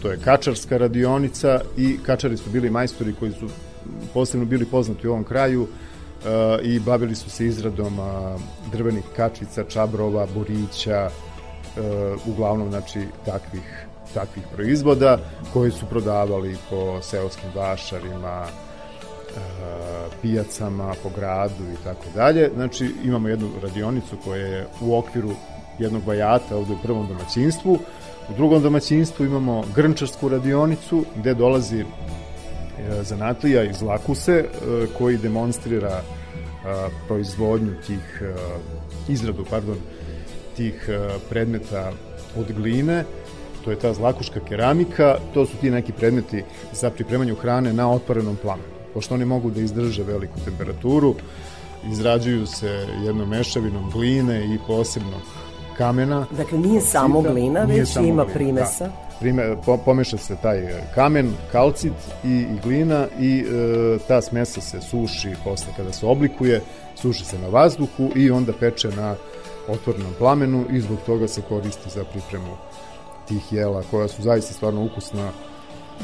to 0.02 0.10
je 0.10 0.18
kačarska 0.24 0.76
radionica 0.76 1.60
i 1.76 1.98
kačari 2.06 2.36
su 2.36 2.50
bili 2.50 2.70
majstori 2.70 3.14
koji 3.18 3.32
su 3.32 3.48
posebno 4.14 4.46
bili 4.46 4.64
poznati 4.64 5.08
u 5.08 5.10
ovom 5.10 5.24
kraju 5.24 5.66
i 6.62 6.80
bavili 6.80 7.14
su 7.14 7.30
se 7.30 7.46
izradom 7.46 7.98
drvenih 8.72 9.04
kačica, 9.16 9.64
čabrova, 9.64 10.26
borića, 10.34 11.10
uh, 11.10 12.26
uglavnom 12.26 12.70
znači 12.70 13.00
takvih 13.24 13.86
takvih 14.14 14.44
proizvoda 14.54 15.18
koji 15.52 15.70
su 15.70 15.86
prodavali 15.86 16.56
po 16.70 17.02
seoskim 17.02 17.50
vašarima, 17.54 18.46
pijacama 20.22 20.94
po 21.02 21.10
gradu 21.16 21.64
i 21.72 21.84
tako 21.84 22.04
dalje. 22.14 22.50
Znači 22.54 22.90
imamo 23.04 23.28
jednu 23.28 23.48
radionicu 23.62 24.16
koja 24.24 24.46
je 24.46 24.66
u 24.80 24.98
okviru 24.98 25.30
jednog 25.78 26.02
vajata 26.06 26.56
ovde 26.56 26.72
u 26.72 26.82
prvom 26.82 27.06
domaćinstvu. 27.06 27.78
U 28.30 28.34
drugom 28.36 28.62
domaćinstvu 28.62 29.26
imamo 29.26 29.64
grnčarsku 29.74 30.28
radionicu 30.28 31.04
gde 31.16 31.34
dolazi 31.34 31.80
e, 31.80 31.84
zanatlija 33.02 33.64
iz 33.64 33.82
Lakuse 33.82 34.32
e, 34.32 34.46
koji 34.98 35.18
demonstrira 35.18 36.00
e, 36.00 36.02
proizvodnju 37.06 37.72
tih 37.86 38.22
izradu, 39.08 39.44
pardon, 39.50 39.76
tih 40.56 40.88
predmeta 41.28 41.92
od 42.36 42.52
gline 42.52 43.04
to 43.66 43.70
je 43.70 43.78
ta 43.78 43.94
zlakuška 43.94 44.40
keramika, 44.40 45.16
to 45.34 45.46
su 45.46 45.56
ti 45.60 45.70
neki 45.70 45.92
predmeti 45.92 46.44
za 46.72 46.90
pripremanju 46.90 47.34
hrane 47.34 47.72
na 47.72 47.90
otvorenom 47.90 48.36
plamenu. 48.36 48.68
Pošto 48.94 49.14
oni 49.14 49.24
mogu 49.24 49.50
da 49.50 49.60
izdrže 49.60 50.02
veliku 50.02 50.38
temperaturu, 50.44 51.14
izrađuju 51.90 52.46
se 52.46 52.86
jednom 53.04 53.28
mešavinom 53.28 53.90
gline 53.90 54.54
i 54.54 54.58
posebnog 54.66 55.22
kamena. 55.78 56.26
Dakle, 56.30 56.58
nije 56.58 56.80
samo 56.80 57.14
Kalcita. 57.14 57.32
glina, 57.32 57.64
Nije 57.64 57.80
već 57.80 57.92
samo 57.92 58.06
ima 58.06 58.24
glina, 58.24 58.34
primesa. 58.34 58.84
Da. 58.84 58.92
Prime, 59.20 59.56
po, 59.64 59.76
pomeša 59.76 60.16
se 60.16 60.36
taj 60.42 60.58
e, 60.58 60.82
kamen, 60.94 61.32
kalcit 61.52 61.92
i, 62.24 62.28
i 62.28 62.58
glina 62.62 63.06
i 63.20 63.38
e, 63.40 63.98
ta 64.08 64.22
smesa 64.22 64.60
se 64.60 64.80
suši 64.80 65.34
posle 65.44 65.72
kada 65.76 65.92
se 65.92 66.06
oblikuje, 66.06 66.60
suši 66.94 67.24
se 67.24 67.38
na 67.38 67.48
vazduhu 67.48 68.10
i 68.16 68.30
onda 68.30 68.52
peče 68.60 68.88
na 68.88 69.14
otvorenom 69.68 70.12
plamenu 70.18 70.64
i 70.70 70.80
zbog 70.80 70.98
toga 71.06 71.28
se 71.28 71.42
koristi 71.48 71.90
za 71.90 72.04
pripremu 72.04 72.56
tih 73.28 73.52
jela 73.52 73.82
koja 73.90 74.08
su 74.08 74.22
zaista 74.22 74.52
stvarno 74.54 74.84
ukusna. 74.84 75.30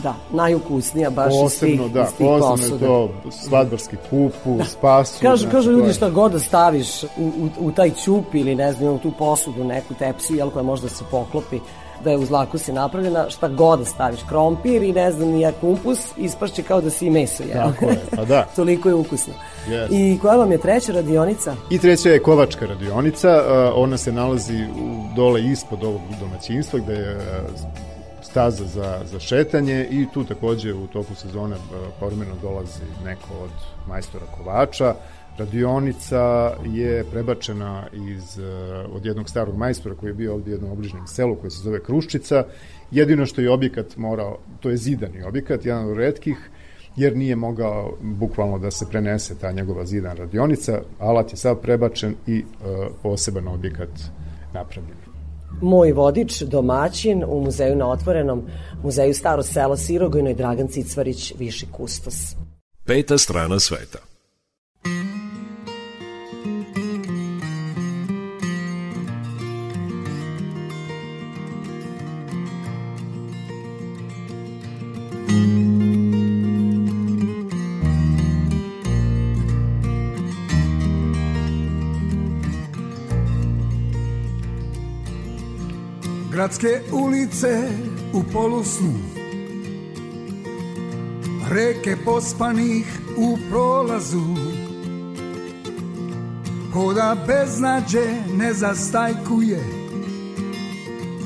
Da, 0.02 0.14
najukusnija 0.32 1.10
baš 1.10 1.32
iz 1.46 1.52
svih, 1.52 1.70
Posebno, 1.70 1.88
da, 1.88 2.00
iz 2.02 2.08
tih 2.08 2.26
posebno 2.28 2.56
posuda. 2.56 2.86
to 2.86 3.10
svadbarski 3.32 3.96
kupus, 4.10 4.76
pasulj. 4.80 5.22
Kažu, 5.22 5.36
znači, 5.36 5.56
kažu 5.56 5.70
ljudi 5.70 5.88
je- 5.88 5.94
šta 5.94 6.10
god 6.10 6.32
da 6.32 6.38
staviš 6.38 7.02
u, 7.02 7.06
u, 7.16 7.48
u 7.58 7.72
taj 7.72 7.90
ćup 7.90 8.34
ili 8.34 8.54
ne 8.54 8.72
znam, 8.72 8.94
u 8.94 8.98
tu 8.98 9.12
posudu, 9.12 9.64
neku 9.64 9.94
tepsiju, 9.94 10.36
jel, 10.36 10.50
koja 10.50 10.62
može 10.62 10.82
da 10.82 10.88
se 10.88 11.04
poklopi, 11.10 11.58
da 12.04 12.10
je 12.10 12.18
uz 12.18 12.30
lakusi 12.30 12.72
napravljena, 12.72 13.30
šta 13.30 13.48
god 13.48 13.78
da 13.78 13.84
staviš, 13.84 14.20
krompir 14.28 14.82
i 14.82 14.92
ne 14.92 15.12
znam, 15.12 15.28
nije 15.28 15.52
kumpus, 15.60 15.98
ispašće 16.16 16.62
kao 16.62 16.80
da 16.80 16.90
si 16.90 17.06
i 17.06 17.10
meso 17.10 17.42
jel? 17.42 17.52
Tako 17.62 17.84
je, 17.84 18.00
pa 18.16 18.24
da. 18.24 18.46
Toliko 18.56 18.88
je 18.88 18.94
ukusno. 18.94 19.32
Jeste. 19.68 19.94
I 19.96 20.18
koja 20.18 20.36
vam 20.36 20.52
je 20.52 20.58
treća 20.58 20.92
radionica? 20.92 21.54
I 21.70 21.78
treća 21.78 22.08
je 22.08 22.22
kovačka 22.22 22.66
radionica, 22.66 23.28
ona 23.74 23.96
se 23.96 24.12
nalazi 24.12 24.64
dole 25.16 25.42
ispod 25.42 25.84
ovog 25.84 26.00
domaćinstva 26.20 26.78
gde 26.78 26.92
je 26.92 27.18
staza 28.32 28.64
za, 28.64 29.00
za 29.04 29.20
šetanje 29.20 29.88
i 29.90 30.06
tu 30.14 30.24
takođe 30.24 30.74
u 30.74 30.86
toku 30.86 31.14
sezone 31.14 31.56
a, 31.56 31.90
povremeno 32.00 32.34
dolazi 32.42 32.80
neko 33.04 33.34
od 33.44 33.50
majstora 33.88 34.26
kovača. 34.36 34.94
Radionica 35.38 36.54
je 36.64 37.04
prebačena 37.10 37.86
iz, 37.92 38.38
a, 38.38 38.86
od 38.92 39.06
jednog 39.06 39.28
starog 39.28 39.56
majstora 39.56 39.94
koji 39.94 40.10
je 40.10 40.14
bio 40.14 40.34
ovdje 40.34 40.50
u 40.50 40.54
jednom 40.54 40.72
obližnjem 40.72 41.06
selu 41.06 41.36
koji 41.36 41.50
se 41.50 41.62
zove 41.62 41.82
Kruščica. 41.82 42.44
Jedino 42.90 43.26
što 43.26 43.40
je 43.40 43.50
objekat 43.50 43.96
morao, 43.96 44.38
to 44.60 44.70
je 44.70 44.76
zidani 44.76 45.22
objekat, 45.22 45.66
jedan 45.66 45.90
od 45.90 45.96
redkih, 45.96 46.50
jer 46.96 47.16
nije 47.16 47.36
mogao 47.36 47.96
bukvalno 48.00 48.58
da 48.58 48.70
se 48.70 48.86
prenese 48.90 49.34
ta 49.38 49.52
njegova 49.52 49.86
zidan 49.86 50.16
radionica. 50.16 50.80
Alat 50.98 51.32
je 51.32 51.36
sav 51.36 51.56
prebačen 51.56 52.14
i 52.26 52.38
e, 52.38 52.44
poseban 53.02 53.48
objekat 53.48 53.90
napravljen. 54.54 55.01
Moj 55.60 55.92
vodič, 55.92 56.42
domaćin 56.42 57.24
u 57.28 57.40
muzeju 57.40 57.76
na 57.76 57.90
otvorenom, 57.90 58.42
muzeju 58.82 59.14
Staro 59.14 59.42
selo 59.42 59.76
Sirogojno 59.76 60.30
i 60.30 60.34
Dragan 60.34 60.68
Cicvarić, 60.68 61.32
viši 61.38 61.66
kustos. 61.72 62.14
Peta 62.84 63.18
strana 63.18 63.60
sveta. 63.60 63.98
Gradske 86.42 86.80
ulice 86.92 87.68
u 88.12 88.22
polusnu. 88.32 88.92
Reke 91.50 91.96
pospanih 92.04 92.86
u 93.16 93.38
prolazu 93.50 94.22
Koda 96.72 97.16
beznađe 97.26 98.04
ne 98.38 98.52
zastajkuje. 98.54 99.64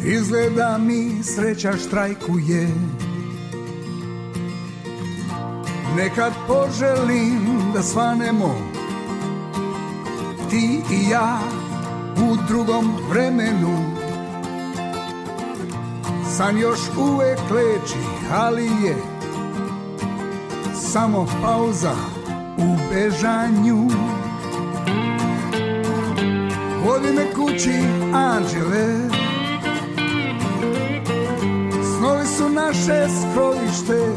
Izgleda 0.05 0.79
mi 0.79 1.23
sreća 1.23 1.73
štrajkuje. 1.73 2.69
Nekad 5.97 6.33
poželim 6.49 7.73
da 7.75 7.83
svanemo 7.83 8.55
Ti 10.51 10.81
i 10.93 11.11
ja 11.11 11.41
u 12.17 12.37
drugom 12.49 12.93
vremenu 13.11 13.96
San 16.37 16.59
još 16.59 16.79
uvek 16.99 17.39
leči, 17.51 17.99
ali 18.33 18.65
je 18.65 18.97
samo 20.75 21.27
pauza 21.43 21.95
u 22.59 22.77
bežanju. 22.91 23.89
Vodi 26.85 27.13
me 27.13 27.33
kući, 27.35 27.75
anđele. 28.15 29.09
Snovi 31.99 32.27
su 32.27 32.49
naše 32.49 33.07
skrovište 33.09 34.17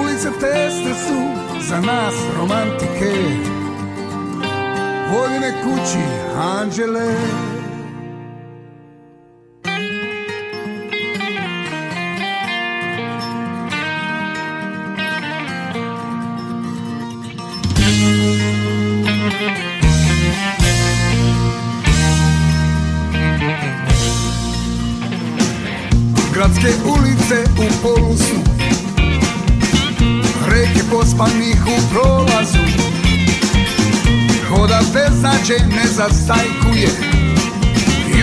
Ulice 0.00 0.30
tesne 0.40 0.94
su 0.94 1.20
za 1.68 1.80
nas 1.80 2.14
romantike. 2.38 3.12
Vodi 5.12 5.38
me 5.40 5.52
kući, 5.62 6.02
anđele 6.36 7.47
u 27.58 27.82
polusu 27.82 28.38
Reke 30.50 30.80
pospanih 30.90 31.66
u 31.66 31.92
prolazu. 31.92 32.58
Hoda 34.48 34.80
bez 34.94 35.20
znađe 35.20 35.54
ne 35.54 35.86
zastajkuje. 35.86 36.88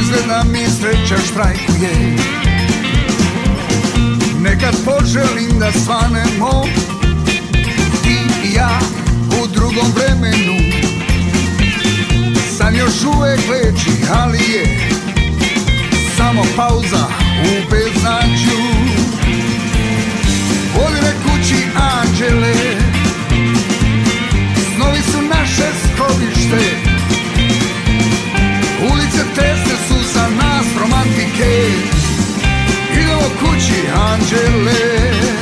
Izgleda 0.02 0.44
mi 0.52 0.66
sreća 0.80 1.16
štrajkuje. 1.32 2.16
Nekad 4.42 4.76
poželim 4.86 5.60
da 5.60 5.72
svanemo 5.72 6.64
Ti 8.04 8.18
i 8.44 8.54
ja 8.54 8.80
u 9.44 9.48
drugom 9.48 9.92
vremenu. 9.96 10.56
San 12.58 12.76
još 12.76 13.04
uvek 13.16 13.40
leči, 13.50 13.92
ali 14.12 14.38
je 14.38 14.90
Samo 16.18 16.44
pauza 16.56 17.08
u 17.42 17.70
beznađu 17.72 18.76
Voli 20.76 21.02
me 21.02 21.14
kući 21.24 21.60
anđele. 21.76 22.54
Snovi 24.76 25.02
su 25.12 25.22
naše 25.22 25.68
skrovište 25.84 26.96
Ulice 28.92 29.24
tesne 29.36 29.76
su 29.88 30.14
za 30.14 30.28
nas 30.30 30.66
romantike. 30.80 31.72
Idemo 32.92 33.30
kući 33.40 33.82
anđele 34.12 35.35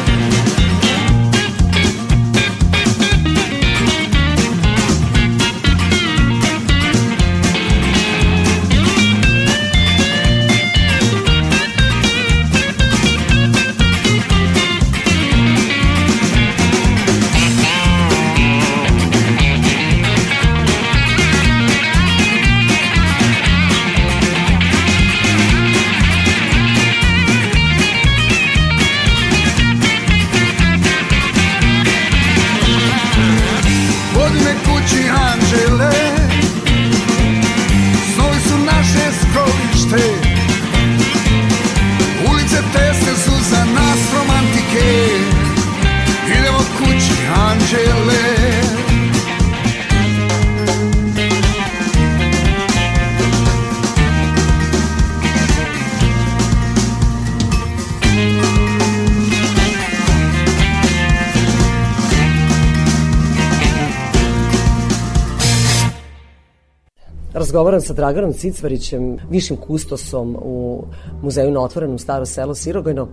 Razgovaram 67.53 67.81
sa 67.81 67.93
Draganom 67.93 68.33
Cicvarićem, 68.33 69.17
višim 69.29 69.57
kustosom 69.57 70.37
u 70.41 70.83
muzeju 71.21 71.51
na 71.51 71.61
otvorenom 71.61 71.99
Staro 71.99 72.25
selo 72.25 72.55
Sirogojno. 72.55 73.07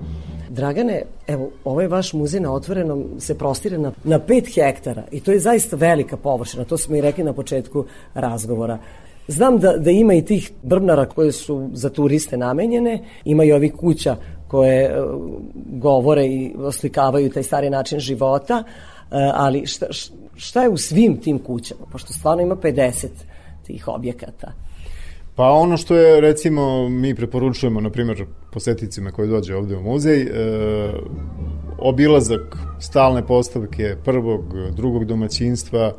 Dragane, 0.48 1.02
evo, 1.26 1.50
ovaj 1.64 1.88
vaš 1.88 2.12
muzej 2.12 2.40
na 2.40 2.52
otvorenom 2.52 3.04
se 3.18 3.38
prostire 3.38 3.78
na, 3.78 3.92
na 4.04 4.20
5 4.20 4.54
hektara 4.54 5.02
i 5.10 5.20
to 5.20 5.32
je 5.32 5.38
zaista 5.38 5.76
velika 5.76 6.16
površina, 6.16 6.64
to 6.64 6.78
smo 6.78 6.96
i 6.96 7.00
rekli 7.00 7.24
na 7.24 7.32
početku 7.32 7.84
razgovora. 8.14 8.78
Znam 9.28 9.58
da, 9.58 9.76
da 9.76 9.90
ima 9.90 10.14
i 10.14 10.24
tih 10.24 10.52
brbnara 10.62 11.06
koje 11.06 11.32
su 11.32 11.68
za 11.72 11.90
turiste 11.90 12.36
namenjene, 12.36 13.02
ima 13.24 13.44
i 13.44 13.52
ovih 13.52 13.72
kuća 13.72 14.16
koje 14.48 14.84
e, 14.84 15.02
govore 15.66 16.26
i 16.26 16.54
oslikavaju 16.58 17.30
taj 17.30 17.42
stari 17.42 17.70
način 17.70 17.98
života, 17.98 18.64
e, 18.64 19.30
ali 19.34 19.66
šta, 19.66 19.86
šta 20.34 20.62
je 20.62 20.68
u 20.68 20.76
svim 20.76 21.16
tim 21.16 21.38
kućama, 21.38 21.80
pošto 21.92 22.12
stvarno 22.12 22.42
ima 22.42 22.56
50 22.56 23.06
tih 23.70 23.88
objekata. 23.88 24.52
Pa 25.34 25.50
ono 25.50 25.76
što 25.76 25.96
je, 25.96 26.20
recimo, 26.20 26.88
mi 26.88 27.14
preporučujemo, 27.14 27.80
na 27.80 27.90
primjer, 27.90 28.24
poseticima 28.52 29.10
koji 29.10 29.28
dođe 29.28 29.56
ovde 29.56 29.76
u 29.76 29.82
muzej, 29.82 30.22
e, 30.22 30.28
obilazak 31.78 32.56
stalne 32.80 33.26
postavke 33.26 33.96
prvog, 34.04 34.54
drugog 34.76 35.04
domaćinstva, 35.04 35.86
e, 35.86 35.94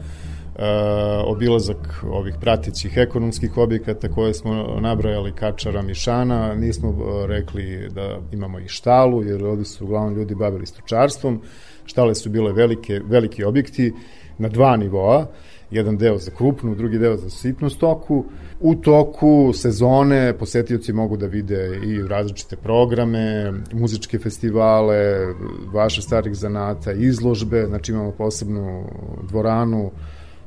obilazak 1.25 2.03
ovih 2.11 2.35
pratećih 2.41 2.97
ekonomskih 2.97 3.57
objekata 3.57 4.11
koje 4.11 4.33
smo 4.33 4.53
nabrajali 4.81 5.31
Kačara, 5.31 5.81
Mišana, 5.81 6.55
nismo 6.55 6.89
e, 6.89 7.27
rekli 7.27 7.89
da 7.89 8.19
imamo 8.31 8.59
i 8.59 8.67
štalu, 8.67 9.23
jer 9.23 9.45
ovde 9.45 9.65
su 9.65 9.85
uglavnom 9.85 10.15
ljudi 10.15 10.35
bavili 10.35 10.65
stočarstvom, 10.65 11.41
štale 11.85 12.15
su 12.15 12.29
bile 12.29 12.53
velike, 12.53 13.01
veliki 13.05 13.43
objekti 13.43 13.93
na 14.37 14.49
dva 14.49 14.77
nivoa, 14.77 15.27
jedan 15.71 15.97
deo 15.97 16.17
za 16.17 16.31
krupnu, 16.31 16.75
drugi 16.75 16.97
deo 16.97 17.17
za 17.17 17.29
sitnu 17.29 17.69
stoku. 17.69 18.25
U 18.59 18.75
toku 18.75 19.53
sezone 19.53 20.37
posetioci 20.37 20.93
mogu 20.93 21.17
da 21.17 21.25
vide 21.25 21.79
i 21.83 22.07
različite 22.07 22.55
programe, 22.55 23.53
muzičke 23.73 24.19
festivale, 24.19 25.33
vaše 25.73 26.01
starih 26.01 26.35
zanata, 26.35 26.91
izložbe, 26.91 27.65
znači 27.65 27.91
imamo 27.91 28.11
posebnu 28.11 28.85
dvoranu, 29.29 29.91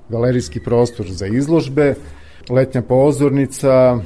galerijski 0.08 0.60
prostor 0.60 1.06
za 1.10 1.26
izložbe, 1.26 1.94
letnja 2.50 2.82
pozornica, 2.82 3.98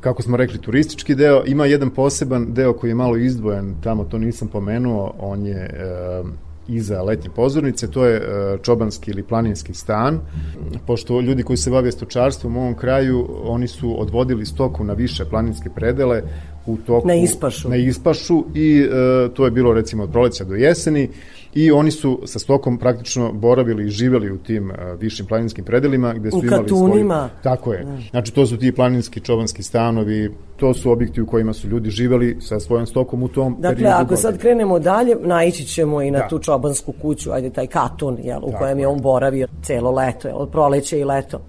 kako 0.00 0.22
smo 0.22 0.36
rekli, 0.36 0.58
turistički 0.58 1.14
deo. 1.14 1.42
Ima 1.46 1.66
jedan 1.66 1.90
poseban 1.90 2.52
deo 2.54 2.72
koji 2.72 2.90
je 2.90 2.94
malo 2.94 3.16
izdvojen, 3.16 3.74
tamo 3.82 4.04
to 4.04 4.18
nisam 4.18 4.48
pomenuo, 4.48 5.14
on 5.18 5.46
je 5.46 5.56
e, 5.56 6.22
iza 6.70 7.02
letnje 7.02 7.30
pozornice, 7.36 7.90
to 7.90 8.04
je 8.06 8.16
e, 8.16 8.58
čobanski 8.62 9.10
ili 9.10 9.22
planinski 9.22 9.74
stan, 9.74 10.20
pošto 10.86 11.20
ljudi 11.20 11.42
koji 11.42 11.56
se 11.56 11.70
bave 11.70 11.92
stočarstvom 11.92 12.56
u 12.56 12.60
ovom 12.60 12.74
kraju, 12.74 13.28
oni 13.44 13.68
su 13.68 14.00
odvodili 14.00 14.46
stoku 14.46 14.84
na 14.84 14.92
više 14.92 15.24
planinske 15.24 15.70
predele 15.70 16.22
u 16.66 16.76
toku... 16.76 17.08
Na 17.08 17.14
ispašu. 17.14 17.68
Na 17.68 17.76
ispašu 17.76 18.44
i 18.54 18.80
e, 18.80 18.88
to 19.34 19.44
je 19.44 19.50
bilo 19.50 19.72
recimo 19.72 20.02
od 20.02 20.10
proleća 20.10 20.44
do 20.44 20.54
jeseni 20.54 21.08
i 21.54 21.70
oni 21.70 21.90
su 21.90 22.20
sa 22.24 22.38
stokom 22.38 22.78
praktično 22.78 23.32
boravili 23.32 23.86
i 23.86 23.90
živeli 23.90 24.30
u 24.30 24.38
tim 24.38 24.70
uh, 24.70 24.76
višim 25.00 25.26
planinskim 25.26 25.64
predelima 25.64 26.12
gde 26.12 26.30
su 26.30 26.36
U 26.36 26.44
imali 26.44 26.62
katunima. 26.62 27.16
Svoju, 27.18 27.42
tako 27.42 27.72
je. 27.72 27.86
Znači 28.10 28.34
to 28.34 28.46
su 28.46 28.56
ti 28.56 28.72
planinski 28.72 29.20
čobanski 29.20 29.62
stanovi, 29.62 30.30
to 30.56 30.74
su 30.74 30.90
objekti 30.92 31.20
u 31.20 31.26
kojima 31.26 31.52
su 31.52 31.68
ljudi 31.68 31.90
živeli 31.90 32.36
sa 32.40 32.60
svojom 32.60 32.86
stokom 32.86 33.22
u 33.22 33.28
tom 33.28 33.56
Dakle, 33.58 33.74
periodu 33.76 33.94
ako 33.94 34.04
godine. 34.04 34.16
sad 34.16 34.38
krenemo 34.38 34.78
dalje, 34.78 35.16
naići 35.20 35.64
ćemo 35.64 36.02
i 36.02 36.10
na 36.10 36.18
Da. 36.18 36.28
tu 36.28 36.38
čobansku 36.38 36.92
kuću, 37.02 37.32
ajde 37.32 37.50
taj 37.50 37.66
katun, 37.66 38.18
jel, 38.22 38.38
u 38.38 38.46
Tako 38.46 38.58
kojem 38.58 38.78
je 38.78 38.86
on 38.86 39.00
boravio 39.00 39.46
celo 39.62 39.90
leto, 39.90 40.28
jel, 40.28 40.36
od 40.38 40.50
proleća 40.50 40.96
i 40.96 41.04
leto. 41.04 41.40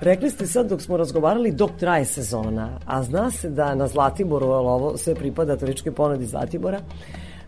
Rekli 0.00 0.30
ste 0.30 0.46
sad 0.46 0.68
dok 0.68 0.80
smo 0.80 0.96
razgovarali 0.96 1.52
dok 1.52 1.70
traje 1.78 2.04
sezona, 2.04 2.78
a 2.86 3.02
zna 3.02 3.30
se 3.30 3.50
da 3.50 3.74
na 3.74 3.86
Zlatiboru, 3.88 4.46
ali 4.46 4.66
ovo 4.66 4.96
sve 4.96 5.14
pripada 5.14 5.56
turističkoj 5.56 5.92
ponudi 5.92 6.26
Zlatibora, 6.26 6.80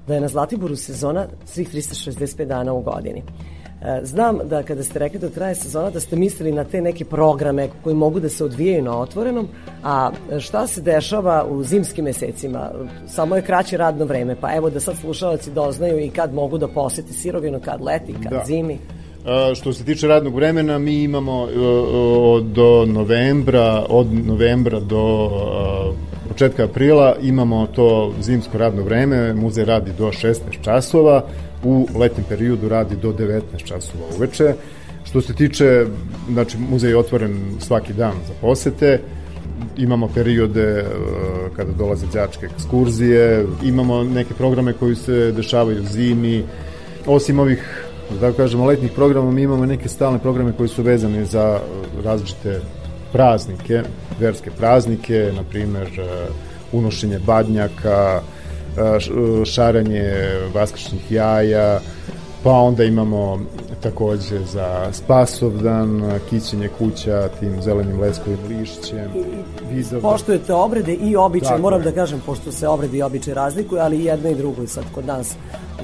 da 0.06 0.14
je 0.14 0.20
na 0.20 0.28
Zlatiboru 0.28 0.76
sezona 0.76 1.26
svih 1.44 1.74
365 1.74 2.44
dana 2.44 2.72
u 2.72 2.82
godini. 2.82 3.22
E, 3.82 4.00
Znam 4.02 4.38
da 4.44 4.62
kada 4.62 4.82
ste 4.82 4.98
rekli 4.98 5.18
da 5.18 5.28
traje 5.30 5.54
sezona 5.54 5.90
da 5.90 6.00
ste 6.00 6.16
mislili 6.16 6.52
na 6.52 6.64
te 6.64 6.80
neke 6.80 7.04
programe 7.04 7.68
koji 7.84 7.94
mogu 7.94 8.20
da 8.20 8.28
se 8.28 8.44
odvijaju 8.44 8.84
na 8.84 8.98
otvorenom, 8.98 9.48
a 9.84 10.10
šta 10.40 10.66
se 10.66 10.80
dešava 10.80 11.46
u 11.50 11.62
zimskim 11.62 12.04
mesecima? 12.04 12.70
Samo 13.06 13.36
je 13.36 13.42
kraće 13.42 13.76
radno 13.76 14.04
vreme, 14.04 14.36
pa 14.40 14.54
evo 14.54 14.70
da 14.70 14.80
sad 14.80 14.96
slušalci 14.96 15.50
doznaju 15.50 15.98
i 15.98 16.10
kad 16.10 16.34
mogu 16.34 16.58
da 16.58 16.68
posete 16.68 17.12
Sirovinu, 17.12 17.60
kad 17.64 17.80
leti, 17.80 18.14
kad 18.22 18.32
Da. 18.32 18.44
zimi. 18.46 18.78
Što 19.54 19.72
se 19.72 19.84
tiče 19.84 20.06
radnog 20.06 20.34
vremena, 20.34 20.78
mi 20.78 21.02
imamo 21.02 21.48
e, 21.50 21.58
o, 21.58 22.40
do 22.40 22.86
novembra, 22.86 23.86
od 23.88 24.06
novembra 24.26 24.80
do 24.80 25.30
početka 26.28 26.64
aprila 26.64 27.16
imamo 27.22 27.66
to 27.66 28.14
zimsko 28.20 28.58
radno 28.58 28.82
vreme, 28.82 29.34
muzej 29.34 29.64
radi 29.64 29.90
do 29.98 30.06
16 30.06 30.34
časova, 30.62 31.24
u 31.64 31.86
letnjem 31.94 32.26
periodu 32.28 32.68
radi 32.68 32.96
do 32.96 33.12
19 33.12 33.42
časova 33.64 34.04
uveče. 34.16 34.54
Što 35.04 35.20
se 35.20 35.34
tiče, 35.34 35.86
znači 36.30 36.58
muzej 36.58 36.90
je 36.90 36.98
otvoren 36.98 37.36
svaki 37.60 37.92
dan 37.92 38.14
za 38.26 38.32
posete, 38.40 39.00
imamo 39.76 40.08
periode 40.14 40.62
e, 40.62 40.84
kada 41.56 41.72
dolaze 41.72 42.06
đačke 42.12 42.46
ekskurzije, 42.46 43.46
imamo 43.64 44.04
neke 44.04 44.34
programe 44.34 44.72
koji 44.72 44.94
se 44.94 45.32
dešavaju 45.32 45.82
zimi, 45.84 46.44
osim 47.06 47.38
ovih 47.38 47.81
da 48.20 48.32
kažemo, 48.32 48.66
letnjih 48.66 48.92
programa, 48.92 49.30
mi 49.30 49.42
imamo 49.42 49.66
neke 49.66 49.88
stalne 49.88 50.18
programe 50.18 50.52
koji 50.52 50.68
su 50.68 50.82
vezani 50.82 51.24
za 51.26 51.60
e, 51.60 52.02
različite 52.04 52.60
praznike, 53.12 53.82
verske 54.20 54.50
praznike, 54.50 55.32
na 55.36 55.42
primer 55.42 56.00
e, 56.00 56.28
unošenje 56.72 57.18
badnjaka, 57.18 58.20
e, 58.20 59.44
šaranje 59.44 60.12
vaskršnjih 60.54 61.12
jaja, 61.12 61.80
pa 62.42 62.50
onda 62.50 62.84
imamo 62.84 63.40
takođe 63.82 64.38
za 64.44 64.88
Spasovdan, 64.92 66.20
kićenje 66.30 66.68
kuća 66.78 67.28
tim 67.40 67.62
zelenim 67.62 68.00
leskovim 68.00 68.38
lišćem, 68.48 69.10
vidova. 69.72 70.12
Poštujete 70.12 70.54
obrede 70.54 70.94
i 70.94 71.16
običaje, 71.16 71.50
Tako 71.50 71.62
moram 71.62 71.80
je. 71.80 71.84
da 71.84 71.92
kažem, 71.92 72.22
pošto 72.26 72.52
se 72.52 72.68
obrede 72.68 72.98
i 72.98 73.02
običaje 73.02 73.34
razlikuju, 73.34 73.80
ali 73.80 73.96
i 73.98 74.04
jedno 74.04 74.30
i 74.30 74.34
drugo 74.34 74.62
je 74.62 74.68
sad 74.68 74.84
kod 74.94 75.06
nas 75.06 75.34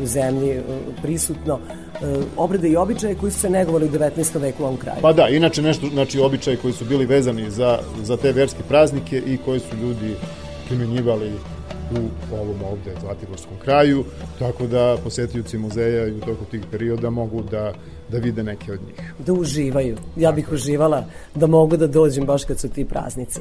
u 0.02 0.06
zemlji 0.06 0.50
e, 0.50 0.62
prisutno. 1.02 1.58
E, 2.02 2.22
Obrede 2.36 2.68
i 2.68 2.76
običaje 2.76 3.14
koji 3.14 3.32
su 3.32 3.40
se 3.40 3.50
negovali 3.50 3.86
u 3.86 3.90
19. 3.90 4.40
veku 4.40 4.62
u 4.62 4.66
ovom 4.66 4.76
kraju. 4.76 4.98
Pa 5.02 5.12
da, 5.12 5.28
inače 5.28 5.62
nešto, 5.62 5.86
znači 5.92 6.20
običaji 6.20 6.56
koji 6.56 6.72
su 6.72 6.84
bili 6.84 7.06
vezani 7.06 7.50
za, 7.50 7.78
za 8.02 8.16
te 8.16 8.32
verske 8.32 8.62
praznike 8.68 9.22
i 9.26 9.38
koji 9.44 9.60
su 9.60 9.76
ljudi 9.76 10.14
primenjivali 10.68 11.32
u 11.90 12.34
ovom 12.34 12.62
ovde 12.70 12.94
Zlatiborskom 13.00 13.56
kraju, 13.64 14.04
tako 14.38 14.66
da 14.66 14.96
posetioci 15.04 15.58
muzeja 15.58 16.06
i 16.06 16.12
u 16.12 16.20
toku 16.20 16.44
tih 16.50 16.60
perioda 16.70 17.10
mogu 17.10 17.42
da, 17.42 17.72
da 18.08 18.18
vide 18.18 18.42
neke 18.42 18.72
od 18.72 18.80
njih. 18.86 19.14
da 19.26 19.32
uživaju. 19.32 19.96
Ja 20.16 20.32
bih 20.32 20.52
uživala 20.52 21.04
da 21.34 21.46
mogu 21.46 21.76
da 21.76 21.86
dođem 21.86 22.26
baš 22.26 22.44
kad 22.44 22.58
su 22.58 22.68
ti 22.68 22.84
praznici. 22.84 23.40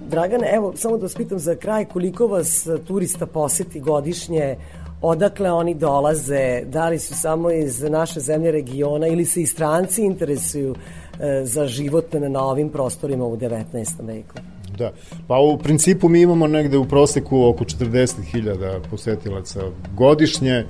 Dragane, 0.00 0.50
evo, 0.52 0.72
samo 0.76 0.96
da 0.96 1.02
vas 1.02 1.14
pitam 1.14 1.38
za 1.38 1.56
kraj, 1.56 1.84
koliko 1.84 2.26
vas 2.26 2.66
turista 2.86 3.26
poseti 3.26 3.80
godišnje, 3.80 4.56
odakle 5.02 5.52
oni 5.52 5.74
dolaze, 5.74 6.62
da 6.64 6.88
li 6.88 6.98
su 6.98 7.14
samo 7.14 7.50
iz 7.50 7.82
naše 7.82 8.20
zemlje 8.20 8.50
regiona 8.50 9.06
ili 9.06 9.24
se 9.24 9.42
i 9.42 9.46
stranci 9.46 10.02
interesuju 10.02 10.74
e, 11.20 11.44
za 11.44 11.66
život 11.66 12.12
na 12.12 12.44
ovim 12.44 12.68
prostorima 12.68 13.24
u 13.24 13.36
19. 13.36 14.06
veku? 14.06 14.34
Da, 14.78 14.92
pa 15.28 15.38
u 15.38 15.58
principu 15.58 16.08
mi 16.08 16.20
imamo 16.20 16.46
negde 16.46 16.78
u 16.78 16.84
proseku 16.84 17.44
oko 17.44 17.64
40.000 17.64 18.80
posetilaca 18.90 19.60
godišnje, 19.96 20.64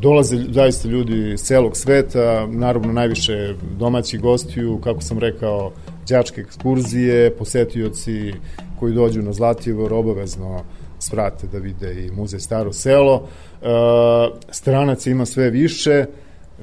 dolaze 0.00 0.36
zaista 0.48 0.88
ljudi 0.88 1.32
iz 1.32 1.40
celog 1.40 1.76
sveta, 1.76 2.46
naravno 2.46 2.92
najviše 2.92 3.54
domaćih 3.78 4.20
gostiju, 4.20 4.78
kako 4.84 5.00
sam 5.00 5.18
rekao, 5.18 5.72
đačke 6.08 6.40
ekskurzije, 6.40 7.36
posetioci 7.36 8.32
koji 8.80 8.94
dođu 8.94 9.22
na 9.22 9.32
Zlatibor 9.32 9.92
obavezno 9.92 10.60
svrate 11.02 11.46
da 11.46 11.58
vide 11.58 12.04
i 12.04 12.10
muzej 12.10 12.40
Staro 12.40 12.72
selo. 12.72 13.28
E, 13.62 13.66
stranaca 14.50 15.10
ima 15.10 15.26
sve 15.26 15.50
više, 15.50 16.06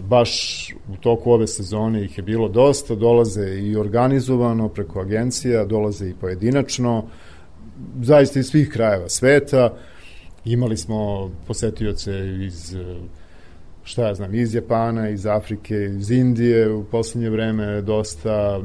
baš 0.02 0.66
u 0.90 0.95
toku 0.95 1.32
ove 1.32 1.48
sezone 1.48 2.03
ih 2.06 2.18
je 2.18 2.24
bilo 2.24 2.48
dosta, 2.49 2.95
dolaze 2.95 3.49
i 3.49 3.76
organizovano 3.76 4.70
preko 4.70 4.99
agencija, 4.99 5.66
dolaze 5.66 6.10
i 6.10 6.16
pojedinačno, 6.22 7.06
zaista 8.02 8.40
iz 8.40 8.45
svih 8.45 8.70
krajeva 8.70 9.10
sveta. 9.10 9.74
Imali 10.45 10.78
smo 10.78 11.32
posetioce 11.48 12.11
iz 12.45 12.76
eh, 12.76 12.95
šta 13.84 14.07
ja 14.07 14.14
znam, 14.14 14.36
iz 14.36 14.56
Japana, 14.56 15.10
iz 15.10 15.26
Afrike, 15.26 15.76
iz 15.76 16.11
Indije, 16.11 16.72
u 16.74 16.84
poslednje 16.84 17.30
vreme 17.30 17.82
dosta 17.82 18.61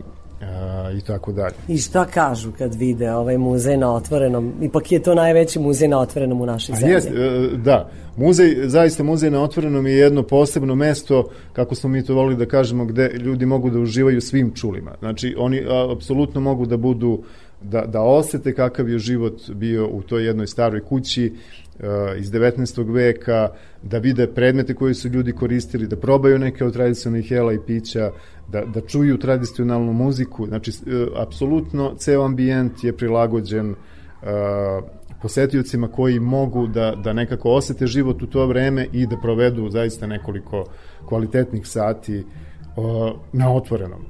i 0.98 1.00
tako 1.00 1.32
dalje. 1.32 1.54
I 1.68 1.78
šta 1.78 2.04
kažu 2.04 2.52
kad 2.58 2.74
vide 2.74 3.12
ovaj 3.12 3.38
muzej 3.38 3.76
na 3.76 3.94
otvorenom? 3.94 4.52
Ipak 4.62 4.92
je 4.92 5.02
to 5.02 5.14
najveći 5.14 5.58
muzej 5.58 5.88
na 5.88 5.98
otvorenom 5.98 6.40
u 6.40 6.46
našoj 6.46 6.76
zemlji. 6.76 6.92
jest, 6.92 7.08
e, 7.08 7.56
da, 7.56 7.90
muzej, 8.16 8.68
zaista 8.68 9.02
muzej 9.02 9.30
na 9.30 9.42
otvorenom 9.42 9.86
je 9.86 9.96
jedno 9.96 10.22
posebno 10.22 10.74
mesto, 10.74 11.28
kako 11.52 11.74
smo 11.74 11.90
mi 11.90 12.04
to 12.04 12.14
volili 12.14 12.36
da 12.36 12.46
kažemo, 12.46 12.84
gde 12.84 13.08
ljudi 13.08 13.46
mogu 13.46 13.70
da 13.70 13.78
uživaju 13.78 14.20
svim 14.20 14.52
čulima. 14.54 14.94
Znači, 14.98 15.34
oni 15.38 15.62
apsolutno 15.92 16.40
mogu 16.40 16.66
da 16.66 16.76
budu, 16.76 17.22
da, 17.62 17.86
da 17.86 18.00
osete 18.00 18.54
kakav 18.54 18.88
je 18.88 18.98
život 18.98 19.50
bio 19.50 19.88
u 19.88 20.02
toj 20.02 20.26
jednoj 20.26 20.46
staroj 20.46 20.80
kući 20.80 21.32
iz 22.18 22.30
19. 22.30 22.92
veka, 22.92 23.48
da 23.82 23.98
vide 23.98 24.26
predmete 24.26 24.74
koje 24.74 24.94
su 24.94 25.08
ljudi 25.08 25.32
koristili, 25.32 25.86
da 25.86 25.96
probaju 25.96 26.38
neke 26.38 26.64
od 26.64 26.72
tradicionalnih 26.72 27.30
jela 27.30 27.52
i 27.52 27.58
pića, 27.66 28.10
da, 28.48 28.64
da 28.64 28.80
čuju 28.80 29.18
tradicionalnu 29.18 29.92
muziku. 29.92 30.46
Znači, 30.46 30.70
e, 30.70 31.06
apsolutno 31.16 31.94
ceo 31.98 32.24
ambijent 32.24 32.84
je 32.84 32.96
prilagođen 32.96 33.70
e, 33.70 33.74
posetiocima 35.22 35.88
koji 35.88 36.20
mogu 36.20 36.66
da, 36.66 36.94
da 37.04 37.12
nekako 37.12 37.50
osete 37.50 37.86
život 37.86 38.22
u 38.22 38.26
to 38.26 38.46
vreme 38.46 38.86
i 38.92 39.06
da 39.06 39.16
provedu 39.16 39.70
zaista 39.70 40.06
nekoliko 40.06 40.64
kvalitetnih 41.08 41.66
sati 41.66 42.24
na 43.32 43.54
otvorenom. 43.54 44.04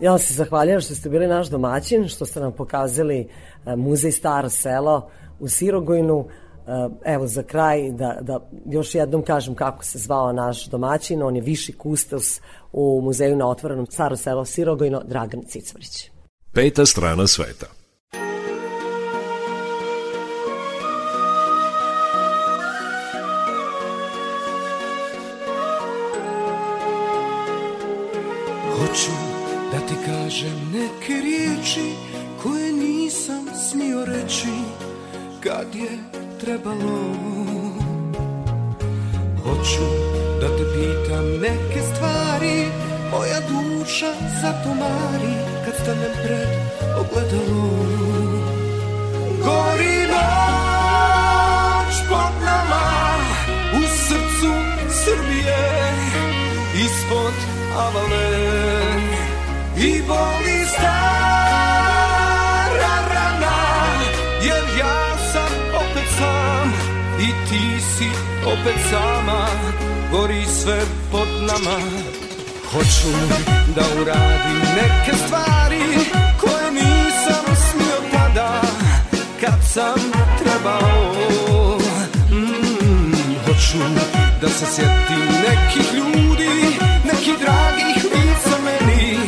Ja 0.00 0.18
se 0.18 0.34
zahvaljujem 0.34 0.80
što 0.80 0.94
ste 0.94 1.10
bili 1.10 1.26
naš 1.26 1.48
domaćin, 1.48 2.08
što 2.08 2.26
ste 2.26 2.40
nam 2.40 2.52
pokazali 2.52 3.28
muzej 3.76 4.12
Staro 4.12 4.48
selo 4.48 5.08
u 5.40 5.48
Sirogojnu. 5.48 6.26
E, 6.66 7.12
Evo 7.14 7.26
za 7.26 7.42
kraj 7.42 7.92
da, 7.92 8.18
da 8.20 8.50
još 8.66 8.94
jednom 8.94 9.22
kažem 9.22 9.54
kako 9.54 9.84
se 9.84 9.98
zvao 9.98 10.32
naš 10.32 10.66
domaćin. 10.66 11.22
On 11.22 11.36
je 11.36 11.42
viši 11.42 11.72
kustos 11.72 12.40
u 12.72 13.00
muzeju 13.04 13.36
na 13.36 13.48
otvorenom 13.48 13.86
Staro 13.86 14.16
selo 14.16 14.44
Sirogojno, 14.44 15.02
Dragan 15.04 15.42
Cicvrić. 15.48 16.10
Peta 16.52 16.86
strana 16.86 17.26
sveta. 17.26 17.66
Hoću 28.78 29.12
da 29.72 29.78
ti 29.86 29.94
kažem 30.06 30.72
neke 30.72 31.12
riječi 31.22 31.92
koje 32.42 32.72
nisam 32.72 33.46
smio 33.70 34.04
reći 34.04 34.48
kad 35.40 35.74
je 35.74 36.21
trebalo. 36.44 36.98
Hoću 39.44 39.86
da 40.40 40.48
te 40.56 40.64
pitam 40.74 41.26
neke 41.40 41.80
stvari, 41.94 42.66
moja 43.10 43.40
duša 43.48 44.12
zatomari 44.42 45.34
kad 45.64 45.74
stanem 45.82 46.12
pred 46.24 46.48
ogledalo. 47.00 47.70
Gori 49.44 49.98
noć 50.12 51.94
pod 52.08 52.32
nama, 52.44 52.84
u 53.74 53.82
srcu 53.82 54.52
Srbije, 55.04 55.62
ispod 56.74 57.34
avale 57.76 58.52
i 59.76 60.02
boli 60.08 60.66
stara 60.68 61.01
si 68.02 68.08
opet 68.46 68.78
sama 68.90 69.46
gori 70.10 70.44
sve 70.46 70.80
pod 71.10 71.28
nama 71.40 71.78
hoću 72.72 73.12
da 73.76 73.82
uradim 74.00 74.58
neke 74.76 75.18
stvari 75.26 75.82
koje 76.40 76.72
nisam 76.72 77.56
smio 77.56 78.10
tada 78.12 78.62
kad 79.40 79.58
sam 79.72 80.12
trebao 80.42 81.78
mm. 82.30 83.34
Hoću 83.46 83.78
da 84.40 84.48
se 84.48 84.66
sjetim 84.74 85.26
nekih 85.48 85.94
ljudi 85.94 86.78
Nekih 87.04 87.34
dragih 87.40 88.04
lica 88.04 88.56
meni 88.64 89.18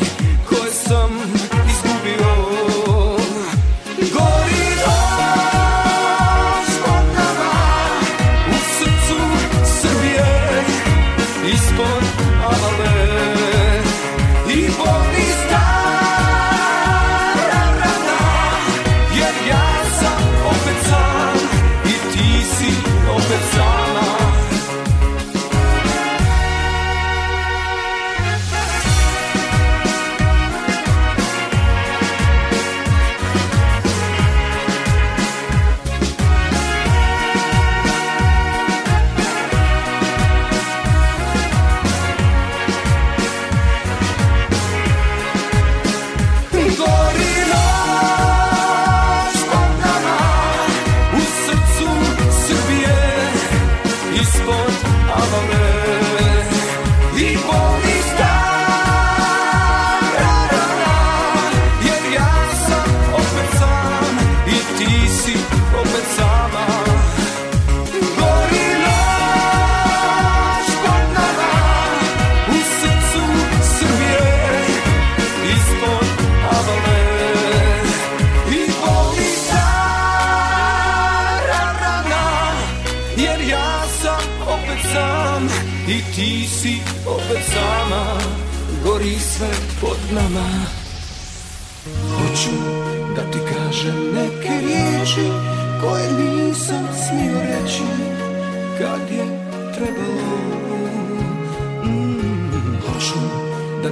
Koje 0.49 0.73
sam 0.73 1.34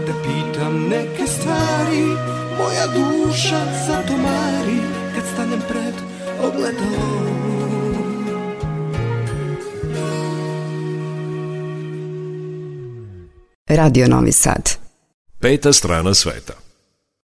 te 0.06 0.12
pitam 0.22 0.88
neke 0.88 1.26
stvari 1.26 2.06
Moja 2.58 2.86
duša 2.86 3.60
zato 3.86 4.12
mari 4.16 4.80
Kad 5.14 5.24
stanem 5.32 5.60
pred 5.68 5.94
ogledalom 6.42 7.42
Radio 13.74 14.08
Novi 14.08 14.32
Sad. 14.32 14.70
Peta 15.40 15.72
strana 15.72 16.14
sveta. 16.14 16.61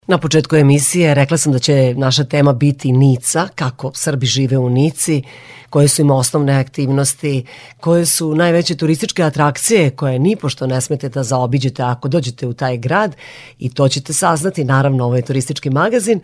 Na 0.06 0.18
početku 0.18 0.56
emisije 0.56 1.14
rekla 1.14 1.38
sam 1.38 1.52
da 1.52 1.58
će 1.58 1.94
naša 1.96 2.24
tema 2.24 2.52
biti 2.52 2.92
Nica, 2.92 3.48
kako 3.54 3.90
Srbi 3.94 4.26
žive 4.26 4.58
u 4.58 4.70
Nici, 4.70 5.22
koje 5.70 5.88
su 5.88 6.02
im 6.02 6.10
osnovne 6.10 6.54
aktivnosti, 6.54 7.44
koje 7.80 8.06
su 8.06 8.34
najveće 8.34 8.76
turističke 8.76 9.22
atrakcije 9.22 9.90
koje 9.90 10.18
nipošto 10.18 10.66
ne 10.66 10.80
smete 10.80 11.08
da 11.08 11.22
zaobiđete 11.22 11.82
ako 11.82 12.08
dođete 12.08 12.46
u 12.46 12.52
taj 12.52 12.76
grad 12.76 13.16
i 13.58 13.74
to 13.74 13.88
ćete 13.88 14.12
saznati, 14.12 14.64
naravno 14.64 15.04
ovo 15.04 15.16
je 15.16 15.22
turistički 15.22 15.70
magazin, 15.70 16.20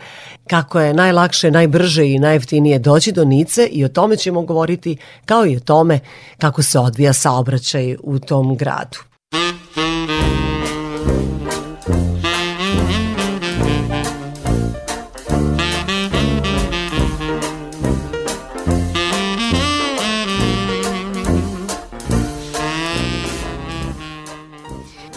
kako 0.47 0.81
je 0.81 0.95
najlakše, 0.95 1.51
najbrže 1.51 2.07
i 2.07 2.19
najjeftinije 2.19 2.79
doći 2.79 3.13
do 3.13 3.25
Nice 3.25 3.67
i 3.67 3.85
o 3.85 3.89
tome 3.89 4.17
ćemo 4.17 4.43
govoriti 4.43 4.97
kao 5.25 5.47
i 5.47 5.57
o 5.57 5.61
tome 5.61 6.01
kako 6.39 6.63
se 6.63 6.79
odvija 6.79 7.13
saobraćaj 7.13 7.97
u 8.03 8.19
tom 8.19 8.57
gradu. 8.57 8.99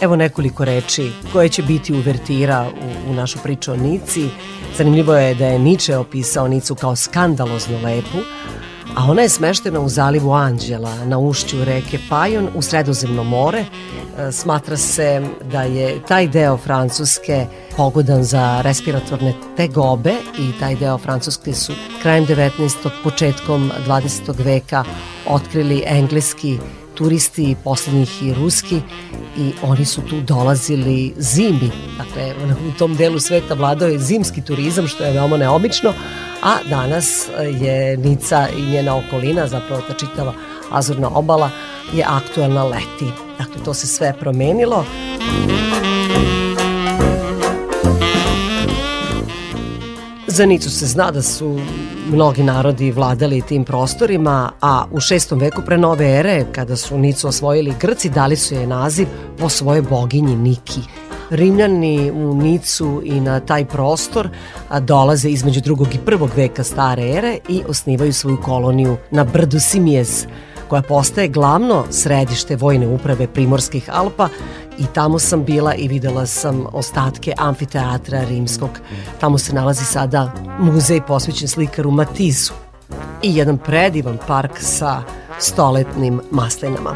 Evo 0.06 0.16
nekoliko 0.16 0.66
reči 0.66 1.12
koje 1.34 1.50
će 1.50 1.64
biti 1.64 1.94
uvertira 1.94 2.66
u, 3.08 3.12
u 3.12 3.14
našu 3.14 3.40
priču 3.44 3.72
o 3.72 3.76
Nici. 3.76 4.30
Zanimljivo 4.78 5.16
je 5.16 5.36
da 5.36 5.46
je 5.46 5.60
Niče 5.60 5.98
opisao 5.98 6.48
Nicu 6.48 6.76
kao 6.76 6.96
skandalozno 6.96 7.80
lepu, 7.84 8.18
a 8.96 9.04
ona 9.12 9.22
je 9.22 9.30
smeštena 9.30 9.80
u 9.80 9.90
zalivu 9.90 10.34
Anđela, 10.34 11.06
na 11.06 11.18
ušću 11.20 11.66
reke 11.66 12.00
Pajon 12.10 12.50
u 12.56 12.62
Sredozemno 12.62 13.24
more. 13.24 13.66
E, 14.20 14.32
Smatra 14.32 14.78
se 14.78 15.22
da 15.52 15.64
je 15.64 16.02
taj 16.08 16.28
deo 16.28 16.58
Francuske 16.58 17.46
pogodan 17.78 18.24
za 18.24 18.62
respiratorne 18.62 19.34
tegobe 19.58 20.14
i 20.40 20.60
taj 20.60 20.76
deo 20.76 20.98
Francuske 20.98 21.54
su 21.54 21.74
krajem 22.02 22.26
19. 22.26 22.90
početkom 23.04 23.72
20. 23.88 24.46
veka 24.46 24.84
otkrili 25.28 25.84
engleski 25.86 26.60
turisti, 26.96 27.56
poslednjih 27.64 28.24
i 28.24 28.34
ruski 28.34 28.82
i 29.38 29.52
oni 29.64 29.86
su 29.86 30.02
tu 30.02 30.22
dolazili 30.22 31.14
zimi. 31.18 31.72
Dakle, 31.98 32.34
u 32.70 32.78
tom 32.78 32.96
delu 32.96 33.20
sveta 33.20 33.54
vladao 33.54 33.90
je 33.90 34.00
zimski 34.00 34.42
turizam, 34.42 34.88
što 34.88 35.04
je 35.04 35.14
veoma 35.14 35.38
neobično, 35.38 35.94
a 36.44 36.56
danas 36.70 37.28
je 37.62 37.98
Nica 37.98 38.48
i 38.58 38.62
njena 38.62 38.96
okolina, 38.96 39.48
zapravo 39.48 39.82
ta 39.88 39.94
čitava 39.94 40.34
Azurna 40.72 41.10
obala, 41.10 41.50
je 41.94 42.06
aktuelna 42.08 42.64
leti. 42.64 43.12
Dakle, 43.38 43.64
to 43.66 43.74
se 43.74 43.88
sve 43.88 44.14
promenilo. 44.20 44.86
Za 50.36 50.46
se 50.70 50.86
zna 50.86 51.12
da 51.12 51.22
su 51.22 51.60
mnogi 52.12 52.44
narodi 52.44 52.92
vladali 52.92 53.42
tim 53.42 53.64
prostorima, 53.64 54.52
a 54.62 54.86
u 54.92 55.00
šestom 55.00 55.40
veku 55.40 55.62
pre 55.66 55.78
nove 55.78 56.20
ere, 56.20 56.46
kada 56.52 56.76
su 56.76 56.98
Nicu 56.98 57.28
osvojili 57.28 57.74
Grci, 57.80 58.10
dali 58.10 58.36
su 58.36 58.56
je 58.56 58.68
naziv 58.68 59.08
po 59.40 59.50
svojoj 59.50 59.82
boginji 59.82 60.36
Niki. 60.36 60.82
Rimljani 61.30 62.12
u 62.12 62.34
Nicu 62.34 63.02
i 63.06 63.20
na 63.20 63.40
taj 63.40 63.66
prostor 63.66 64.30
dolaze 64.80 65.30
između 65.30 65.62
drugog 65.62 65.96
i 65.96 66.00
prvog 66.06 66.30
veka 66.36 66.64
stare 66.64 67.10
ere 67.10 67.38
i 67.50 67.62
osnivaju 67.68 68.14
svoju 68.14 68.38
koloniju 68.42 68.98
na 69.12 69.24
brdu 69.24 69.60
Simijez, 69.60 70.26
koja 70.68 70.82
postaje 70.82 71.28
glavno 71.28 71.84
središte 71.90 72.56
vojne 72.56 72.88
uprave 72.88 73.28
Primorskih 73.28 73.90
Alpa 73.94 74.30
i 74.78 74.86
tamo 74.94 75.20
sam 75.20 75.44
bila 75.44 75.76
i 75.76 75.88
videla 75.88 76.26
sam 76.26 76.66
ostatke 76.74 77.34
amfiteatra 77.38 78.24
rimskog. 78.30 78.70
Tamo 79.20 79.38
se 79.38 79.54
nalazi 79.54 79.86
sada 79.86 80.32
muzej 80.60 81.02
posvećen 81.08 81.48
slikaru 81.48 81.92
Matizu 81.92 82.54
i 83.24 83.36
jedan 83.36 83.58
predivan 83.58 84.18
park 84.28 84.52
sa 84.60 85.04
stoletnim 85.40 86.22
maslinama. 86.32 86.96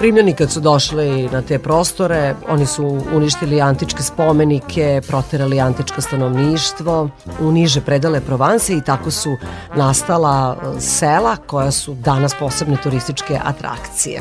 Rimljani 0.00 0.32
kad 0.32 0.50
su 0.50 0.60
došli 0.60 1.28
na 1.32 1.42
te 1.42 1.58
prostore, 1.58 2.34
oni 2.48 2.66
su 2.66 3.00
uništili 3.14 3.60
antičke 3.60 4.02
spomenike, 4.02 5.02
proterali 5.08 5.60
antičko 5.60 6.00
stanovništvo, 6.00 7.08
u 7.40 7.52
niže 7.52 7.80
predale 7.80 8.20
Provanse 8.20 8.76
i 8.76 8.80
tako 8.80 9.10
su 9.10 9.36
nastala 9.76 10.56
e, 10.56 10.80
sela 10.80 11.36
koja 11.36 11.70
su 11.70 11.94
danas 11.94 12.34
posebne 12.38 12.76
turističke 12.82 13.40
atrakcije. 13.44 14.20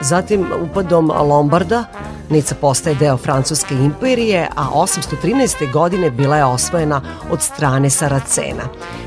Zatim, 0.00 0.46
upadom 0.62 1.10
Lombarda, 1.10 1.84
Nica 2.30 2.54
postaje 2.54 2.96
deo 2.96 3.16
Francuske 3.16 3.74
imperije, 3.74 4.48
a 4.56 4.68
813. 4.74 5.72
godine 5.72 6.10
bila 6.10 6.36
je 6.36 6.44
osvojena 6.44 7.00
od 7.30 7.42
strane 7.42 7.90
Saracena. 7.90 8.64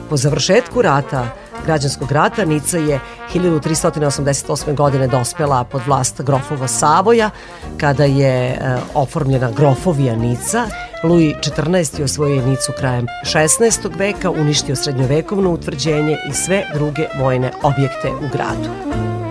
Po 0.09 0.17
završetku 0.17 0.81
rata 0.81 1.27
građanskog 1.65 2.11
rata 2.11 2.45
Nica 2.45 2.77
je 2.77 2.99
1388. 3.33 4.75
godine 4.75 5.07
dospela 5.07 5.63
pod 5.63 5.81
vlast 5.87 6.21
grofova 6.21 6.67
Savoja, 6.67 7.29
kada 7.77 8.03
je 8.03 8.49
e, 8.49 8.77
oformljena 8.93 9.51
grofovija 9.51 10.15
Nica. 10.15 10.67
Louis 11.03 11.35
XIV. 11.35 12.03
osvojio 12.03 12.45
Nicu 12.45 12.71
krajem 12.77 13.07
16. 13.23 13.97
veka, 13.97 14.29
uništio 14.29 14.75
srednjovekovno 14.75 15.51
utvrđenje 15.51 16.17
i 16.29 16.33
sve 16.33 16.65
druge 16.73 17.07
vojne 17.19 17.51
objekte 17.63 18.09
u 18.09 18.27
gradu. 18.31 19.22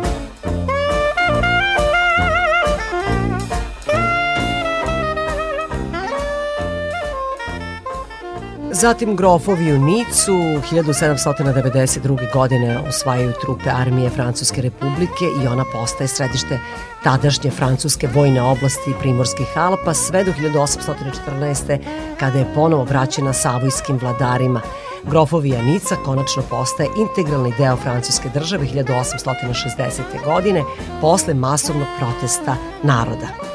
Zatim 8.82 9.16
grofovi 9.16 9.72
u 9.72 9.78
Nicu 9.78 10.32
1792. 10.32 12.32
godine 12.32 12.78
osvajaju 12.88 13.32
trupe 13.40 13.70
armije 13.70 14.10
Francuske 14.10 14.62
republike 14.62 15.24
i 15.42 15.46
ona 15.46 15.64
postaje 15.72 16.09
središte 16.09 16.59
tadašnje 17.04 17.50
francuske 17.50 18.09
vojne 18.14 18.42
oblasti 18.42 18.94
Primorskih 19.00 19.59
Alpa 19.59 19.94
sve 19.94 20.24
do 20.24 20.32
1814. 20.32 21.78
kada 22.20 22.38
je 22.38 22.54
ponovo 22.54 22.84
vraćena 22.84 23.32
savojskim 23.32 23.98
vladarima. 23.98 24.60
Grofovi 25.04 25.50
Janica 25.50 25.96
konačno 26.04 26.42
postaje 26.50 26.88
integralni 26.98 27.54
deo 27.59 27.76
francuske 27.76 28.28
države 28.34 28.66
1860. 28.66 30.24
godine 30.24 30.62
posle 31.00 31.34
masovnog 31.34 31.88
protesta 31.98 32.56
naroda. 32.82 33.51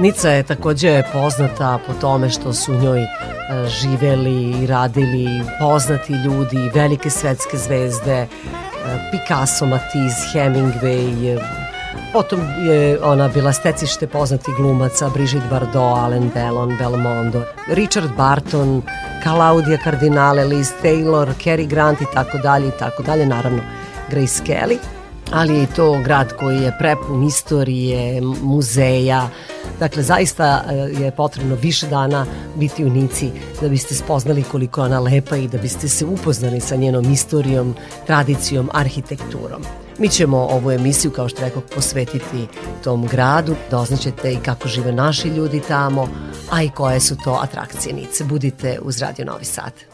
Nica 0.00 0.30
je 0.30 0.42
takođe 0.42 1.02
poznata 1.12 1.78
po 1.86 1.92
tome 2.00 2.30
što 2.30 2.52
su 2.52 2.74
njoj 2.74 3.02
e, 3.02 3.08
živeli 3.68 4.50
i 4.62 4.66
radili 4.66 5.42
poznati 5.58 6.12
ljudi, 6.12 6.70
velike 6.74 7.10
svetske 7.10 7.56
zvezde, 7.56 8.12
e, 8.12 8.28
Picasso, 9.10 9.66
Matisse, 9.66 10.20
Hemingway, 10.32 11.40
potom 12.12 12.40
je 12.40 12.98
ona 13.02 13.28
bila 13.28 13.52
stecište 13.52 14.06
poznatih 14.06 14.54
glumaca, 14.56 15.08
Brigitte 15.08 15.48
Bardot, 15.50 15.98
Alain 15.98 16.30
Delon, 16.34 16.76
Belmondo, 16.78 17.42
Richard 17.68 18.10
Barton, 18.16 18.82
Claudia 19.22 19.78
Cardinale, 19.84 20.44
Liz 20.44 20.72
Taylor, 20.82 21.28
Cary 21.44 21.66
Grant 21.66 22.00
i 22.00 22.06
tako 22.14 22.38
dalje 22.38 22.68
i 22.68 22.78
tako 22.78 23.02
dalje, 23.02 23.26
naravno 23.26 23.60
Grace 24.10 24.42
Kelly 24.44 24.99
ali 25.32 25.54
je 25.54 25.62
i 25.62 25.66
to 25.66 26.00
grad 26.04 26.32
koji 26.36 26.62
je 26.62 26.76
prepun 26.78 27.24
istorije, 27.24 28.20
muzeja. 28.42 29.28
Dakle, 29.78 30.02
zaista 30.02 30.64
e, 30.68 30.74
je 30.74 31.10
potrebno 31.10 31.54
više 31.54 31.86
dana 31.86 32.26
biti 32.56 32.84
u 32.84 32.90
Nici 32.90 33.30
da 33.60 33.68
biste 33.68 33.94
spoznali 33.94 34.42
koliko 34.42 34.80
je 34.80 34.84
ona 34.84 35.00
lepa 35.00 35.36
i 35.36 35.48
da 35.48 35.58
biste 35.58 35.88
se 35.88 36.06
upoznali 36.06 36.60
sa 36.60 36.76
njenom 36.76 37.12
istorijom, 37.12 37.74
tradicijom, 38.06 38.70
arhitekturom. 38.72 39.62
Mi 39.98 40.08
ćemo 40.08 40.38
ovu 40.38 40.70
emisiju, 40.70 41.10
kao 41.10 41.28
što 41.28 41.40
rekao, 41.40 41.62
posvetiti 41.74 42.46
tom 42.84 43.06
gradu, 43.06 43.54
doznaćete 43.70 44.32
i 44.32 44.36
kako 44.44 44.68
žive 44.68 44.92
naši 44.92 45.28
ljudi 45.28 45.60
tamo, 45.68 46.08
a 46.50 46.62
i 46.62 46.70
koje 46.70 47.00
su 47.00 47.16
to 47.24 47.38
atrakcije 47.42 47.94
Nice. 47.94 48.24
Budite 48.24 48.78
uz 48.82 48.98
Radio 48.98 49.24
Novi 49.24 49.44
Sad. 49.44 49.89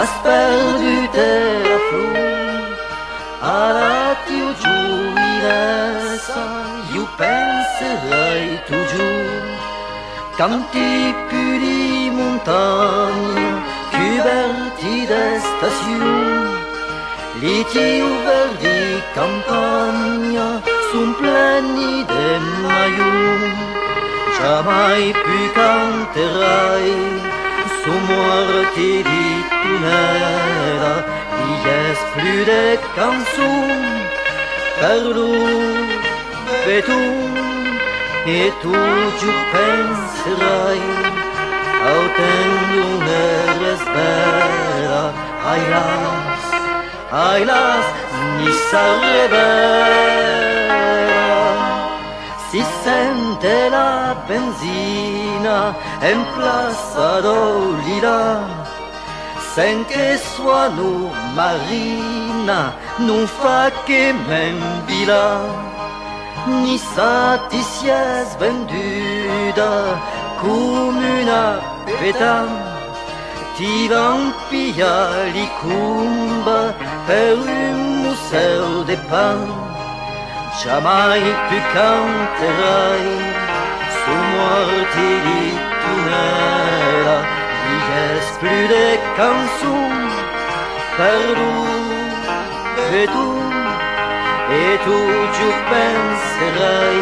has 0.00 0.12
perdu 0.24 0.92
te 1.14 1.30
flu 1.86 2.04
ara 3.48 3.96
ti 4.26 4.36
o 4.48 4.50
juira 4.60 5.64
sa 6.26 6.44
iu 6.94 7.02
pense 7.18 7.88
rei 8.04 8.46
tu 8.68 8.78
ju 8.92 9.08
cam 10.38 10.54
ti 10.72 10.86
puri 11.32 11.82
montagne 12.18 13.48
cuber 13.96 14.54
ti 14.80 14.94
d'estacion 15.10 16.04
li 17.42 17.56
ti 17.72 17.86
u 18.08 18.12
verdi 18.28 18.78
campagna 19.16 20.48
sun 20.88 21.08
pleni 21.18 21.92
de 22.12 22.28
maiu 22.62 23.12
jamai 24.38 25.04
pu 25.22 25.38
canterai 25.58 26.88
jamai 26.88 27.10
pu 27.18 27.20
canterai 27.20 27.29
Son 27.84 27.98
mort 28.10 28.54
dit 28.76 29.04
tout 29.62 29.84
il 31.52 31.62
est 31.78 32.00
plus 32.14 32.42
de 32.44 32.64
cançons. 32.96 33.90
Per 34.80 35.04
ve 36.64 36.78
tu 36.88 37.00
e 38.26 38.50
tu 38.62 38.74
ju 39.20 39.30
penserai 39.52 40.80
Au 41.90 42.02
ten 42.16 42.48
l'univers 42.70 43.84
Ai 45.52 45.62
las, 45.72 46.44
ai 47.12 47.42
las, 47.50 47.86
ni 48.38 48.50
sa 48.70 48.84
rebella 49.02 50.54
Si 52.48 52.60
sente 52.82 53.54
la 53.68 53.90
benzina 54.26 55.29
mattina 55.40 55.74
è 55.98 56.08
in 56.08 56.24
piazza 56.36 57.20
d'Olila 57.20 58.68
senche 59.54 60.18
suono 60.18 61.10
marina 61.34 62.74
non 62.98 63.26
fa 63.26 63.70
che 63.84 64.14
membila 64.26 65.40
ni 66.46 66.78
satizia 66.78 68.24
svenduta 68.24 69.98
come 70.38 71.22
una 71.22 71.60
peta. 71.84 72.46
Ti 73.56 73.88
vampia 73.88 75.24
l'icumba 75.24 76.74
per 77.06 77.36
un 77.36 78.02
museo 78.02 78.82
de 78.84 78.96
pan. 79.08 79.68
Jamais 80.62 81.22
tu 81.48 81.58
canterai 81.74 83.39
Su 84.02 84.14
morti 84.34 85.08
di 85.26 85.42
tunnela 85.82 87.18
Diges 87.64 88.28
plu 88.40 88.58
de 88.72 88.88
cançon 89.16 89.92
Perdu 90.96 91.52
E 93.00 93.02
tu 93.14 93.28
E 94.50 94.66
tu 94.84 94.98
ju 95.36 95.48
penserai 95.70 96.98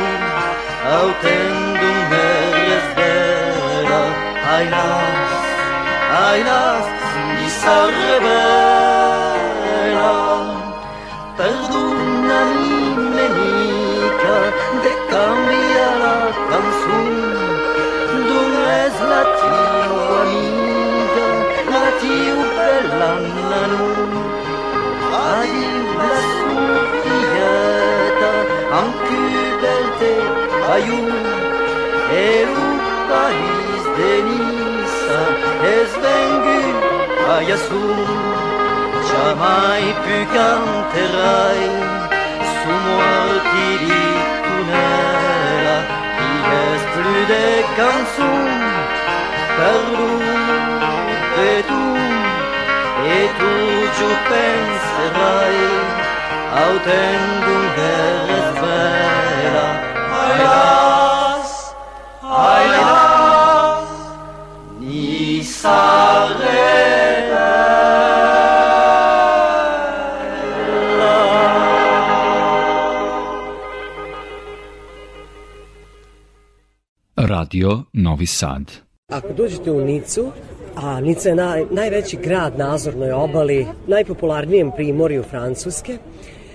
Au 0.94 1.08
tendo 1.22 1.88
meres 2.10 2.86
vera 2.98 4.02
Ai 4.54 4.66
nas 4.74 5.32
Ai 6.26 6.40
nas 6.48 6.86
Di 7.38 7.48
sa 7.60 7.78
rebella 7.98 9.38
Perdu 11.36 11.87
Fayoum 30.68 31.08
e 32.12 32.44
lo 32.44 32.68
país 33.08 33.82
de 33.96 34.12
Nissa 34.28 35.20
es 35.64 35.90
vengu 36.02 36.60
a 37.34 37.36
Yassoum 37.48 38.00
jamai 39.08 39.86
pu 40.02 40.16
canterai 40.34 41.64
su 42.52 42.72
morti 42.84 43.68
di 43.82 44.02
tunela 44.44 45.78
i 46.26 46.32
es 46.60 46.82
plu 46.92 47.16
de 47.32 47.48
cançoum 47.78 48.60
per 49.56 49.80
lo 49.96 50.12
de 51.36 51.54
tu 51.68 51.84
e 53.16 53.20
tu 53.38 53.52
ju 53.96 54.10
penserai 54.28 55.58
autendum 56.62 57.64
veres 57.76 58.48
veres 58.60 59.37
vera 60.28 60.28
Ai 60.28 60.38
las, 60.44 61.74
ai 62.22 62.66
las, 62.68 63.88
ni 64.80 65.42
Radio 77.16 77.84
Novi 77.92 78.26
Sad. 78.26 78.62
Ako 79.12 79.32
dođete 79.32 79.70
u 79.70 79.84
Nicu, 79.84 80.32
a 80.76 81.00
Nica 81.00 81.28
je 81.28 81.34
naj, 81.34 81.64
najveći 81.70 82.16
grad 82.16 82.58
na 82.58 82.74
Azornoj 82.74 83.12
obali, 83.12 83.66
najpopularnijem 83.86 84.70
primorju 84.76 85.22
Francuske, 85.22 85.98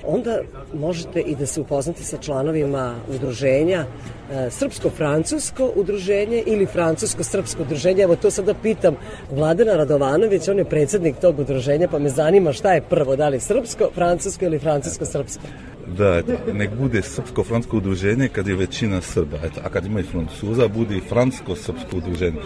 onda 0.07 0.41
možete 0.73 1.19
i 1.19 1.35
da 1.35 1.45
se 1.45 1.61
upoznate 1.61 2.03
sa 2.03 2.17
članovima 2.17 2.95
udruženja 3.15 3.85
e, 4.31 4.49
Srpsko-francusko 4.49 5.71
udruženje 5.75 6.43
ili 6.45 6.65
Francusko-srpsko 6.65 7.61
udruženje. 7.61 8.03
Evo 8.03 8.15
to 8.15 8.31
sada 8.31 8.53
pitam 8.53 8.95
Vladana 9.31 9.73
Radovanović, 9.73 10.47
on 10.47 10.57
je 10.57 10.65
predsednik 10.65 11.15
tog 11.21 11.39
udruženja, 11.39 11.87
pa 11.87 11.99
me 11.99 12.09
zanima 12.09 12.53
šta 12.53 12.73
je 12.73 12.81
prvo, 12.81 13.15
da 13.15 13.29
li 13.29 13.39
srpsko, 13.39 13.89
francusko 13.95 14.45
ili 14.45 14.59
francusko-srpsko? 14.59 15.72
Da 15.87 16.17
eto, 16.17 16.31
nek 16.53 16.69
bude 16.79 17.01
srpsko-francusko 17.01 17.77
udruženje 17.77 18.27
kad 18.27 18.47
je 18.47 18.55
većina 18.55 19.01
Srba, 19.01 19.37
eto, 19.43 19.61
a 19.63 19.69
kad 19.69 19.85
ima 19.85 19.99
i 19.99 20.03
Francuza, 20.03 20.67
bude 20.67 20.97
i 20.97 21.01
francusko-srpsko 21.09 21.97
udruženje. 21.97 22.37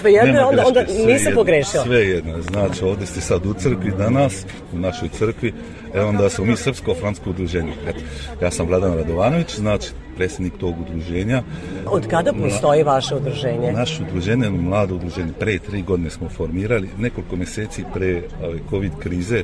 Svejedno, 0.00 0.32
Nema 0.32 0.46
onda- 0.48 0.64
onda 0.66 0.84
sve 0.86 0.96
nisam 0.96 1.26
jedno, 1.26 1.40
pogrešila. 1.40 1.84
Sve 1.84 1.98
jedno, 2.08 2.42
znači 2.42 2.84
ovdje 2.84 3.06
ste 3.06 3.20
sad 3.20 3.46
u 3.46 3.54
crkvi 3.54 3.92
danas, 3.98 4.46
u 4.72 4.78
našoj 4.78 5.08
crkvi, 5.08 5.52
e 5.94 6.00
onda 6.00 6.28
smo 6.28 6.44
mi 6.44 6.56
srpsko-francusko 6.56 7.30
udruženje. 7.30 7.72
Eto, 7.88 7.98
ja 8.42 8.50
sam 8.50 8.66
Vladan 8.66 8.94
Radovanović, 8.94 9.56
znači 9.56 9.90
predsjednik 10.16 10.52
tog 10.60 10.74
udruženja. 10.80 11.42
Od 11.86 12.06
kada 12.06 12.32
postoji 12.32 12.82
vaše 12.82 13.14
udruženje? 13.14 13.72
Naše 13.72 14.02
udruženje, 14.02 14.46
je 14.46 14.50
mlado 14.50 14.94
udruženje, 14.94 15.32
pre 15.38 15.58
tri 15.58 15.82
godine 15.82 16.10
smo 16.10 16.28
formirali, 16.28 16.88
nekoliko 16.98 17.36
mjeseci 17.36 17.84
pre 17.94 18.22
ove, 18.42 18.58
covid 18.70 18.92
krize. 19.00 19.42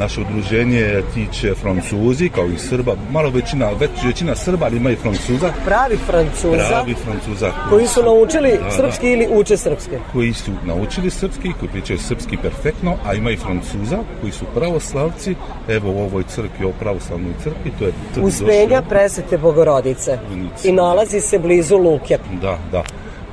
Naše 0.00 0.20
udruženje 0.20 1.02
tiče 1.14 1.54
Francuzi, 1.54 2.28
kao 2.28 2.46
i 2.46 2.58
Srba, 2.58 2.92
malo 3.10 3.30
većina, 3.30 3.70
već 3.70 3.90
većina 4.06 4.34
Srba, 4.34 4.66
ali 4.66 4.76
ima 4.76 4.90
i 4.90 4.96
Francuza. 4.96 5.52
Pravi 5.64 5.96
Francuza 6.06 6.68
Pravi 6.68 6.94
Francuza. 6.94 7.52
koji 7.68 7.86
su 7.86 8.02
naučili 8.02 8.50
Da, 8.50 8.64
da. 8.64 8.70
srpski 8.70 9.06
ili 9.06 9.28
uče 9.30 9.56
srpske. 9.56 9.98
koji 10.12 10.32
su 10.32 10.52
naučili 10.64 11.10
srpski, 11.10 11.52
koji 11.58 11.70
pričaju 11.70 11.98
srpski 11.98 12.36
perfektno, 12.36 12.96
a 13.06 13.14
ima 13.14 13.30
i 13.30 13.36
Francuza 13.36 13.98
koji 14.20 14.32
su 14.32 14.44
pravoslavci. 14.54 15.34
Evo 15.68 15.90
u 15.92 16.00
ovoj 16.00 16.22
crkvi, 16.24 16.66
u 16.66 16.72
pravoslavnoj 16.72 17.32
crkvi, 17.42 17.72
to 17.78 17.84
je 17.84 17.92
crkvi 18.14 18.28
Uspenja 18.28 18.82
presete 18.82 19.38
Bogorodice 19.38 20.18
Unici. 20.32 20.68
i 20.68 20.72
nalazi 20.72 21.20
se 21.20 21.38
blizu 21.38 21.76
Luke. 21.76 22.18
Da, 22.42 22.58
da. 22.72 22.82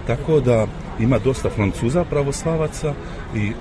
Tako 0.07 0.39
da 0.39 0.67
ima 0.99 1.19
dosta 1.19 1.49
Francuza 1.49 2.03
pravoslavaca 2.03 2.93
i 3.35 3.51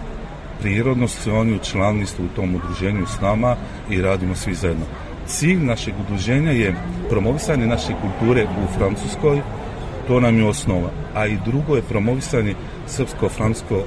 prirodno 0.60 1.08
su 1.08 1.34
oni 1.34 1.54
učlanili 1.54 2.06
su 2.06 2.24
u 2.24 2.28
tom 2.36 2.54
udruženju 2.54 3.06
s 3.06 3.20
nama 3.20 3.56
i 3.90 4.00
radimo 4.00 4.34
svi 4.34 4.54
zajedno. 4.54 4.84
Cilj 5.26 5.64
našeg 5.64 5.94
udruženja 6.00 6.50
je 6.50 6.74
promovisanje 7.10 7.66
naše 7.66 7.92
kulture 8.00 8.44
u 8.44 8.78
Francuskoj, 8.78 9.40
to 10.06 10.20
nam 10.20 10.38
je 10.38 10.48
osnova. 10.48 10.90
A 11.14 11.26
i 11.26 11.38
drugo 11.44 11.76
je 11.76 11.82
promovisanje 11.82 12.54
srpsko-francusko 12.88 13.82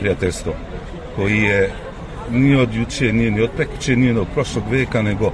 prijateljstvo, 0.00 0.52
koji 1.16 1.38
je 1.38 1.72
nije 2.30 2.58
od 2.58 2.74
juče, 2.74 3.12
nije 3.12 3.30
ni 3.30 3.40
od 3.40 3.50
prekjuče, 3.56 3.96
nije 3.96 4.12
ni 4.12 4.20
od 4.20 4.28
prošlog 4.34 4.64
veka, 4.70 5.02
nego 5.02 5.32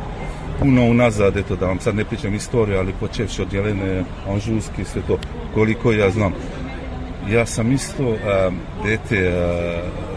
puno 0.60 0.84
unazad, 0.84 1.36
eto 1.36 1.56
da 1.56 1.66
vam 1.66 1.80
sad 1.80 1.94
ne 1.94 2.04
pričam 2.04 2.34
istoriju, 2.34 2.78
ali 2.78 2.94
počevši 3.00 3.42
od 3.42 3.52
Jelene 3.52 4.04
Anžuske, 4.28 4.84
sve 4.84 5.02
to, 5.06 5.18
koliko 5.54 5.92
ja 5.92 6.10
znam. 6.10 6.32
Ja 7.30 7.46
sam 7.46 7.72
isto 7.72 8.16
a, 8.26 8.50
dete 8.84 9.28
a, 9.28 10.07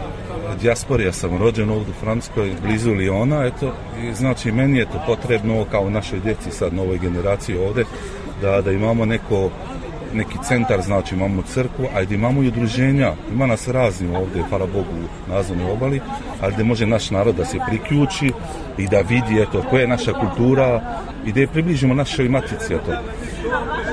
dijaspore, 0.60 1.04
ja 1.04 1.12
sam 1.12 1.38
rođen 1.38 1.70
ovdje 1.70 1.90
u 1.90 2.00
Francuskoj, 2.00 2.52
blizu 2.62 2.92
Liona, 2.92 3.44
eto, 3.44 3.72
i 4.02 4.14
znači 4.14 4.52
meni 4.52 4.78
je 4.78 4.84
to 4.84 5.02
potrebno 5.06 5.64
kao 5.70 5.90
našoj 5.90 6.20
djeci 6.20 6.50
sad, 6.50 6.74
novoj 6.74 6.98
generaciji 6.98 7.56
ovdje, 7.56 7.84
da, 8.42 8.60
da 8.60 8.72
imamo 8.72 9.04
neko 9.04 9.50
neki 10.12 10.38
centar, 10.44 10.82
znači 10.82 11.14
imamo 11.14 11.42
crkvu, 11.42 11.86
a 11.94 12.02
gdje 12.02 12.14
imamo 12.14 12.42
i 12.42 12.48
udruženja, 12.48 13.12
ima 13.32 13.46
nas 13.46 13.68
razni 13.68 14.16
ovdje, 14.16 14.42
hvala 14.48 14.66
Bogu, 14.66 15.08
na 15.28 15.36
Azovnoj 15.36 15.72
obali, 15.72 16.00
ali 16.40 16.52
gdje 16.52 16.64
može 16.64 16.86
naš 16.86 17.10
narod 17.10 17.34
da 17.34 17.44
se 17.44 17.58
priključi 17.68 18.32
i 18.78 18.88
da 18.88 19.00
vidi, 19.00 19.42
eto, 19.42 19.64
koja 19.70 19.80
je 19.80 19.88
naša 19.88 20.12
kultura 20.12 20.80
i 21.26 21.32
da 21.32 21.40
je 21.40 21.46
približimo 21.46 21.94
našoj 21.94 22.28
matici, 22.28 22.74
eto. 22.74 22.92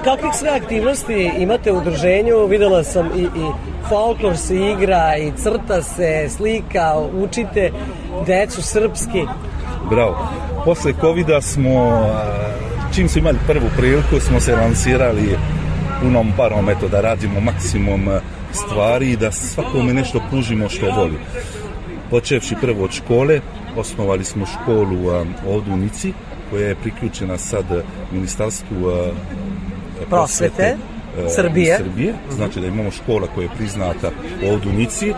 Kakvih 0.03 0.31
sve 0.33 0.49
aktivnosti 0.49 1.31
imate 1.37 1.71
u 1.71 1.77
udruženju? 1.77 2.45
Videla 2.45 2.83
sam 2.83 3.09
i, 3.15 3.21
i 3.21 3.51
folklor 3.89 4.37
se 4.37 4.55
igra 4.55 5.17
i 5.17 5.31
crta 5.37 5.81
se, 5.81 6.29
slika, 6.29 6.95
učite 7.23 7.71
decu 8.25 8.61
srpski. 8.61 9.25
Bravo. 9.89 10.29
Posle 10.65 10.93
covida 11.01 11.41
smo, 11.41 11.79
a, 11.89 12.49
čim 12.95 13.09
smo 13.09 13.19
imali 13.19 13.37
prvu 13.47 13.65
priliku, 13.77 14.19
smo 14.19 14.39
se 14.39 14.55
lansirali 14.55 15.37
punom 16.01 16.31
parom, 16.37 16.69
eto, 16.69 16.87
da 16.87 17.01
radimo 17.01 17.39
maksimum 17.39 18.07
a, 18.07 18.19
stvari 18.53 19.11
i 19.11 19.17
da 19.17 19.31
svakome 19.31 19.93
nešto 19.93 20.21
pružimo 20.29 20.69
što 20.69 20.91
voli. 20.91 21.17
Počevši 22.09 22.55
prvo 22.61 22.83
od 22.83 22.91
škole, 22.91 23.41
osnovali 23.77 24.23
smo 24.23 24.45
školu 24.45 25.09
a, 25.09 25.25
ovdje 25.47 25.73
u 25.73 25.77
Nici, 25.77 26.13
koja 26.49 26.67
je 26.67 26.75
priključena 26.75 27.37
sad 27.37 27.65
ministarstvu 28.11 28.87
a, 28.87 29.11
Prosvete, 30.09 30.77
Srbije. 31.29 31.77
Srbije. 31.77 32.13
Znači 32.29 32.59
da 32.59 32.67
imamo 32.67 32.91
škola 32.91 33.27
koja 33.27 33.43
je 33.43 33.55
priznata 33.57 34.11
ovdje 34.45 34.71
u 34.71 34.75
Nici. 34.75 35.13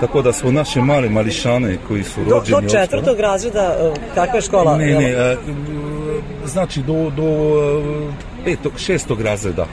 Tako 0.00 0.22
da 0.22 0.32
smo 0.32 0.52
naše 0.52 0.80
male 0.80 1.08
mališane 1.08 1.76
koji 1.88 2.04
su 2.04 2.20
Do, 2.20 2.30
rođeni 2.30 2.50
do 2.50 2.56
ovdje- 2.56 2.70
četvrtog 2.70 3.20
razreda, 3.20 3.76
e, 3.80 4.14
kakva 4.14 4.34
je 4.36 4.42
škola? 4.42 4.76
ne, 4.76 4.86
ne, 4.86 5.36
znači 6.46 6.82
do, 6.82 7.10
do 7.10 7.26
petog, 8.44 8.72
šestog 8.78 9.20
razreda 9.20 9.66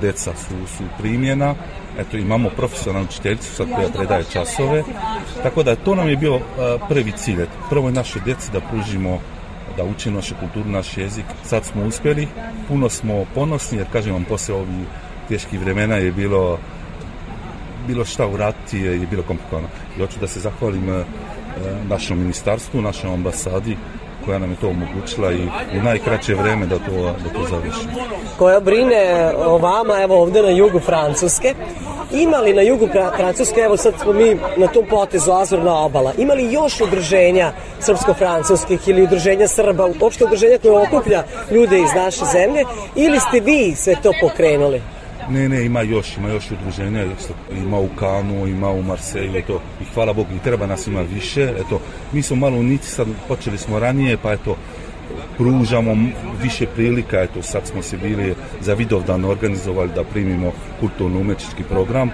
deca 0.00 0.32
su, 0.36 0.76
su 0.76 0.84
primjena. 0.98 1.54
Eto, 1.98 2.16
imamo 2.16 2.50
profesionalnu 2.50 3.08
učiteljicu 3.08 3.54
sad 3.54 3.66
koja 3.74 3.88
predaje 3.88 4.24
časove. 4.32 4.84
Tako 5.42 5.62
da 5.62 5.76
to 5.76 5.94
nam 5.94 6.08
je 6.08 6.16
bio 6.16 6.40
prvi 6.88 7.12
cilj. 7.12 7.46
Prvo 7.70 7.88
je 7.88 7.92
naše 7.92 8.20
djeci 8.24 8.52
da 8.52 8.60
pružimo 8.60 9.18
da 9.76 9.84
uče 9.84 10.10
našu 10.10 10.34
kulturu, 10.40 10.70
naš 10.70 10.96
jezik. 10.96 11.24
Sad 11.44 11.64
smo 11.64 11.82
uspjeli, 11.82 12.28
puno 12.68 12.88
smo 12.88 13.24
ponosni 13.34 13.78
jer 13.78 13.86
kažem 13.92 14.12
vam 14.12 14.24
poslije 14.24 14.56
ovih 14.56 14.86
teških 15.28 15.60
vremena 15.60 15.96
je 15.96 16.12
bilo 16.12 16.58
bilo 17.86 18.04
šta 18.04 18.26
uraditi 18.26 18.78
je, 18.78 19.00
je 19.00 19.06
bilo 19.06 19.22
komplikovano. 19.22 19.68
I 19.96 20.00
hoću 20.00 20.20
da 20.20 20.28
se 20.28 20.40
zahvalim 20.40 21.04
našem 21.88 22.18
ministarstvu, 22.18 22.82
našoj 22.82 23.14
ambasadi 23.14 23.76
koja 24.24 24.38
nam 24.38 24.50
je 24.50 24.56
to 24.56 24.68
omogućila 24.68 25.32
i 25.32 25.48
u 25.78 25.82
najkraće 25.82 26.34
vreme 26.34 26.66
da 26.66 26.78
to, 26.78 26.92
da 27.24 27.30
to 27.32 27.46
završimo. 27.50 27.92
koja 28.38 28.60
brine 28.60 29.32
o 29.36 29.58
vama, 29.58 30.02
evo 30.02 30.22
ovde 30.22 30.42
na 30.42 30.48
jugu 30.50 30.80
Francuske. 30.80 31.54
Ima 32.12 32.36
li 32.36 32.54
na 32.54 32.62
jugu 32.62 32.86
Fra- 32.86 33.16
Francuske, 33.16 33.60
evo 33.60 33.76
sad 33.76 33.94
smo 34.02 34.12
mi 34.12 34.36
na 34.56 34.66
tom 34.66 34.84
potezu 34.90 35.32
Azurna 35.32 35.78
obala, 35.78 36.12
ima 36.18 36.34
li 36.34 36.52
još 36.52 36.80
udruženja 36.80 37.52
srpsko-francuskih 37.80 38.88
ili 38.88 39.02
udruženja 39.02 39.48
Srba, 39.48 39.88
uopšte 40.00 40.24
udruženja 40.24 40.58
koje 40.62 40.88
okuplja 40.88 41.24
ljude 41.50 41.78
iz 41.80 41.94
naše 41.96 42.24
zemlje, 42.24 42.64
ili 42.94 43.20
ste 43.20 43.40
vi 43.40 43.74
sve 43.76 43.94
to 44.02 44.12
pokrenuli? 44.20 44.82
Ne, 45.30 45.48
ne, 45.48 45.64
ima 45.64 45.82
još, 45.82 46.16
ima 46.16 46.28
još 46.28 46.50
udruženja, 46.50 47.04
ima 47.56 47.78
u 47.78 47.88
Kanu, 47.98 48.46
ima 48.46 48.70
u 48.70 48.82
Marseju, 48.82 49.36
eto, 49.36 49.60
i 49.80 49.84
hvala 49.94 50.12
Bogu, 50.12 50.28
i 50.34 50.44
treba 50.44 50.66
nas 50.66 50.86
ima 50.86 51.00
više, 51.00 51.42
eto, 51.42 51.80
mi 52.12 52.22
smo 52.22 52.36
malo 52.36 52.56
u 52.56 52.62
Nici, 52.62 52.90
sad 52.90 53.06
počeli 53.28 53.58
smo 53.58 53.78
ranije, 53.78 54.16
pa 54.22 54.32
eto, 54.32 54.56
pružamo 55.36 55.96
više 56.42 56.66
prilika, 56.66 57.20
eto, 57.20 57.42
sad 57.42 57.66
smo 57.66 57.82
se 57.82 57.96
bili 57.96 58.34
za 58.60 58.74
Vidovdan 58.74 59.24
organizovali 59.24 59.90
da 59.94 60.04
primimo 60.04 60.52
kulturno-umetnički 60.80 61.62
program, 61.62 62.10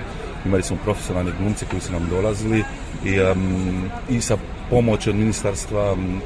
imali 0.46 0.62
smo 0.62 0.76
profesionalne 0.84 1.32
glumce 1.40 1.66
koji 1.70 1.80
su 1.80 1.92
nam 1.92 2.08
dolazili 2.10 2.64
i, 3.04 3.14
em, 3.14 3.90
i 4.10 4.20
sa 4.20 4.36
pomoć 4.70 5.06
od 5.06 5.14
ministarstva 5.14 5.92
em, 5.92 6.20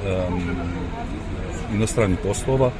inostranih 1.75 2.19
poslova 2.23 2.71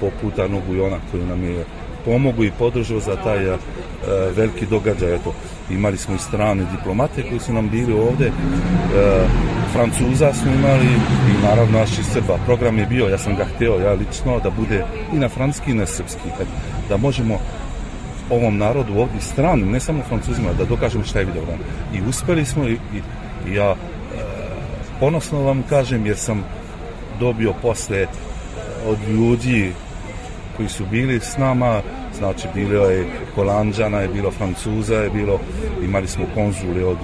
poput 0.00 0.38
Arnog 0.38 0.62
Bujona 0.66 0.96
koji 1.10 1.24
nam 1.24 1.44
je 1.44 1.64
pomogu 2.04 2.44
i 2.44 2.52
podržao 2.58 3.00
za 3.00 3.16
taj 3.16 3.46
e, 3.46 3.56
veliki 4.36 4.66
događaj. 4.66 5.14
Eto, 5.14 5.34
imali 5.70 5.96
smo 5.96 6.14
i 6.14 6.18
strane 6.18 6.66
diplomate 6.76 7.22
koji 7.28 7.40
su 7.40 7.52
nam 7.52 7.68
bili 7.68 7.92
ovde, 7.92 8.26
e, 8.26 8.32
Francuza 9.72 10.32
smo 10.32 10.52
imali 10.52 10.86
i 11.30 11.42
naravno 11.42 11.78
naši 11.78 12.04
Srba. 12.04 12.38
Program 12.46 12.78
je 12.78 12.86
bio, 12.86 13.08
ja 13.08 13.18
sam 13.18 13.36
ga 13.36 13.44
hteo, 13.44 13.80
ja 13.80 13.92
lično, 13.92 14.40
da 14.40 14.50
bude 14.50 14.84
i 15.12 15.16
na 15.16 15.28
francuski 15.28 15.70
i 15.70 15.74
na 15.74 15.86
srpski. 15.86 16.28
Da 16.88 16.96
možemo 16.96 17.38
ovom 18.30 18.58
narodu 18.58 18.92
ovdje 18.98 19.20
stranim, 19.20 19.70
ne 19.70 19.80
samo 19.80 20.02
francuzima, 20.08 20.52
da 20.58 20.64
dokažemo 20.64 21.04
šta 21.04 21.18
je 21.18 21.24
Vidovdan. 21.24 21.58
I 21.94 22.08
uspeli 22.08 22.44
smo 22.44 22.68
i, 22.68 22.72
i, 22.72 23.00
i 23.48 23.54
ja 23.54 23.70
e, 23.70 23.76
ponosno 25.00 25.42
vam 25.42 25.62
kažem 25.68 26.06
jer 26.06 26.16
sam 26.16 26.44
dobio 27.20 27.52
posle 27.62 28.06
od 28.86 28.98
ljudi 29.08 29.72
koji 30.56 30.68
su 30.68 30.86
bili 30.86 31.20
s 31.20 31.36
nama, 31.36 31.82
znači 32.18 32.48
bilo 32.54 32.90
je 32.90 33.06
Holandžana, 33.34 34.00
je 34.00 34.08
bilo 34.08 34.30
Francuza, 34.30 34.94
je 34.94 35.10
bilo, 35.10 35.40
imali 35.84 36.08
smo 36.08 36.24
konzule 36.34 36.84
od 36.84 36.98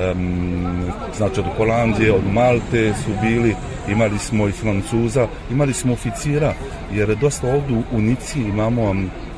em, 0.00 0.92
znači 1.16 1.40
od 1.40 1.46
Holandije, 1.56 2.12
od 2.12 2.32
Malte 2.32 2.94
su 3.04 3.10
bili, 3.22 3.54
imali 3.88 4.18
smo 4.18 4.48
i 4.48 4.52
Francuza, 4.52 5.26
imali 5.50 5.72
smo 5.72 5.92
oficira, 5.92 6.54
jer 6.92 7.16
dosta 7.16 7.46
ovdje 7.54 7.82
u 7.92 8.00
Nici 8.00 8.40
imamo 8.40 8.94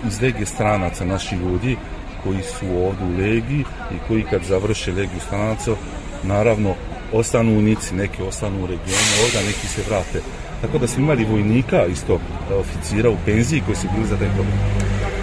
iz 0.07 0.23
legije 0.23 0.47
stranaca 0.47 1.05
naši 1.05 1.35
ljudi 1.35 1.77
koji 2.25 2.43
su 2.43 2.67
ovdje 2.67 3.07
u 3.07 3.19
legiji 3.19 3.65
i 3.91 3.99
koji 4.09 4.23
kad 4.23 4.43
završe 4.43 4.93
legiju 4.93 5.21
stranaca, 5.27 5.71
naravno 6.23 6.75
ostanu 7.13 7.59
u 7.59 7.63
Nici, 7.63 7.95
neki 7.95 8.23
ostanu 8.23 8.65
u 8.65 8.67
regionu 8.67 9.13
ovdje, 9.25 9.41
neki 9.47 9.67
se 9.67 9.83
vrate. 9.89 10.21
Tako 10.63 10.79
da 10.79 10.87
smo 10.87 11.03
imali 11.03 11.25
vojnika, 11.25 11.87
isto 11.87 12.15
e, 12.51 12.55
oficira 12.55 13.11
u 13.11 13.17
penziji 13.25 13.63
koji 13.67 13.77
su 13.77 13.87
bili 13.95 14.07
za 14.07 14.17
taj 14.17 14.29
program. 14.29 14.59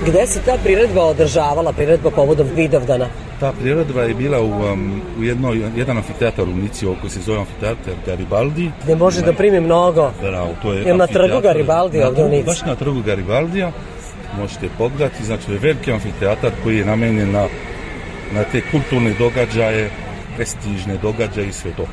Gde 0.07 0.27
se 0.27 0.39
ta 0.45 0.57
priredba 0.63 1.01
održavala, 1.01 1.73
priredba 1.73 2.11
povodom 2.11 2.47
Vidovdana? 2.55 3.07
ta 3.43 3.51
priredba 3.51 4.01
je 4.01 4.13
bila 4.13 4.39
u, 4.41 4.51
um, 4.51 5.01
u 5.19 5.23
jednoj, 5.23 5.57
jedan 5.75 5.97
amfiteatar 5.97 6.49
u 6.49 6.55
Nici, 6.55 6.85
koji 7.01 7.11
se 7.11 7.21
zove 7.21 7.39
amfiteatar 7.39 7.93
Garibaldi. 8.05 8.71
Gde 8.83 8.95
može 8.95 9.21
da 9.21 9.33
primi 9.33 9.59
mnogo. 9.59 10.11
Bravo, 10.21 10.55
to 10.61 10.73
je 10.73 10.83
Jel 10.83 10.97
na 10.97 11.07
trgu 11.07 11.41
Garibaldi 11.41 11.99
na 11.99 12.07
ovde 12.07 12.23
u 12.23 12.29
Nici? 12.29 12.45
Baš 12.45 12.61
na 12.61 12.75
trgu 12.75 13.01
Garibaldija 13.01 13.71
možete 14.37 14.69
pogledati, 14.77 15.25
znači 15.25 15.51
je 15.51 15.59
veliki 15.59 15.91
amfiteatar 15.91 16.51
koji 16.63 16.77
je 16.77 16.85
namenjen 16.85 17.31
na, 17.31 17.47
na 18.31 18.43
te 18.51 18.61
kulturne 18.71 19.13
događaje, 19.19 19.89
prestižne 20.35 20.97
događaje 21.01 21.47
i 21.47 21.53
sve 21.53 21.71
to. 21.71 21.85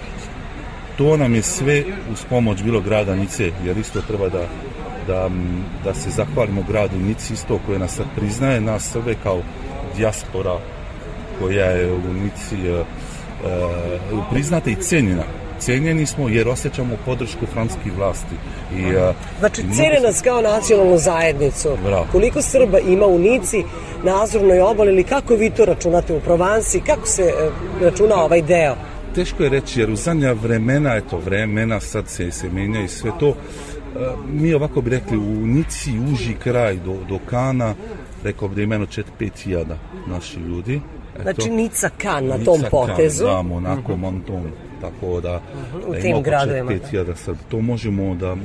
To 1.01 1.16
nam 1.16 1.35
je 1.35 1.43
sve 1.43 1.85
uz 2.12 2.24
pomoć 2.28 2.62
bilo 2.62 2.81
grada 2.81 3.14
Nice, 3.14 3.51
jer 3.64 3.78
isto 3.78 4.01
treba 4.01 4.28
da, 4.28 4.47
da, 5.06 5.31
da 5.85 5.94
se 5.94 6.10
zahvalimo 6.10 6.64
gradu 6.68 6.97
Nici 6.97 7.32
isto 7.32 7.60
koje 7.66 7.78
nas 7.78 8.01
priznaje, 8.16 8.60
nas 8.60 8.90
Srbe 8.93 9.14
kao 9.22 9.43
dijaspora 9.97 10.59
koja 11.39 11.66
je 11.66 11.93
u 11.93 12.12
Nici 12.12 12.68
e, 12.68 12.72
e, 12.72 12.85
priznata 14.31 14.70
i 14.70 14.74
cenjena. 14.74 15.22
Cenjeni 15.59 16.06
smo 16.06 16.28
jer 16.28 16.48
osjećamo 16.48 16.97
podršku 17.06 17.47
francuskih 17.52 17.97
vlasti. 17.97 18.35
I, 18.77 18.82
e, 18.82 19.12
Znači, 19.39 19.62
cene 19.77 20.01
nas 20.02 20.22
kao 20.22 20.40
nacionalnu 20.40 20.98
zajednicu. 20.98 21.68
Bravo. 21.85 22.06
Koliko 22.12 22.43
Srba 22.43 22.78
ima 22.78 23.06
u 23.06 23.18
Nici, 23.18 23.64
na 24.05 24.22
Azurnoj 24.22 24.60
obali, 24.60 24.93
ili 24.93 25.05
kako 25.05 25.35
vi 25.35 25.51
to 25.51 25.64
računate 25.64 26.16
u 26.16 26.20
Provansi, 26.20 26.81
kako 26.81 27.06
se 27.06 27.22
e, 27.22 27.51
računa 27.85 28.24
ovaj 28.24 28.43
deo? 28.43 28.90
Teško 29.15 29.43
je 29.43 29.49
reći 29.49 29.81
jer 29.81 29.91
u 29.91 29.97
zadnja 29.97 30.32
vremena, 30.32 30.97
eto 30.97 31.19
vremena, 31.19 31.81
sad 31.81 32.09
se, 32.09 32.31
se 32.31 32.51
menja 32.51 32.81
i 32.81 32.89
sve 32.89 33.11
to. 33.20 33.28
E, 33.28 33.35
Mi 34.32 34.55
ovako 34.55 34.81
bi 34.81 34.91
rekli 34.91 35.19
u 35.19 35.47
Nici, 35.47 35.91
uži 36.12 36.35
kraj 36.35 36.77
do, 36.77 36.97
do 37.09 37.19
Kana, 37.31 37.74
rekao 38.24 38.49
bi 38.49 38.55
da 38.55 38.62
ima 38.62 38.74
jedno 38.74 38.87
4-5 38.87 39.43
hiljada 39.43 39.78
naši 40.07 40.41
ljudi. 40.41 40.81
Eto. 41.15 41.23
Znači, 41.23 41.51
Nica 41.51 41.91
Kan 41.99 42.27
na 42.27 42.37
Nica 42.37 42.45
tom 42.45 42.61
Kan, 42.61 42.70
potezu. 42.70 43.24
Da, 43.24 43.43
Monako, 43.43 43.97
Monton, 43.97 44.51
tako 44.81 45.20
da, 45.20 45.43
u 45.87 45.93
da 45.93 46.01
tim 46.01 46.23
gradovima, 46.23 46.70
4-5 46.70 46.91
hiljada 46.91 47.16
Srba. 47.16 47.39
To 47.49 47.61
možemo 47.61 48.15
da 48.15 48.37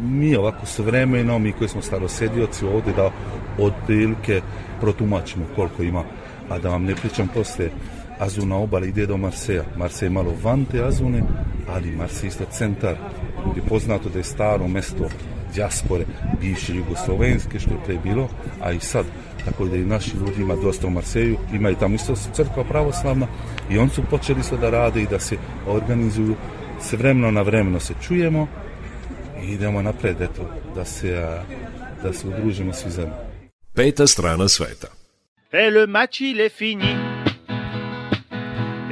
mi 0.00 0.36
ovako 0.36 0.66
s 0.66 0.78
vremenom, 0.78 1.42
mi 1.42 1.52
koji 1.52 1.68
smo 1.68 1.82
starosedioci 1.82 2.64
ovde, 2.64 2.92
da 2.96 3.10
otprilike 3.58 4.40
protumačimo 4.80 5.44
koliko 5.56 5.82
ima. 5.82 6.04
A 6.48 6.58
da 6.58 6.68
vam 6.68 6.84
ne 6.84 6.94
pričam 6.94 7.28
posle, 7.34 7.68
Azuna 8.18 8.56
obala 8.56 8.86
ide 8.86 9.06
do 9.06 9.16
Marseja. 9.16 9.64
Marsej 9.76 10.06
je 10.06 10.10
malo 10.10 10.34
van 10.42 10.64
te 10.64 10.84
Azune, 10.84 11.22
ali 11.68 11.96
Marsej 11.96 12.26
je 12.26 12.28
isto 12.28 12.44
centar. 12.50 12.96
Ljudi 13.46 13.60
je 13.60 13.68
poznato 13.68 14.08
da 14.08 14.18
je 14.18 14.24
staro 14.24 14.68
mesto 14.68 15.08
dijaspore, 15.54 16.04
bivše 16.40 16.74
Jugoslovenske, 16.74 17.58
što 17.58 17.70
je 17.70 17.84
pre 17.84 17.98
bilo, 18.04 18.28
a 18.60 18.72
i 18.72 18.80
sad. 18.80 19.06
Tako 19.44 19.64
da 19.64 19.76
i 19.76 19.84
naši 19.84 20.16
ljudi 20.16 20.42
ima 20.42 20.56
dosta 20.56 20.86
u 20.86 20.90
Marseju, 20.90 21.36
ima 21.52 21.70
i 21.70 21.74
tamo 21.74 21.94
isto 21.94 22.14
crkva 22.32 22.64
pravoslavna 22.64 23.26
i 23.70 23.78
oni 23.78 23.90
su 23.90 24.02
počeli 24.10 24.42
sve 24.42 24.58
da 24.58 24.70
rade 24.70 25.02
i 25.02 25.06
da 25.06 25.18
se 25.18 25.36
organizuju 25.66 26.36
se 26.82 26.96
vremeno 26.96 27.30
na 27.30 27.42
vremeno 27.42 27.80
se 27.80 27.94
čujemo 28.06 28.48
i 29.42 29.52
idemo 29.52 29.82
napred, 29.82 30.20
eto, 30.20 30.50
da 30.74 30.84
se, 30.84 31.38
da 32.02 32.12
se 32.12 32.28
udružimo 32.28 32.72
svi 32.72 32.90
zajedno. 32.90 33.14
Peta 33.74 34.06
strana 34.06 34.48
sveta. 34.48 34.88
Et 35.52 35.72
le 35.72 35.86
match 35.86 36.20
il 36.20 36.40
est 36.40 36.58
fini. 36.58 37.11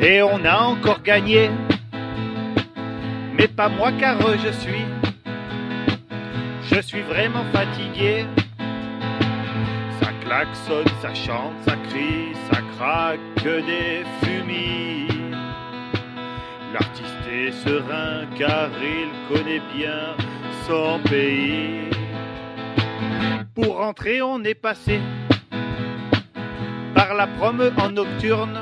Et 0.02 0.22
on 0.22 0.44
a 0.44 0.56
encore 0.58 1.02
gagné. 1.02 1.50
Mais 3.36 3.48
pas 3.48 3.68
moi 3.68 3.92
car 3.92 4.18
je 4.38 4.50
suis. 4.52 4.84
Je 6.62 6.80
suis 6.80 7.02
vraiment 7.02 7.44
fatigué. 7.52 8.24
Ça 10.00 10.10
klaxonne, 10.24 10.86
ça 11.02 11.12
chante, 11.14 11.54
ça 11.66 11.76
crie, 11.88 12.32
ça 12.50 12.60
craque 12.76 13.20
des 13.44 14.04
fumis. 14.22 15.08
L'artiste 16.72 17.26
est 17.30 17.52
serein 17.52 18.26
car 18.38 18.70
il 18.80 19.10
connaît 19.28 19.62
bien 19.74 20.14
son 20.66 21.00
pays. 21.08 21.90
Pour 23.54 23.78
rentrer, 23.78 24.22
on 24.22 24.42
est 24.44 24.54
passé 24.54 25.00
par 26.94 27.14
la 27.14 27.26
promenade 27.26 27.78
en 27.78 27.90
nocturne, 27.90 28.60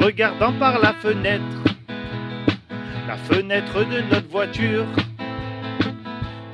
regardant 0.00 0.52
par 0.52 0.78
la 0.78 0.92
fenêtre, 0.94 1.42
la 3.06 3.16
fenêtre 3.16 3.84
de 3.84 4.00
notre 4.10 4.28
voiture. 4.28 4.86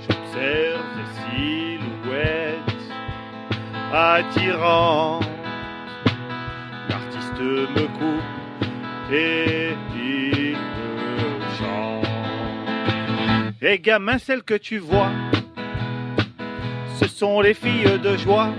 J'observe 0.01 0.85
des 0.97 1.79
silhouettes 1.79 2.93
attirantes. 3.93 5.29
L'artiste 6.89 7.41
me 7.41 7.87
coupe 7.99 9.13
et 9.13 9.71
il 9.95 10.57
me 10.57 11.41
chante. 11.59 12.07
Et 13.63 13.79
gamin, 13.79 14.19
celle 14.19 14.43
que 14.43 14.55
tu 14.55 14.79
vois, 14.79 15.11
ce 17.01 17.07
sont 17.07 17.41
les 17.41 17.55
filles 17.55 17.99
de 18.03 18.17
joie. 18.17 18.51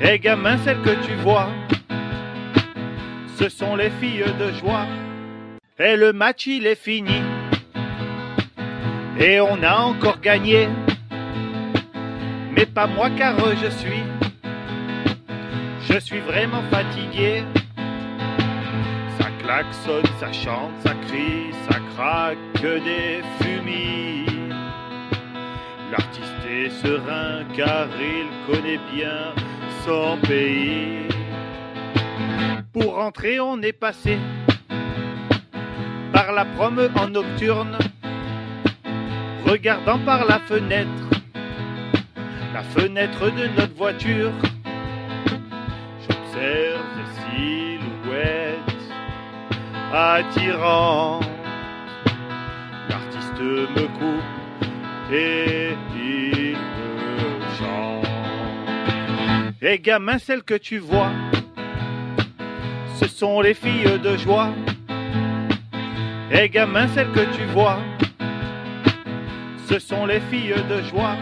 Et 0.00 0.18
gamin, 0.18 0.56
celles 0.58 0.80
que 0.82 0.94
tu 1.04 1.14
vois, 1.16 1.48
ce 3.38 3.48
sont 3.48 3.76
les 3.76 3.90
filles 4.00 4.24
de 4.40 4.50
joie. 4.52 4.86
Et 5.78 5.96
le 5.96 6.12
match, 6.12 6.46
il 6.48 6.66
est 6.66 6.74
fini. 6.74 7.22
Et 9.20 9.40
on 9.40 9.62
a 9.62 9.76
encore 9.76 10.20
gagné. 10.20 10.68
Mais 12.52 12.66
pas 12.66 12.88
moi 12.88 13.10
car 13.16 13.36
je 13.62 13.70
suis. 13.70 14.02
Je 15.88 15.98
suis 16.00 16.18
vraiment 16.18 16.62
fatigué. 16.70 17.44
Ça 19.18 19.28
klaxonne, 19.40 20.10
ça 20.18 20.32
chante, 20.32 20.72
ça 20.84 20.94
crie, 21.06 21.52
ça 21.68 21.78
craque 21.94 22.60
des 22.60 23.22
fumis. 23.40 24.26
L'artiste 25.92 26.44
est 26.50 26.70
serein 26.70 27.44
car 27.56 27.86
il 28.00 28.52
connaît 28.52 28.80
bien 28.92 29.32
son 29.84 30.18
pays. 30.26 31.08
Pour 32.80 32.94
rentrer, 32.94 33.40
on 33.40 33.60
est 33.60 33.72
passé 33.72 34.18
par 36.12 36.30
la 36.32 36.44
promenade 36.44 36.96
en 36.96 37.08
nocturne, 37.08 37.76
regardant 39.44 39.98
par 39.98 40.24
la 40.24 40.38
fenêtre, 40.38 40.88
la 42.54 42.62
fenêtre 42.62 43.30
de 43.30 43.48
notre 43.56 43.74
voiture. 43.74 44.30
J'observe 46.02 46.84
des 46.96 47.10
silhouettes 47.24 48.58
attirantes. 49.92 51.26
L'artiste 52.88 53.40
me 53.40 53.86
coupe 53.98 55.12
et 55.12 55.70
il 55.96 56.56
me 56.56 57.40
chante. 57.58 58.06
Et 59.62 59.80
gamin, 59.80 60.18
celle 60.18 60.44
que 60.44 60.54
tu 60.54 60.78
vois, 60.78 61.10
ce 63.00 63.06
sont 63.06 63.40
les 63.40 63.54
filles 63.54 64.00
de 64.02 64.16
joie. 64.16 64.48
Et 66.32 66.48
gamin, 66.48 66.88
celle 66.88 67.10
que 67.12 67.24
tu 67.36 67.44
vois, 67.52 67.78
ce 69.68 69.78
sont 69.78 70.06
les 70.06 70.20
filles 70.20 70.54
de 70.68 70.82
joie. 70.82 71.16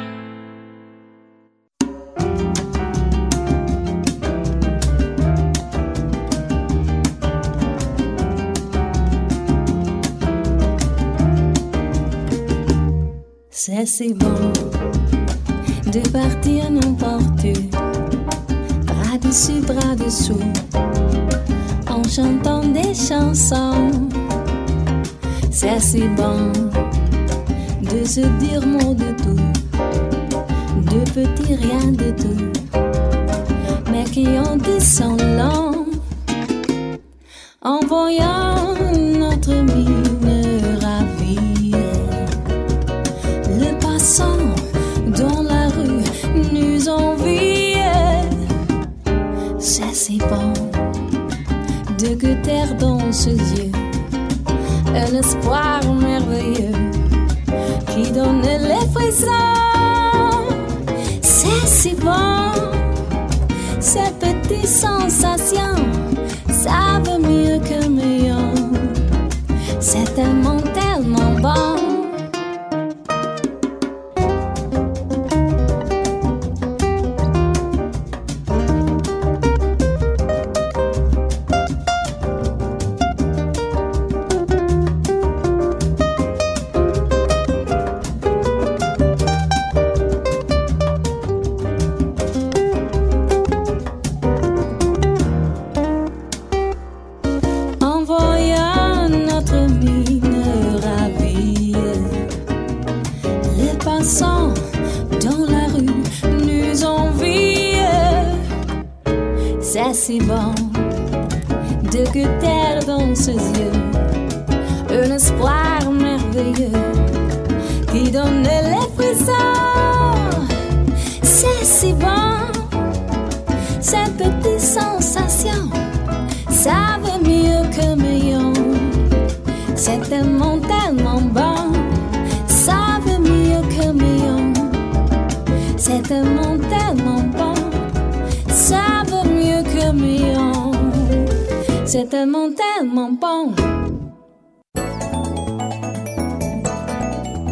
C'est 13.51 13.87
si 13.87 14.15
bon 14.15 14.53
de 15.93 16.09
partir 16.11 16.71
n'importe 16.71 17.45
où, 17.45 17.71
bras 18.85 19.19
dessus, 19.19 19.61
bras 19.61 19.97
dessous, 19.97 20.41
en 21.97 22.03
chantant 22.09 22.61
des 22.61 22.95
chansons. 22.95 23.91
C'est 25.51 25.81
si 25.81 26.03
bon 26.21 26.53
de 27.91 28.05
se 28.05 28.21
dire 28.43 28.67
mot 28.67 28.93
de 28.95 29.11
tout, 29.23 29.45
de 30.93 31.01
petits 31.11 31.55
rien 31.55 31.87
de 32.03 32.11
tout, 32.23 32.53
mais 33.91 34.05
qui 34.05 34.27
ont 34.29 34.57
dit 34.57 34.81
son 34.81 35.17
long, 35.17 35.87
en 37.63 37.81
voyant 37.87 38.46
dans 53.13 53.13
un 54.95 55.19
espoir 55.19 55.81
merveilleux 55.95 56.73
qui 57.95 58.11
donne 58.11 58.43
les 58.43 58.87
frissons. 58.93 59.31
C'est 61.23 61.67
si 61.67 61.95
bon, 61.95 62.53
cette 63.79 64.19
petite 64.19 64.67
petites 64.67 65.96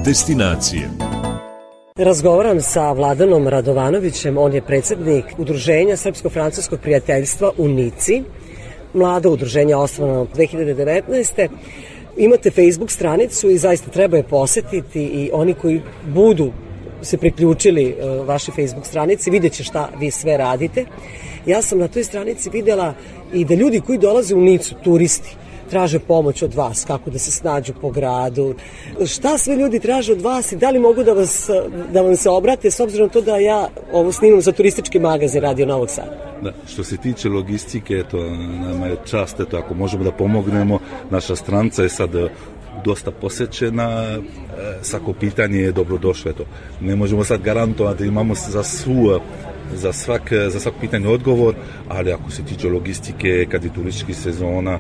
Destinacije. 0.05 0.91
Razgovaram 1.97 2.61
sa 2.61 2.93
Vladanom 2.93 3.49
Radovanovićem, 3.49 4.39
on 4.39 4.53
je 4.53 4.63
predsednik 4.63 5.25
Udruženja 5.39 5.97
Srpsko-Francuskog 5.97 6.81
prijateljstva 6.81 7.53
u 7.59 7.69
Nici, 7.69 8.23
mlado 8.95 9.31
udruženje 9.31 9.77
osnovano 9.77 10.27
2019. 10.35 11.49
Imate 12.17 12.51
Facebook 12.51 12.91
stranicu 12.91 13.51
i 13.51 13.59
zaista 13.59 13.91
treba 13.91 14.17
je 14.17 14.23
posetiti 14.23 15.03
i 15.03 15.31
oni 15.33 15.55
koji 15.55 15.83
budu 16.15 16.53
se 17.03 17.17
priključili 17.17 17.85
e, 17.85 18.07
vašoj 18.25 18.55
Facebook 18.55 18.87
stranici, 18.87 19.31
vidjet 19.31 19.53
će 19.53 19.65
šta 19.65 19.91
vi 20.01 20.11
sve 20.11 20.37
radite. 20.37 20.85
Ja 21.47 21.63
sam 21.63 21.79
na 21.79 21.89
toj 21.89 22.05
stranici 22.05 22.51
videla 22.51 22.95
i 23.33 23.45
da 23.45 23.55
ljudi 23.55 23.81
koji 23.81 23.99
dolaze 23.99 24.35
u 24.35 24.41
Nicu, 24.41 24.75
turisti, 24.85 25.37
traže 25.65 25.99
pomoć 25.99 26.43
od 26.43 26.55
vas, 26.55 26.85
kako 26.85 27.11
da 27.11 27.19
se 27.19 27.31
snađu 27.31 27.73
po 27.81 27.91
gradu. 27.91 28.55
Šta 29.07 29.39
sve 29.39 29.57
ljudi 29.57 29.81
traže 29.81 30.13
od 30.13 30.21
vas 30.21 30.53
i 30.53 30.57
da 30.57 30.71
li 30.71 30.79
mogu 30.79 31.05
da, 31.05 31.13
vas, 31.13 31.51
da 31.93 32.03
vam 32.03 32.17
se 32.17 32.31
obrate 32.31 32.71
s 32.71 32.81
obzirom 32.81 33.09
to 33.09 33.21
da 33.21 33.37
ja 33.37 33.69
ovo 33.93 34.13
snimam 34.13 34.41
za 34.41 34.53
turistički 34.53 34.99
magazin 34.99 35.43
Radio 35.43 35.67
Novog 35.67 35.91
Sada? 35.91 36.35
Da, 36.43 36.53
što 36.67 36.85
se 36.85 36.97
tiče 36.97 37.29
logistike, 37.29 37.95
eto, 37.95 38.19
nama 38.71 38.87
je 38.87 38.97
čast, 39.05 39.41
eto, 39.41 39.57
ako 39.57 39.75
možemo 39.75 40.05
da 40.05 40.13
pomognemo, 40.13 40.79
naša 41.11 41.37
stranca 41.37 41.83
je 41.83 41.89
sad 41.89 42.15
e, 42.15 42.29
dosta 42.85 43.11
posećena, 43.11 43.91
e, 44.03 44.21
svako 44.83 45.13
pitanje 45.13 45.59
je 45.59 45.73
dobrodošlo, 45.73 46.31
eto. 46.31 46.45
Ne 46.81 46.97
možemo 46.97 47.25
sad 47.25 47.43
garantovati 47.43 48.07
imamo 48.07 48.35
za 48.35 48.63
svu 48.63 49.21
za, 49.75 49.93
svak, 49.93 50.33
za 50.49 50.61
svako 50.61 50.79
pitanje 50.81 51.09
odgovor, 51.09 51.55
ali 51.89 52.13
ako 52.13 52.31
se 52.31 52.45
tiče 52.45 52.69
logistike, 52.69 53.47
kad 53.51 53.65
je 53.65 53.75
turistički 53.75 54.15
sezona, 54.15 54.79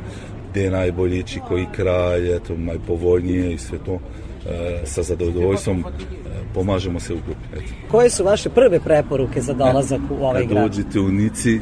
gde 0.54 0.62
je 0.62 0.70
najbolji 0.70 1.18
ići, 1.18 1.40
koji 1.48 1.66
kraj, 1.72 2.36
eto, 2.36 2.54
najpovoljnije 2.56 3.52
i 3.52 3.58
sve 3.58 3.78
to, 3.86 3.98
e, 4.50 4.80
sa 4.84 5.02
zadovoljstvom 5.02 5.78
e, 5.78 5.82
pomažemo 6.54 7.00
se 7.00 7.14
u 7.14 7.16
grupi. 7.26 7.40
Eto. 7.52 7.72
Koje 7.90 8.10
su 8.10 8.24
vaše 8.24 8.50
prve 8.50 8.80
preporuke 8.80 9.40
za 9.40 9.52
dolazak 9.52 10.00
u 10.10 10.24
ovaj 10.24 10.46
grad? 10.46 10.62
dođete 10.62 11.00
u 11.00 11.08
Nici, 11.08 11.56
e, 11.56 11.60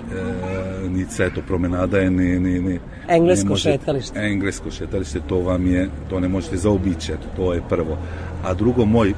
Nica, 0.88 1.24
eto, 1.24 1.40
promenada 1.46 1.98
je 1.98 2.10
ne, 2.10 2.40
ne, 2.40 2.60
ne, 2.60 2.78
Englesko 3.08 3.44
ne 3.44 3.50
možete- 3.50 3.78
šetalište. 3.78 4.20
Englesko 4.20 4.70
šetalište, 4.70 5.20
to 5.28 5.38
vam 5.38 5.66
je, 5.66 5.88
to 6.10 6.20
ne 6.20 6.28
možete 6.28 6.56
zaobići, 6.56 7.12
eto, 7.12 7.26
to 7.36 7.52
je 7.54 7.62
prvo. 7.68 7.98
A 8.44 8.54
drugo, 8.54 8.84
moj 8.84 9.10
e, 9.10 9.14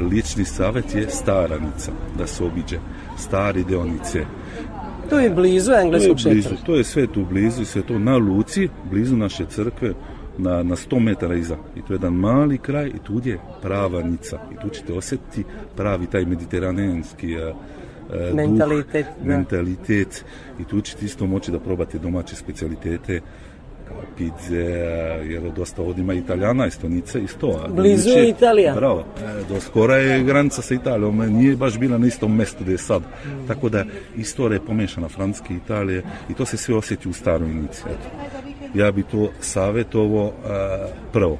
lični 0.00 0.44
savet 0.44 0.94
je 0.94 1.10
stara 1.10 1.58
Nica, 1.58 1.92
da 2.18 2.26
se 2.26 2.44
obiđe. 2.44 2.78
Stari 3.18 3.64
deo 3.64 3.84
Tu 5.14 5.20
je 5.20 5.30
blizu 5.30 5.70
To 5.70 5.76
je, 5.76 5.82
engleskog 5.82 6.16
blizu, 6.24 6.48
to 6.66 6.74
je 6.74 6.84
sve 6.84 7.06
tu 7.06 7.24
blizu 7.24 7.62
i 7.62 7.64
sve 7.64 7.82
to 7.82 7.98
na 7.98 8.16
Luci, 8.16 8.68
blizu 8.90 9.16
naše 9.16 9.46
crkve, 9.46 9.94
na, 10.38 10.62
na 10.62 10.76
100 10.76 10.98
metara 10.98 11.34
iza. 11.34 11.56
I 11.76 11.82
to 11.82 11.92
je 11.92 11.94
jedan 11.94 12.14
mali 12.14 12.58
kraj 12.58 12.86
i 12.86 12.98
tu 13.04 13.20
je 13.24 13.38
prava 13.62 14.02
Nica. 14.02 14.38
I 14.52 14.62
tu 14.62 14.68
ćete 14.68 14.92
osjetiti 14.92 15.44
pravi 15.76 16.06
taj 16.06 16.24
mediteranenski 16.24 17.32
e, 17.32 17.38
e, 17.38 17.52
duh, 18.28 18.34
Mentalitet, 18.34 19.06
da. 19.22 19.28
mentalitet. 19.28 20.24
I 20.60 20.64
tu 20.64 20.80
ćete 20.80 21.04
isto 21.04 21.26
moći 21.26 21.50
da 21.50 21.60
probate 21.60 21.98
domaće 21.98 22.36
specialitete 22.36 23.20
pizze, 24.16 24.64
jer 25.24 25.52
dosta 25.56 25.82
ovdje 25.82 26.02
ima 26.02 26.14
italijana, 26.14 26.66
isto 26.66 26.88
Nice, 26.88 27.20
isto. 27.22 27.60
a 27.64 27.68
Blizu 27.68 28.10
je 28.10 28.28
Italija. 28.28 28.74
Bravo. 28.74 29.00
E, 29.00 29.54
do 29.54 29.60
skora 29.60 29.96
je 29.96 30.22
granica 30.22 30.62
sa 30.62 30.74
Italijom, 30.74 31.22
e, 31.22 31.26
nije 31.26 31.56
baš 31.56 31.78
bila 31.78 31.98
na 31.98 32.06
istom 32.06 32.36
mestu 32.36 32.64
gde 32.64 32.72
je 32.72 32.78
sad. 32.78 33.02
Tako 33.48 33.68
da 33.68 33.84
istorija 34.16 34.56
je 34.56 34.66
pomešana 34.66 35.08
Francuske 35.08 35.54
Italije 35.54 36.02
i 36.28 36.34
to 36.34 36.46
se 36.46 36.56
sve 36.56 36.74
osjeti 36.76 37.08
u 37.08 37.12
staroj 37.12 37.48
Nici. 37.48 37.82
Eto. 37.86 38.08
Ja 38.74 38.92
bi 38.92 39.02
to 39.02 39.30
savjetovo 39.40 40.26
e, 40.26 40.48
prvo. 41.12 41.38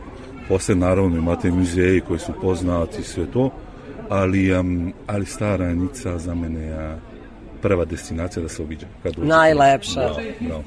Posle 0.48 0.74
naravno 0.74 1.16
imate 1.16 1.50
muzeji 1.50 2.00
koji 2.00 2.18
su 2.18 2.32
poznati 2.42 3.00
i 3.00 3.04
sve 3.04 3.26
to, 3.32 3.50
ali, 4.08 4.52
em, 4.52 4.92
ali 5.06 5.26
stara 5.26 5.74
Nica 5.74 6.18
za 6.18 6.34
mene 6.34 6.60
je 6.60 6.96
prva 7.62 7.84
destinacija 7.84 8.42
da 8.42 8.48
se 8.48 8.62
dođete. 8.64 8.86
Najlepša. 9.16 10.00
Bravo, 10.00 10.16
bravo. 10.40 10.62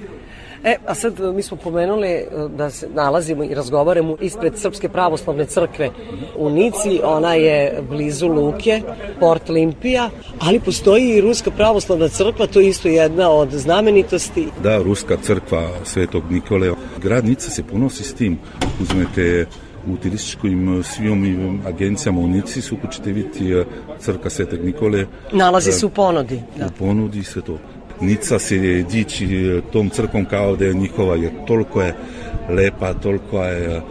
E, 0.64 0.78
a 0.86 0.96
sad 0.96 1.20
e, 1.20 1.32
mi 1.32 1.42
smo 1.42 1.58
pomenuli 1.58 2.08
e, 2.08 2.28
da 2.58 2.70
se 2.70 2.88
nalazimo 2.94 3.44
i 3.44 3.54
razgovaramo 3.54 4.18
ispred 4.22 4.58
Srpske 4.58 4.90
pravoslavne 4.90 5.46
crkve 5.46 5.90
u 6.38 6.50
Nici, 6.50 7.02
ona 7.04 7.34
je 7.34 7.84
blizu 7.90 8.28
Luke, 8.28 8.82
Port 9.20 9.50
Limpija, 9.50 10.10
ali 10.40 10.60
postoji 10.60 11.10
i 11.10 11.22
Ruska 11.22 11.52
pravoslavna 11.52 12.08
crkva, 12.08 12.48
to 12.48 12.60
je 12.60 12.68
isto 12.68 12.88
jedna 12.88 13.30
od 13.30 13.52
znamenitosti. 13.52 14.48
Da, 14.64 14.78
Ruska 14.78 15.18
crkva 15.22 15.70
Svetog 15.84 16.24
Nikole. 16.32 16.72
Grad 17.02 17.26
Nica 17.26 17.50
se 17.50 17.64
ponosi 17.64 18.04
s 18.04 18.14
tim. 18.14 18.40
Uzmete 18.82 19.46
u 19.88 19.98
turističkim 19.98 20.84
svim 20.84 21.62
agencijama 21.66 22.20
u 22.20 22.28
Nici 22.28 22.62
su 22.62 22.78
ćete 22.92 23.12
vidjeti 23.12 23.54
e, 23.54 23.66
crkva 24.00 24.30
Svetog 24.30 24.66
Nikole. 24.66 25.06
Nalazi 25.32 25.72
se 25.72 25.86
u 25.86 25.90
ponudi. 25.90 26.42
Da. 26.58 26.66
u 26.66 26.70
ponudi 26.80 27.24
sve 27.24 27.42
to. 27.42 27.58
Nica 28.02 28.40
se 28.40 28.58
diči 28.90 29.26
e, 29.26 29.62
tom 29.72 29.90
crkvom 29.90 30.26
kao 30.26 30.56
da 30.56 30.66
je 30.66 30.74
njihova, 30.74 31.16
jer 31.16 31.32
toliko 31.48 31.82
je 31.82 31.96
lepa, 32.50 32.94
toliko 32.94 33.44
je 33.44 33.76
e, 33.76 33.82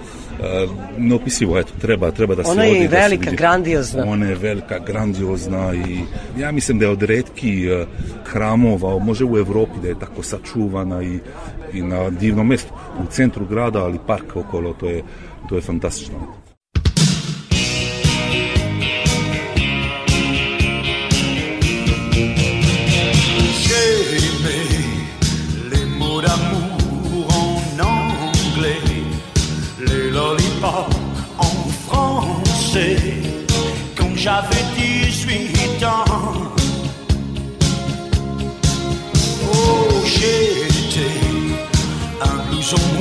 neopisivo, 0.98 1.58
eto, 1.58 1.72
treba, 1.80 2.10
treba 2.10 2.34
da 2.34 2.44
se 2.44 2.50
Ona 2.50 2.64
je 2.64 2.70
odi, 2.70 2.88
da 2.88 2.96
velika, 2.96 3.30
vidi. 3.30 3.36
grandiozna. 3.36 4.04
Ona 4.06 4.26
je 4.26 4.34
velika, 4.34 4.78
grandiozna 4.78 5.74
i 5.74 5.98
ja 6.40 6.52
mislim 6.52 6.78
da 6.78 6.84
je 6.84 6.90
od 6.90 7.02
redki 7.02 7.66
e, 7.66 7.86
hramova, 8.24 8.98
može 8.98 9.24
u 9.24 9.38
Evropi 9.38 9.80
da 9.82 9.88
je 9.88 9.98
tako 9.98 10.22
sačuvana 10.22 11.02
i, 11.02 11.18
i 11.72 11.82
na 11.82 12.10
divnom 12.10 12.46
mestu. 12.46 12.72
U 13.02 13.06
centru 13.10 13.46
grada, 13.46 13.84
ali 13.84 13.98
park 14.06 14.36
okolo, 14.36 14.72
to 14.72 14.90
je, 14.90 15.02
to 15.48 15.54
je 15.54 15.60
fantastično. 15.60 16.46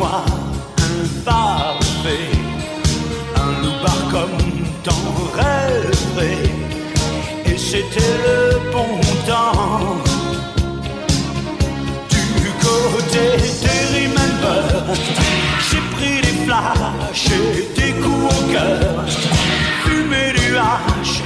un 0.05 1.23
parfait, 1.23 2.31
un 3.35 3.63
loupard 3.63 4.03
comme 4.11 4.37
t'en 4.83 5.05
rêverais. 5.37 6.49
Et 7.45 7.57
c'était 7.57 8.17
le 8.27 8.71
bon 8.71 8.99
temps 9.27 9.95
du 12.09 12.51
côté 12.67 13.25
des 13.63 13.85
Remember. 13.95 14.95
J'ai 15.69 15.83
pris 15.95 16.21
des 16.21 16.37
flashs 16.45 17.27
et 17.31 17.79
des 17.79 17.93
coups 18.01 18.33
au 18.33 18.51
cœur, 18.51 19.05
fumé 19.83 20.33
du 20.37 20.57
hache 20.57 21.23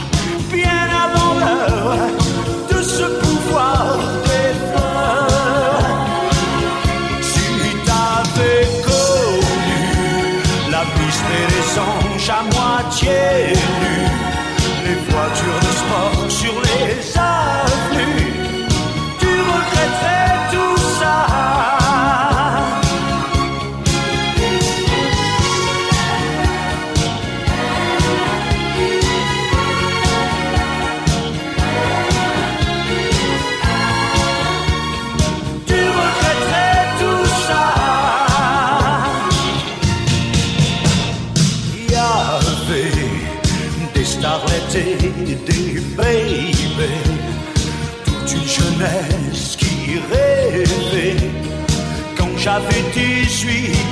bien 0.52 0.88
avant 1.04 1.34
l'heure. 1.40 2.19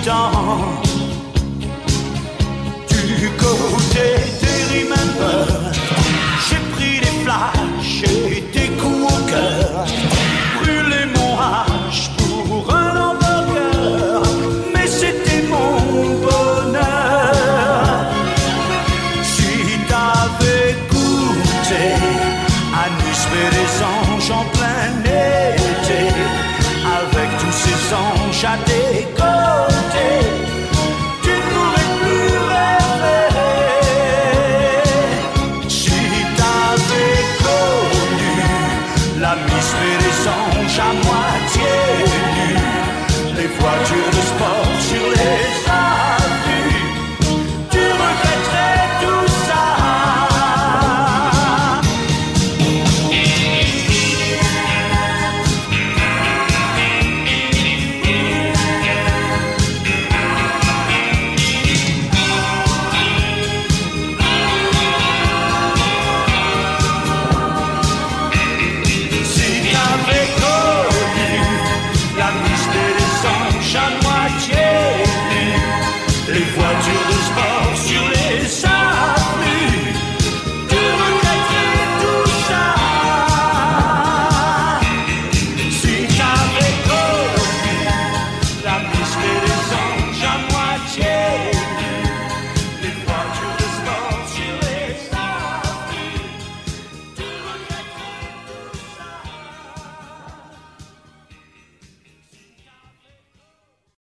18 0.07 0.09
ans. 0.09 0.81
Du 3.07 3.29
côté 3.31 4.15
des 4.41 4.83
remember, 4.83 5.56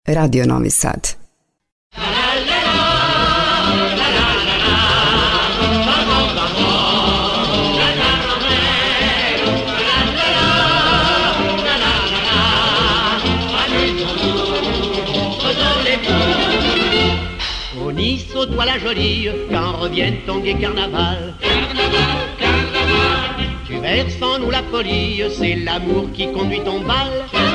Radio 0.08 0.46
Novi. 0.46 0.70
Au 17.82 17.92
Nice, 17.92 18.26
la 18.64 18.78
jolie, 18.78 19.30
quand 19.50 19.78
revienne 19.78 20.18
ton 20.28 20.40
gai 20.40 20.54
carnaval. 20.54 21.34
Tu 23.66 23.80
verses 23.80 24.22
en 24.22 24.38
nous 24.38 24.52
la 24.52 24.62
folie, 24.72 25.24
c'est 25.36 25.56
l'amour 25.56 26.12
qui 26.14 26.32
conduit 26.32 26.62
ton 26.64 26.82
bal. 26.82 27.55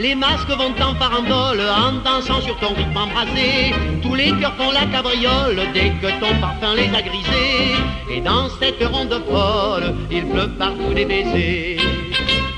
Les 0.00 0.14
masques 0.14 0.48
vont 0.48 0.74
en 0.82 0.94
farandole 0.94 1.60
en 1.60 1.92
dansant 2.02 2.40
sur 2.40 2.58
ton 2.58 2.68
rythme 2.68 2.96
embrasé. 2.96 3.74
Tous 4.00 4.14
les 4.14 4.32
cœurs 4.40 4.54
font 4.56 4.70
la 4.70 4.86
cabriole 4.86 5.60
dès 5.74 5.90
que 6.00 6.06
ton 6.18 6.34
parfum 6.40 6.74
les 6.74 6.88
a 6.96 7.02
grisés. 7.02 7.74
Et 8.10 8.20
dans 8.22 8.48
cette 8.58 8.82
ronde 8.82 9.20
folle, 9.28 9.94
il 10.10 10.24
pleut 10.24 10.48
partout 10.58 10.94
des 10.94 11.04
baisers. 11.04 11.76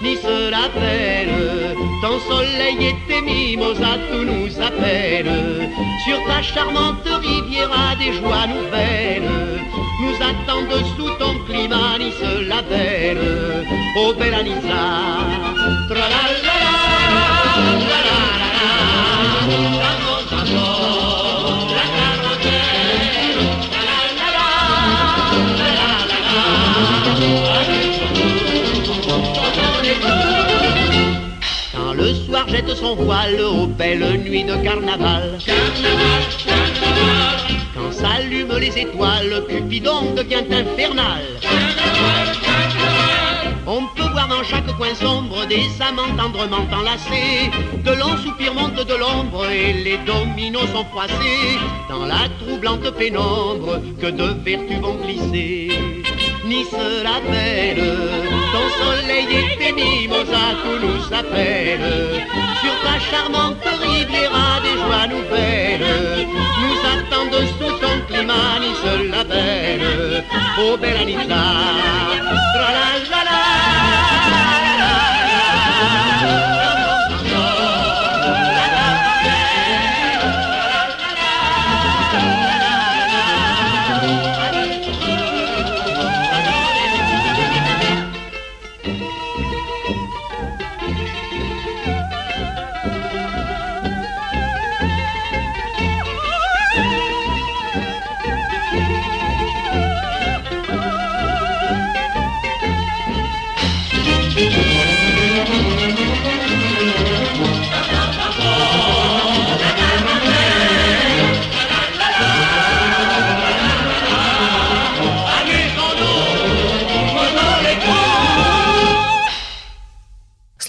Nice 0.05 0.25
la 0.51 0.69
belle, 0.81 1.77
ton 2.01 2.21
soleil 2.31 2.87
et 2.91 2.97
tes 3.09 3.23
mimosas, 3.23 3.99
tout 4.09 4.25
nous 4.25 4.61
appelle. 4.63 5.69
Sur 6.05 6.19
ta 6.29 6.43
charmante 6.43 7.09
riviera 7.23 7.97
des 7.99 8.13
joies 8.21 8.47
nouvelles, 8.47 9.31
nous 10.01 10.17
attendent 10.31 10.87
sous 10.97 11.11
ton 11.19 11.35
climat, 11.49 11.99
Nice 11.99 12.49
la 12.49 12.63
belle. 12.63 13.67
Oh 13.97 14.13
jette 32.53 32.77
son 32.77 32.95
voile 32.97 33.41
aux 33.41 33.67
belles 33.67 34.21
nuits 34.23 34.45
de 34.45 34.55
carnaval. 34.57 35.39
Quand 37.75 37.93
s'allument 37.93 38.59
les 38.59 38.79
étoiles, 38.79 39.43
Cupidon 39.49 40.13
devient 40.15 40.45
infernal. 40.51 41.23
On 43.75 43.87
peut 43.97 44.11
voir 44.13 44.29
dans 44.29 44.45
chaque 44.45 44.71
coin 44.77 44.95
sombre 44.95 45.47
des 45.47 45.65
amants 45.81 46.15
tendrement 46.19 46.67
enlacés. 46.79 47.51
De 47.83 47.93
longs 47.93 48.19
soupirs 48.19 48.53
montent 48.53 48.87
de 48.87 48.95
l'ombre 48.95 49.49
et 49.49 49.73
les 49.73 49.97
dominos 50.05 50.69
sont 50.75 50.85
froissés. 50.85 51.57
Dans 51.89 52.05
la 52.05 52.29
troublante 52.39 52.91
pénombre 52.99 53.81
que 53.99 54.09
de 54.09 54.27
vertus 54.45 54.79
vont 54.79 54.97
glisser. 55.03 55.71
Nice 56.45 56.77
la 57.03 57.19
belle, 57.31 57.97
ton 58.53 58.67
soleil 58.83 59.29
et 59.39 59.57
tes 59.57 59.73
mimosas, 59.73 60.55
tout 60.63 60.79
nous 60.87 61.05
appelle. 61.21 62.27
Sur 62.61 62.77
ta 62.85 62.97
charmante 63.09 63.65
riviera 63.81 64.61
des 64.67 64.77
joies 64.83 65.09
nouvelles, 65.17 66.27
nous 66.63 66.79
attendent 66.93 67.47
sous 67.57 67.73
ton 67.81 67.97
climat, 68.07 68.59
Nice 68.61 69.11
la 69.11 69.25
belle. 69.25 70.25
Oh 70.59 70.77
belle 70.77 70.99
Anita, 70.99 71.45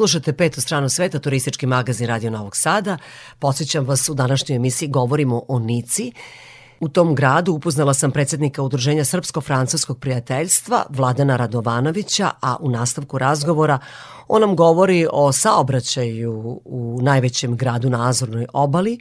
Slušate 0.03 0.33
petu 0.33 0.61
stranu 0.61 0.89
sveta, 0.89 1.19
turistički 1.19 1.65
magazin 1.65 2.07
Radio 2.07 2.31
Novog 2.31 2.55
Sada. 2.55 2.97
Podsjećam 3.39 3.85
vas, 3.85 4.09
u 4.09 4.13
današnjoj 4.13 4.55
emisiji 4.55 4.89
govorimo 4.89 5.41
o 5.47 5.59
Nici. 5.59 6.11
U 6.79 6.89
tom 6.89 7.15
gradu 7.15 7.53
upoznala 7.53 7.93
sam 7.93 8.11
predsednika 8.11 8.61
Udruženja 8.61 9.03
Srpsko-Francuskog 9.03 9.99
prijateljstva 9.99 10.85
Vladana 10.89 11.35
Radovanovića, 11.35 12.29
a 12.41 12.55
u 12.59 12.69
nastavku 12.69 13.17
razgovora 13.17 13.79
on 14.27 14.41
nam 14.41 14.55
govori 14.55 15.07
o 15.11 15.31
saobraćaju 15.31 16.61
u 16.65 16.99
najvećem 17.01 17.57
gradu 17.57 17.89
na 17.89 18.09
Azornoj 18.09 18.45
obali 18.53 18.99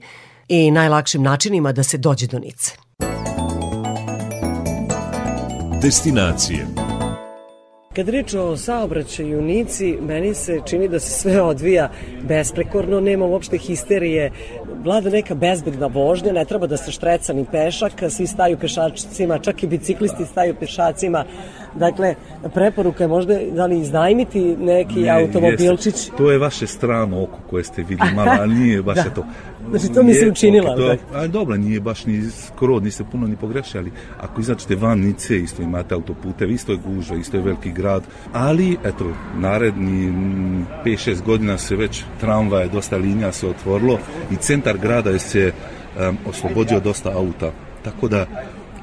i 0.49 0.71
najlakšim 0.71 1.23
načinima 1.23 1.73
da 1.73 1.83
se 1.83 1.99
dođe 1.99 2.27
do 2.27 2.39
Nice. 2.39 2.73
Destinacije 5.83 6.67
Kad 7.97 8.09
reč 8.09 8.35
o 8.35 8.57
saobraćaju 8.57 9.39
u 9.39 9.43
Nici, 9.43 9.99
meni 10.01 10.35
se 10.35 10.61
čini 10.67 10.89
da 10.89 11.01
se 11.01 11.11
sve 11.11 11.43
odvija 11.43 11.91
besprekorno, 12.23 13.01
nema 13.01 13.25
uopšte 13.27 13.59
histerije, 13.59 14.31
vlada 14.85 15.11
neka 15.11 15.35
bezbedna 15.35 15.87
vožnja, 15.87 16.33
ne 16.33 16.45
treba 16.45 16.67
da 16.67 16.77
se 16.77 16.91
štreca 16.91 17.33
ni 17.33 17.45
pešak, 17.53 17.93
svi 18.09 18.27
staju 18.27 18.59
pešacima, 18.59 19.39
čak 19.39 19.63
i 19.63 19.67
biciklisti 19.67 20.25
staju 20.25 20.55
pešacima, 20.61 21.25
Dakle, 21.75 22.15
preporuka 22.55 23.05
je 23.05 23.09
možda 23.09 23.35
da 23.53 23.67
li 23.67 23.81
iznajmiti 23.81 24.57
neki 24.57 25.01
ne, 25.01 25.11
automobilčić. 25.11 25.95
Jeste. 25.95 26.17
To 26.17 26.31
je 26.31 26.39
vaše 26.39 26.67
strano 26.67 27.23
oko 27.23 27.39
koje 27.51 27.65
ste 27.65 27.83
videli 27.83 28.15
malo, 28.15 28.31
ali 28.41 28.55
nije 28.55 28.83
baš 28.83 28.97
da. 28.97 29.11
to. 29.11 29.25
Znači, 29.71 29.93
to 29.95 30.03
mi 30.03 30.15
se 30.15 30.29
učinila. 30.29 30.77
To, 30.77 30.97
a 31.15 31.27
dobro, 31.27 31.57
nije 31.57 31.81
baš 31.81 32.07
ni 32.07 32.31
skoro, 32.31 32.81
niste 32.81 33.05
puno 33.13 33.27
ni 33.27 33.37
pogrešali. 33.37 33.93
Ako 34.21 34.41
izađete 34.41 34.77
van 34.77 35.01
Nice, 35.01 35.39
isto 35.39 35.63
imate 35.63 35.95
autoputev, 35.95 36.51
isto 36.51 36.73
je 36.73 36.79
gužva, 36.87 37.17
isto 37.17 37.37
je 37.37 37.43
veliki 37.43 37.73
grad, 37.73 38.03
ali, 38.33 38.77
eto, 38.85 39.13
naredni 39.37 40.13
5-6 40.85 41.23
godina 41.23 41.59
se 41.59 41.77
već 41.77 42.05
tramvaje, 42.21 42.69
dosta 42.69 42.97
linija 42.97 43.33
se 43.33 43.49
otvorilo 43.49 43.99
i 44.31 44.37
centar 44.37 44.79
grada 44.79 45.11
je 45.11 45.19
se 45.19 45.53
um, 45.53 46.19
oslobodio 46.29 46.81
dosta 46.81 47.11
auta. 47.17 47.53
Tako 47.85 48.09
da 48.09 48.27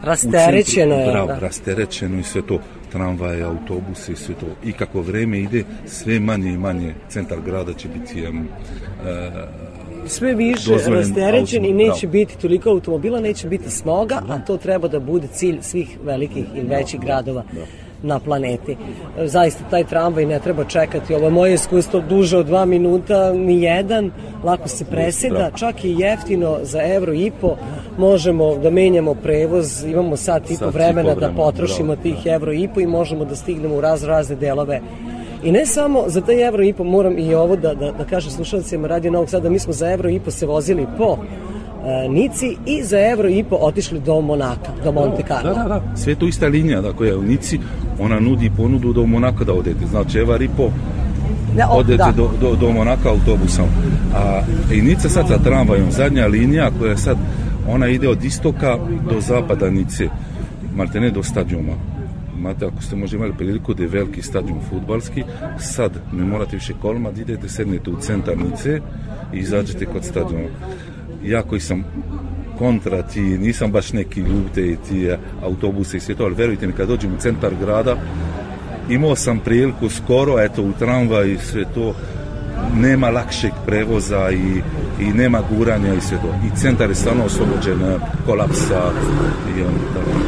Rasterećeno 0.03 0.95
je. 0.95 1.11
Bravo, 1.11 1.27
da. 1.27 1.39
rasterećeno 1.39 2.19
i 2.19 2.23
sve 2.23 2.41
to 2.41 2.59
tramvaje, 2.91 3.43
autobuse 3.43 4.11
i 4.11 4.15
sve 4.15 4.35
to. 4.35 4.45
I 4.63 4.71
kako 4.71 5.01
vreme 5.01 5.39
ide, 5.39 5.63
sve 5.85 6.19
manje 6.19 6.51
i 6.51 6.57
manje 6.57 6.93
centar 7.09 7.37
grada 7.45 7.73
će 7.73 7.87
biti 7.87 8.27
um, 8.27 8.37
uh, 8.39 9.69
sve 10.07 10.35
više 10.35 10.71
rasterećen 10.87 11.65
i 11.65 11.73
neće 11.73 12.07
bravo. 12.07 12.11
biti 12.11 12.37
toliko 12.37 12.69
automobila, 12.69 13.19
neće 13.19 13.47
biti 13.47 13.69
smoga, 13.69 14.21
a 14.29 14.39
to 14.39 14.57
treba 14.57 14.87
da 14.87 14.99
bude 14.99 15.27
cilj 15.27 15.57
svih 15.61 15.97
velikih 16.03 16.45
i 16.55 16.61
većih 16.61 16.99
gradova. 16.99 17.43
Da 17.53 17.88
na 18.03 18.19
planeti. 18.19 18.77
Zaista 19.25 19.63
taj 19.69 19.83
tramvaj 19.83 20.25
ne 20.25 20.39
treba 20.39 20.63
čekati. 20.63 21.13
Ovo 21.13 21.25
je 21.25 21.31
moje 21.31 21.53
iskustvo 21.53 22.01
duže 22.09 22.37
od 22.37 22.45
dva 22.45 22.65
minuta, 22.65 23.33
ni 23.33 23.61
jedan, 23.61 24.11
lako 24.43 24.67
se 24.67 24.85
preseda, 24.85 25.51
čak 25.55 25.83
i 25.83 25.95
jeftino 25.99 26.57
za 26.61 26.83
evro 26.83 27.13
i 27.13 27.31
po 27.41 27.55
možemo 27.97 28.55
da 28.55 28.69
menjamo 28.69 29.15
prevoz, 29.15 29.83
imamo 29.83 30.17
sat 30.17 30.51
i 30.51 30.57
po 30.59 30.69
vremena 30.69 31.15
da. 31.15 31.31
potrošimo 31.35 31.95
tih 31.95 32.25
evro 32.25 32.53
i 32.53 32.67
po 32.73 32.79
i 32.79 32.87
možemo 32.87 33.25
da 33.25 33.35
stignemo 33.35 33.75
u 33.75 33.81
raz 33.81 34.03
razne 34.03 34.35
delove. 34.35 34.81
I 35.43 35.51
ne 35.51 35.65
samo 35.65 36.03
za 36.07 36.21
taj 36.21 36.47
evro 36.47 36.63
i 36.63 36.73
po, 36.73 36.83
moram 36.83 37.17
i 37.17 37.35
ovo 37.35 37.55
da, 37.55 37.73
da, 37.73 37.91
da 37.91 38.05
kažem 38.05 38.31
slušalcima 38.31 38.87
Radio 38.87 39.11
Novog 39.11 39.29
Sada, 39.29 39.49
mi 39.49 39.59
smo 39.59 39.73
za 39.73 39.91
evro 39.91 40.09
i 40.09 40.19
po 40.19 40.31
se 40.31 40.45
vozili 40.45 40.87
po 40.97 41.17
Nici 42.09 42.57
i 42.65 42.83
za 42.83 42.99
evro 42.99 43.29
i 43.29 43.43
po 43.43 43.55
otišli 43.55 43.99
do 43.99 44.21
Monaka, 44.21 44.71
do 44.83 44.91
Monte 44.91 45.23
Carlo. 45.27 45.53
Da, 45.53 45.63
da, 45.63 45.67
da. 45.67 45.95
Sve 45.95 46.15
to 46.15 46.27
ista 46.27 46.47
linija, 46.47 46.81
da 46.81 46.93
koja 46.93 47.09
je 47.09 47.17
u 47.17 47.21
Nici, 47.21 47.59
ona 47.99 48.19
nudi 48.19 48.51
ponudu 48.57 48.93
do 48.93 49.05
Monaka 49.05 49.43
da 49.43 49.53
odete. 49.53 49.85
Znači, 49.85 50.19
evar 50.19 50.41
i 50.41 50.49
po 50.57 50.69
da, 51.55 51.69
odete 51.69 51.97
da. 51.97 52.11
do, 52.11 52.29
do, 52.41 52.55
do 52.55 52.71
Monaka 52.71 53.09
autobusom. 53.09 53.65
A 54.15 54.41
i 54.73 54.81
Nica 54.81 55.09
sad 55.09 55.27
sa 55.27 55.37
tramvajom, 55.37 55.91
zadnja 55.91 56.27
linija 56.27 56.71
koja 56.79 56.91
je 56.91 56.97
sad, 56.97 57.17
ona 57.67 57.87
ide 57.87 58.09
od 58.09 58.23
istoka 58.23 58.77
do 59.11 59.21
zapada 59.21 59.69
Nice, 59.69 60.09
maltene 60.75 61.09
do 61.09 61.23
stadiona 61.23 61.73
imate, 62.39 62.65
ako 62.65 62.81
ste 62.81 62.95
možda 62.95 63.17
imali 63.17 63.33
priliku 63.37 63.73
da 63.73 63.83
je 63.83 63.89
veliki 63.89 64.21
stadion 64.21 64.59
futbalski, 64.69 65.23
sad 65.59 65.91
ne 66.13 66.23
morate 66.23 66.55
više 66.55 66.73
kolma, 66.81 67.11
da 67.11 67.21
idete, 67.21 67.49
sednete 67.49 67.89
u 67.89 67.99
centar 67.99 68.37
Nice 68.37 68.79
i 69.33 69.37
izađete 69.37 69.85
kod 69.85 70.05
stadiona 70.05 70.47
ja 71.23 71.41
koji 71.41 71.61
sam 71.61 71.83
kontra 72.57 73.01
ti, 73.01 73.21
nisam 73.21 73.71
baš 73.71 73.93
neki 73.93 74.19
ljubitelj 74.19 74.77
ti 74.89 75.09
autobuse 75.43 75.97
i 75.97 75.99
sve 75.99 76.15
to, 76.15 76.23
ali 76.23 76.35
verujte 76.35 76.67
mi, 76.67 76.73
kad 76.73 76.87
dođem 76.87 77.13
u 77.13 77.17
centar 77.17 77.51
grada, 77.61 77.95
imao 78.89 79.15
sam 79.15 79.39
priliku 79.39 79.89
skoro, 79.89 80.39
eto, 80.39 80.63
u 80.63 80.71
tramvaj 80.79 81.31
i 81.31 81.37
sve 81.37 81.65
to, 81.73 81.93
nema 82.75 83.09
lakšeg 83.09 83.51
prevoza 83.65 84.31
i, 84.31 84.61
i 85.03 85.13
nema 85.13 85.41
guranja 85.55 85.93
i 85.93 86.01
sve 86.01 86.17
to. 86.17 86.35
I 86.47 86.59
centar 86.59 86.89
je 86.89 86.95
stvarno 86.95 87.25
oslobođen 87.25 87.79
kolapsa 88.25 88.91
i 89.57 89.61
on 89.61 89.73
tako. 89.93 90.19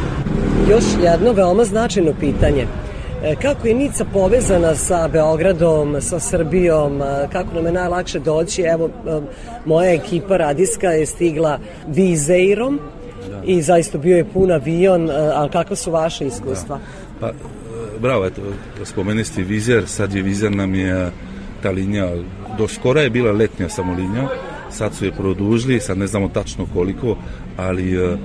Još 0.70 0.84
jedno 1.02 1.32
veoma 1.32 1.64
značajno 1.64 2.12
pitanje. 2.20 2.66
E, 3.24 3.36
kako 3.36 3.68
je 3.68 3.74
Nica 3.74 4.04
povezana 4.04 4.74
sa 4.74 5.08
Beogradom, 5.08 5.96
sa 6.00 6.20
Srbijom, 6.20 7.02
e, 7.02 7.28
kako 7.32 7.54
nam 7.54 7.66
je 7.66 7.72
najlakše 7.72 8.18
doći? 8.18 8.62
Evo, 8.62 8.88
e, 8.88 9.20
moja 9.64 9.92
ekipa 9.92 10.36
radijska 10.36 10.86
je 10.86 11.06
stigla 11.06 11.58
Vizeirom 11.88 12.80
da. 13.30 13.40
i 13.44 13.62
zaista 13.62 13.98
bio 13.98 14.16
je 14.16 14.24
pun 14.24 14.50
avion, 14.50 15.10
ali 15.34 15.50
kakva 15.50 15.76
su 15.76 15.90
vaše 15.90 16.26
iskustva? 16.26 16.76
Da. 16.76 16.82
Pa, 17.20 17.32
bravo, 18.00 18.26
eto, 18.26 18.40
spomeni 18.84 19.24
ste 19.24 19.42
Vizer, 19.42 19.86
sad 19.86 20.14
je 20.14 20.22
Vizer 20.22 20.56
nam 20.56 20.74
je 20.74 21.10
ta 21.62 21.70
linija, 21.70 22.10
do 22.58 22.68
skora 22.68 23.00
je 23.00 23.10
bila 23.10 23.32
letnja 23.32 23.68
samo 23.68 23.92
linija, 23.92 24.28
sad 24.70 24.94
su 24.94 25.04
je 25.04 25.12
produžili, 25.12 25.80
sad 25.80 25.98
ne 25.98 26.06
znamo 26.06 26.28
tačno 26.28 26.66
koliko, 26.74 27.16
ali 27.56 28.16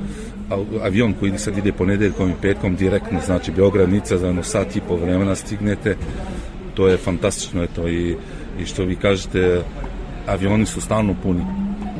avion 0.83 1.13
koji 1.19 1.37
sad 1.37 1.57
ide 1.57 1.73
ponedeljkom 1.73 2.29
i 2.29 2.41
petkom 2.41 2.75
direktno, 2.75 3.19
znači 3.25 3.51
Beograd, 3.51 3.89
Nica, 3.89 4.17
za 4.17 4.27
jedno 4.27 4.43
sat 4.43 4.75
i 4.75 4.81
po 4.87 4.95
vremena 4.95 5.35
stignete, 5.35 5.95
to 6.73 6.87
je 6.87 6.97
fantastično, 6.97 7.63
eto, 7.63 7.87
i, 7.87 8.15
i 8.59 8.65
što 8.65 8.83
vi 8.83 8.95
kažete, 8.95 9.61
avioni 10.27 10.65
su 10.65 10.81
stalno 10.81 11.15
puni. 11.23 11.45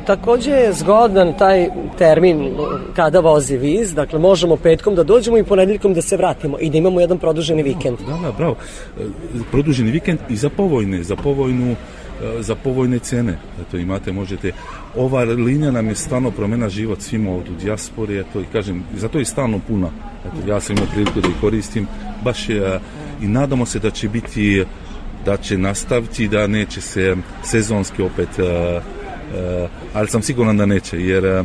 Takođe 0.06 0.50
je 0.50 0.72
zgodan 0.72 1.32
taj 1.38 1.68
termin 1.98 2.56
kada 2.96 3.20
vozi 3.20 3.56
viz, 3.56 3.94
dakle 3.94 4.18
možemo 4.18 4.56
petkom 4.56 4.94
da 4.94 5.02
dođemo 5.02 5.38
i 5.38 5.44
ponedeljkom 5.44 5.94
da 5.94 6.02
se 6.02 6.16
vratimo 6.16 6.56
i 6.60 6.70
da 6.70 6.78
imamo 6.78 7.00
jedan 7.00 7.18
produženi 7.18 7.62
vikend. 7.62 7.98
Da, 8.06 8.16
da, 8.22 8.32
bravo. 8.32 8.56
E, 9.00 9.04
produženi 9.50 9.90
vikend 9.90 10.18
i 10.28 10.36
za 10.36 10.50
povojne, 10.50 11.02
za 11.02 11.16
povojnu 11.16 11.70
e, 11.72 11.76
za 12.42 12.54
povojne 12.54 12.98
cene. 12.98 13.38
Eto, 13.60 13.76
imate, 13.76 14.12
možete 14.12 14.52
ova 14.96 15.22
linija 15.22 15.70
nam 15.70 15.88
je 15.88 15.94
stvarno 15.94 16.30
promena 16.30 16.68
život 16.68 17.00
svima 17.00 17.30
ovdje 17.30 17.52
u 17.52 17.56
dijaspori, 17.56 18.18
eto, 18.18 18.40
i 18.40 18.44
kažem, 18.52 18.84
zato 18.96 19.18
je 19.18 19.24
stalno 19.24 19.60
puna. 19.68 19.90
Eto, 20.26 20.50
ja 20.50 20.60
sam 20.60 20.76
imao 20.76 20.88
priliku 20.92 21.20
da 21.20 21.28
koristim, 21.40 21.86
baš 22.24 22.48
je, 22.48 22.80
i 23.22 23.26
nadamo 23.26 23.66
se 23.66 23.78
da 23.78 23.90
će 23.90 24.08
biti, 24.08 24.64
da 25.24 25.36
će 25.36 25.58
nastaviti, 25.58 26.28
da 26.28 26.46
neće 26.46 26.80
se 26.80 27.16
sezonski 27.44 28.02
opet, 28.02 28.28
uh, 28.38 28.82
ali 29.94 30.08
sam 30.08 30.22
siguran 30.22 30.56
da 30.56 30.66
neće, 30.66 31.00
jer 31.00 31.44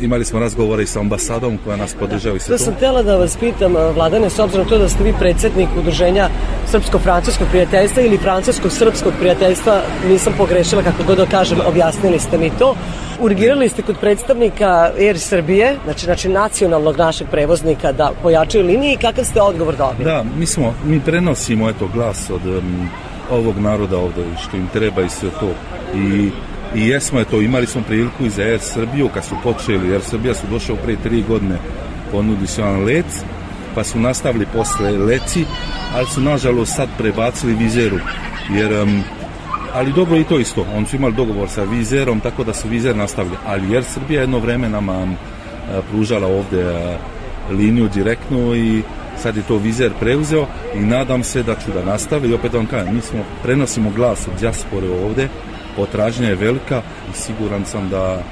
imali 0.00 0.24
smo 0.24 0.40
razgovore 0.40 0.82
i 0.82 0.86
sa 0.86 1.00
ambasadom 1.00 1.58
koja 1.64 1.76
nas 1.76 1.94
podržava 1.94 2.36
i 2.36 2.40
sve 2.40 2.56
to. 2.56 2.58
To 2.58 2.64
sam 2.64 2.74
htjela 2.74 3.02
da 3.02 3.16
vas 3.16 3.36
pitam, 3.36 3.72
Vladane, 3.94 4.30
s 4.30 4.38
obzirom 4.38 4.68
to 4.68 4.78
da 4.78 4.88
ste 4.88 5.04
vi 5.04 5.14
predsednik 5.18 5.68
udruženja 5.78 6.28
Srpsko-Francuskog 6.72 7.48
prijateljstva 7.50 8.02
ili 8.02 8.18
Francusko-Srpskog 8.18 9.12
prijateljstva, 9.18 9.80
nisam 10.08 10.32
pogrešila 10.38 10.82
kako 10.82 11.02
god 11.06 11.18
da 11.18 11.26
kažem, 11.26 11.58
objasnili 11.66 12.18
ste 12.18 12.38
mi 12.38 12.50
to. 12.58 12.76
Urgirali 13.20 13.68
ste 13.68 13.82
kod 13.82 13.96
predstavnika 14.00 14.90
Air 14.98 15.18
Srbije, 15.18 15.76
znači, 15.84 16.04
znači 16.04 16.28
nacionalnog 16.28 16.96
našeg 16.96 17.26
prevoznika 17.30 17.92
da 17.92 18.12
pojačaju 18.22 18.66
linije 18.66 18.92
i 18.92 18.96
kakav 18.96 19.24
ste 19.24 19.42
odgovor 19.42 19.76
dobili? 19.76 20.04
Da, 20.04 20.24
mi 20.38 20.46
smo, 20.46 20.74
mi 20.84 21.00
prenosimo 21.00 21.70
eto 21.70 21.88
glas 21.94 22.30
od 22.30 22.46
um, 22.46 22.88
ovog 23.30 23.58
naroda 23.58 23.98
ovde, 23.98 24.22
što 24.42 24.56
im 24.56 24.68
treba 24.72 25.02
i 25.02 25.08
sve 25.08 25.30
to. 25.40 25.50
I 25.94 26.30
i 26.74 26.88
jesmo 26.88 27.18
je 27.18 27.24
to, 27.24 27.40
imali 27.40 27.66
smo 27.66 27.82
priliku 27.82 28.24
i 28.24 28.30
za 28.30 28.42
Air 28.42 28.60
Srbiju 28.60 29.08
kad 29.14 29.24
su 29.24 29.34
počeli, 29.42 29.92
Air 29.92 30.02
Srbija 30.02 30.34
su 30.34 30.46
došao 30.50 30.76
pre 30.76 30.96
tri 30.96 31.22
godine 31.28 31.58
ponudi 32.12 32.46
se 32.46 32.62
jedan 32.62 32.84
let 32.84 33.06
pa 33.74 33.84
su 33.84 33.98
nastavili 33.98 34.46
posle 34.52 34.90
leci 34.90 35.44
ali 35.94 36.06
su 36.06 36.20
nažalost 36.20 36.76
sad 36.76 36.88
prebacili 36.98 37.54
vizeru 37.54 37.98
jer 38.50 38.82
um, 38.82 39.02
ali 39.74 39.92
dobro 39.92 40.16
i 40.16 40.24
to 40.24 40.38
isto, 40.38 40.66
oni 40.76 40.86
su 40.86 40.96
imali 40.96 41.14
dogovor 41.14 41.48
sa 41.48 41.62
vizerom 41.62 42.20
tako 42.20 42.44
da 42.44 42.54
su 42.54 42.68
vizer 42.68 42.96
nastavili. 42.96 43.36
Ali 43.46 43.76
Air 43.76 43.84
Srbija 43.84 44.20
jedno 44.20 44.38
vreme 44.38 44.68
nama 44.68 44.98
um, 44.98 45.16
pružala 45.90 46.26
ovde 46.26 46.64
uh, 46.64 47.56
liniju 47.58 47.88
direktno 47.88 48.54
i 48.54 48.82
sad 49.22 49.36
je 49.36 49.42
to 49.42 49.56
vizer 49.56 49.92
preuzeo 50.00 50.46
i 50.74 50.80
nadam 50.80 51.22
se 51.24 51.42
da 51.42 51.54
ću 51.54 51.72
da 51.74 51.84
nastavi. 51.84 52.28
I 52.28 52.34
opet 52.34 52.52
vam 52.52 52.66
kažem, 52.66 52.94
mi 52.94 53.00
smo 53.00 53.24
prenosimo 53.42 53.90
glas 53.90 54.28
od 54.28 54.40
dijaspore 54.40 54.88
ovde 54.88 55.28
potražnja 55.76 56.28
je 56.28 56.34
velika 56.34 56.82
i 57.10 57.16
siguran 57.16 57.64
sam 57.64 57.88
da, 57.88 58.22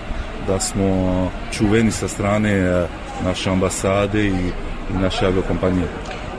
da 0.47 0.61
smo 0.61 1.31
čuveni 1.53 1.91
sa 1.91 2.09
strane 2.09 2.51
e, 2.53 2.87
naše 3.25 3.51
ambasade 3.51 4.27
i, 4.27 4.51
i 4.95 4.99
naše 5.03 5.27
aviokompanije. 5.27 5.89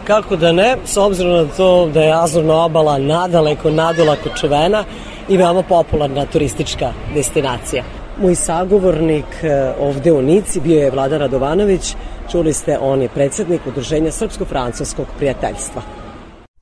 kako 0.08 0.36
da 0.36 0.52
ne, 0.52 0.78
s 0.86 0.98
obzirom 0.98 1.34
na 1.34 1.46
to 1.58 1.90
da 1.94 2.02
je 2.02 2.24
Azurna 2.24 2.64
obala 2.64 2.98
nadaleko, 2.98 3.70
nadolako 3.70 4.30
čuvena 4.40 4.84
i 5.30 5.38
veoma 5.38 5.64
popularna 5.64 6.26
turistička 6.26 6.94
destinacija. 7.14 7.84
Moj 8.22 8.36
sagovornik 8.36 9.44
e, 9.44 9.74
ovde 9.80 10.12
u 10.12 10.22
Nici 10.22 10.60
bio 10.60 10.80
je 10.80 10.92
Vlada 10.92 11.18
Radovanović, 11.18 11.96
čuli 12.32 12.54
ste, 12.54 12.78
on 12.82 13.02
je 13.02 13.10
predsednik 13.10 13.62
Udruženja 13.68 14.12
Srpsko-Francuskog 14.12 15.06
prijateljstva. 15.18 15.82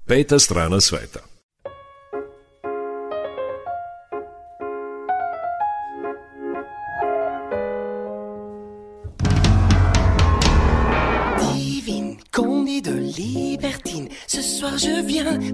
Peta 0.07 0.39
strana 0.39 0.81
sveta. 0.81 1.26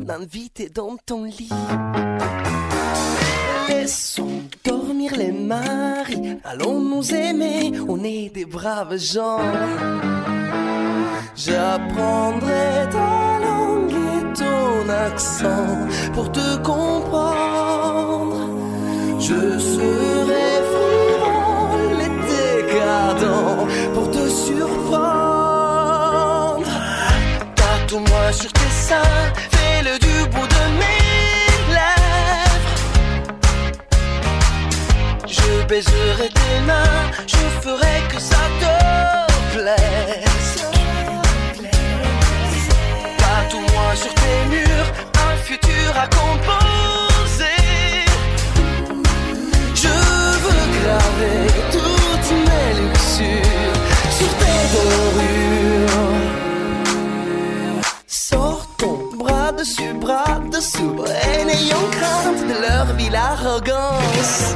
M'inviter 0.03 0.69
dans 0.69 0.97
ton 1.05 1.23
lit. 1.25 1.49
Laissons 3.69 4.43
dormir 4.63 5.13
les 5.17 5.31
maris, 5.31 6.37
allons 6.43 6.79
nous 6.79 7.13
aimer, 7.13 7.71
on 7.87 8.03
est 8.03 8.29
des 8.33 8.45
braves 8.45 8.97
gens. 8.97 9.39
J'apprendrai 11.35 12.87
ta 12.91 13.39
langue 13.45 13.91
et 13.91 14.23
ton 14.37 14.89
accent 14.89 15.87
pour 16.13 16.31
te 16.31 16.57
comprendre. 16.57 18.37
Je 19.19 19.57
serai 19.57 20.63
frivole 20.73 22.01
et 22.01 22.11
décadent 22.29 23.67
pour 23.93 24.11
te 24.11 24.29
surprendre. 24.29 24.93
Tatoue-moi 27.55 28.31
sur 28.33 28.51
tes 28.53 28.69
seins, 28.69 29.33
fais-le 29.83 29.99
du 29.99 30.29
bout 30.29 30.47
de 30.47 30.63
mes 30.79 31.73
lèvres. 31.73 32.75
Je 35.27 35.65
baiserai 35.67 36.29
tes 36.29 36.59
mains, 36.65 37.11
je 37.27 37.43
ferai 37.61 38.01
que 38.09 38.19
ça 38.19 38.43
te 38.61 38.73
plaise. 39.53 40.65
Tatoue-moi 43.17 43.95
sur 43.95 44.13
tes 44.13 44.45
murs 44.49 44.89
un 45.29 45.35
futur 45.37 45.89
à 45.95 46.07
composer. 46.07 47.61
Je 49.75 49.95
veux 50.43 50.65
graver 50.79 51.47
toutes 51.71 52.31
mes 52.47 52.69
luxures 52.81 53.79
sur 54.17 54.31
tes 54.39 54.59
dorures. 54.73 55.22
Ton 59.63 59.93
bras 59.99 60.39
dessous, 60.51 60.95
et 61.07 61.45
crainte 61.91 62.47
de 62.47 62.61
leur 62.61 62.85
ville 62.97 63.15
arrogance. 63.15 64.55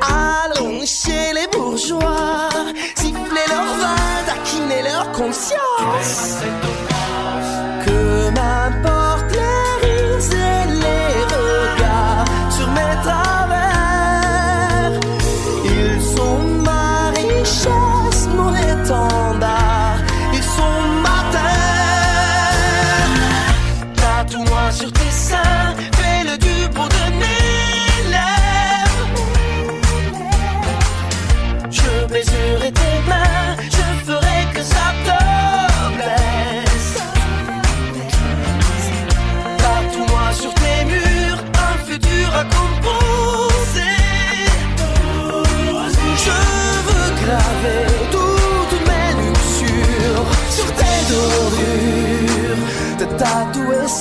Allons 0.00 0.84
chez 0.86 1.32
les 1.34 1.48
bourgeois, 1.52 2.48
siffler 2.94 3.46
leur 3.48 3.68
vin, 3.80 3.96
taquiner 4.26 4.82
leur 4.82 5.10
conscience. 5.12 6.36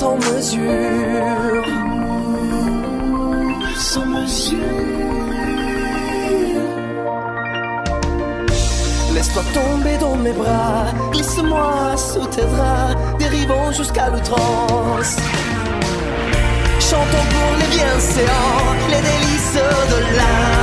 Sans 0.08 0.18
mesure. 0.32 1.66
Sans 3.76 4.06
mesure. 4.06 4.58
Laisse-toi 9.14 9.44
tomber 9.54 9.98
dans 9.98 10.16
mes 10.16 10.32
bras, 10.32 10.86
glisse-moi 11.12 11.98
sous 11.98 12.28
tes 12.28 12.48
draps, 12.54 12.96
dérivons 13.20 13.72
jusqu'à 13.72 14.10
l'outrance. 14.10 15.14
Chantons 16.90 17.28
pour 17.36 17.52
les 17.62 17.70
bienséants, 17.76 18.68
les 18.92 19.02
délices 19.10 19.60
de 19.92 20.00
l'indécence. 20.18 20.57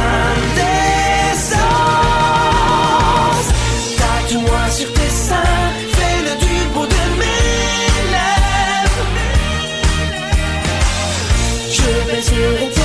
Je 12.34 12.40
baiserai 12.40 12.83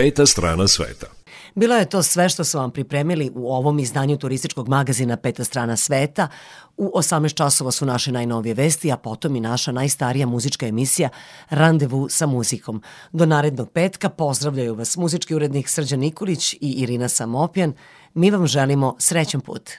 Peta 0.00 0.26
strana 0.26 0.68
sveta. 0.68 1.06
Bilo 1.54 1.76
je 1.76 1.88
to 1.88 2.02
sve 2.02 2.28
što 2.28 2.44
su 2.44 2.58
vam 2.58 2.70
pripremili 2.70 3.30
u 3.34 3.52
ovom 3.52 3.78
izdanju 3.78 4.16
turističkog 4.16 4.68
magazina 4.68 5.16
Peta 5.16 5.44
strana 5.44 5.76
sveta. 5.76 6.28
U 6.76 6.92
18 6.94 7.34
časova 7.34 7.70
su 7.70 7.86
naše 7.86 8.12
najnovije 8.12 8.54
vesti, 8.54 8.92
a 8.92 8.96
potom 8.96 9.36
i 9.36 9.40
naša 9.40 9.72
najstarija 9.72 10.26
muzička 10.26 10.66
emisija 10.66 11.08
Randevu 11.50 12.08
sa 12.08 12.26
muzikom. 12.26 12.82
Do 13.12 13.26
narednog 13.26 13.70
petka 13.70 14.08
pozdravljaju 14.08 14.74
vas 14.74 14.96
muzički 14.96 15.34
urednik 15.34 15.68
Srđan 15.68 16.00
Nikolić 16.00 16.52
i 16.52 16.58
Irina 16.60 17.08
Samopjan. 17.08 17.72
Mi 18.14 18.30
vam 18.30 18.46
želimo 18.46 18.96
srećan 18.98 19.40
put. 19.40 19.70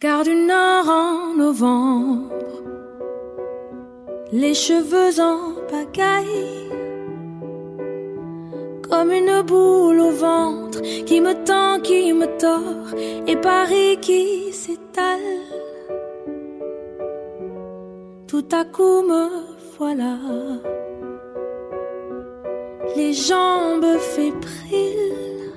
Gare 0.00 0.24
du 0.24 0.30
Nord 0.30 0.88
en 0.88 1.38
novembre, 1.38 2.46
les 4.32 4.66
cheveux 4.66 5.18
en 5.18 5.54
pagaille, 5.70 6.87
comme 8.88 9.12
une 9.12 9.42
boule 9.42 10.00
au 10.00 10.10
ventre 10.10 10.80
qui 11.06 11.20
me 11.20 11.34
tend, 11.44 11.80
qui 11.80 12.12
me 12.12 12.26
tord, 12.38 12.98
et 13.26 13.36
Paris 13.36 13.98
qui 14.00 14.52
s'étale. 14.52 15.18
Tout 18.26 18.44
à 18.52 18.64
coup 18.64 19.02
me 19.02 19.28
voilà, 19.78 20.18
les 22.96 23.12
jambes 23.12 23.98
fébriles. 23.98 25.52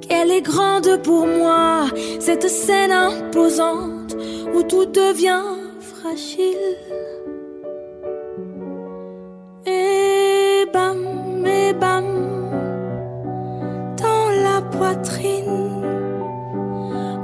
Qu'elle 0.00 0.30
est 0.30 0.42
grande 0.42 1.02
pour 1.02 1.26
moi, 1.26 1.86
cette 2.20 2.48
scène 2.48 2.92
imposante 2.92 4.16
où 4.54 4.62
tout 4.62 4.86
devient 4.86 5.42
fragile. 5.80 6.76
Dans 13.96 14.28
la 14.46 14.60
poitrine. 14.76 15.82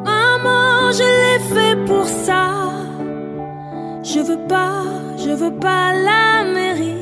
Maman, 0.05 0.93
je 0.93 1.09
l'ai 1.21 1.41
fait 1.55 1.77
pour 1.87 2.07
ça. 2.07 2.47
Je 4.03 4.21
veux 4.21 4.47
pas, 4.49 4.85
je 5.17 5.31
veux 5.31 5.55
pas 5.55 5.93
l'Amérique. 5.93 6.97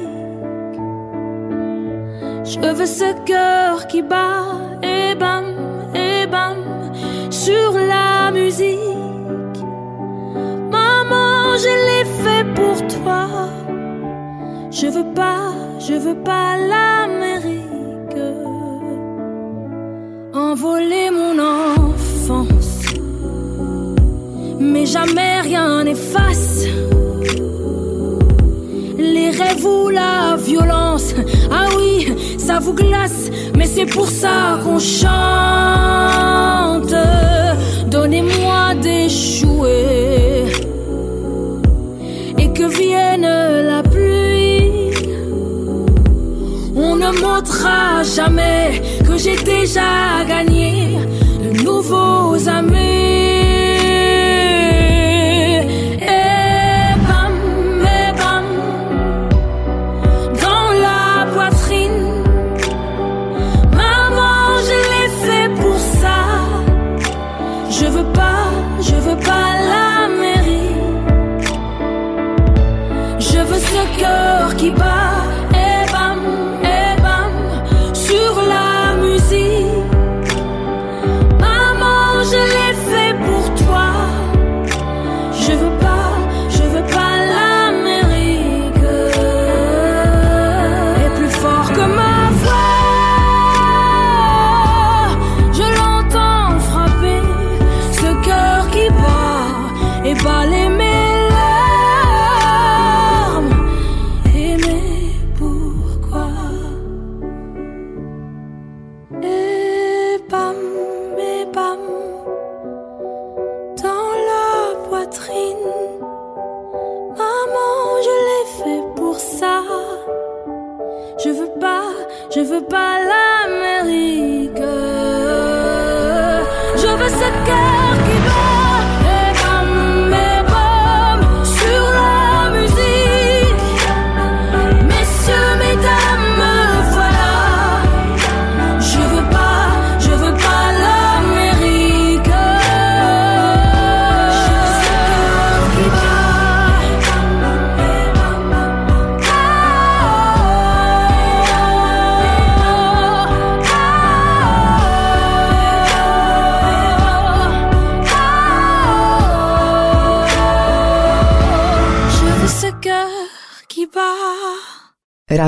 Je 2.44 2.58
veux 2.60 2.86
ce 2.86 3.12
cœur 3.24 3.86
qui 3.86 4.02
bat, 4.02 4.44
et 4.82 5.14
bam, 5.14 5.44
et 5.94 6.26
bam, 6.26 6.58
sur 7.30 7.72
la 7.72 8.30
musique. 8.30 9.58
Maman, 10.70 11.56
je 11.64 11.72
l'ai 11.86 12.04
fait 12.22 12.44
pour 12.54 12.76
toi. 12.96 13.26
Je 14.70 14.86
veux 14.86 15.14
pas, 15.14 15.52
je 15.78 15.94
veux 15.94 16.16
pas 16.16 16.56
l'Amérique. 16.56 17.27
Envoler 20.38 21.10
mon 21.10 21.36
enfance. 21.36 22.94
Mais 24.60 24.86
jamais 24.86 25.40
rien 25.40 25.82
n'efface 25.82 26.64
les 28.98 29.30
rêves 29.30 29.66
ou 29.66 29.88
la 29.88 30.36
violence. 30.36 31.12
Ah 31.50 31.66
oui, 31.76 32.14
ça 32.38 32.60
vous 32.60 32.72
glace, 32.72 33.30
mais 33.56 33.66
c'est 33.66 33.86
pour 33.86 34.06
ça 34.06 34.60
qu'on 34.62 34.78
chante. 34.78 35.08
Donnez-moi 37.90 38.76
des 38.80 39.08
jouets 39.08 40.44
et 42.38 42.52
que 42.52 42.62
vienne 42.80 43.22
la 43.22 43.67
Montrera 47.38 48.02
jamais 48.02 48.82
que 49.06 49.16
j'ai 49.16 49.36
déjà 49.36 50.24
gagné 50.26 50.98
de 51.44 51.62
nouveaux 51.62 52.48
amis. 52.48 53.17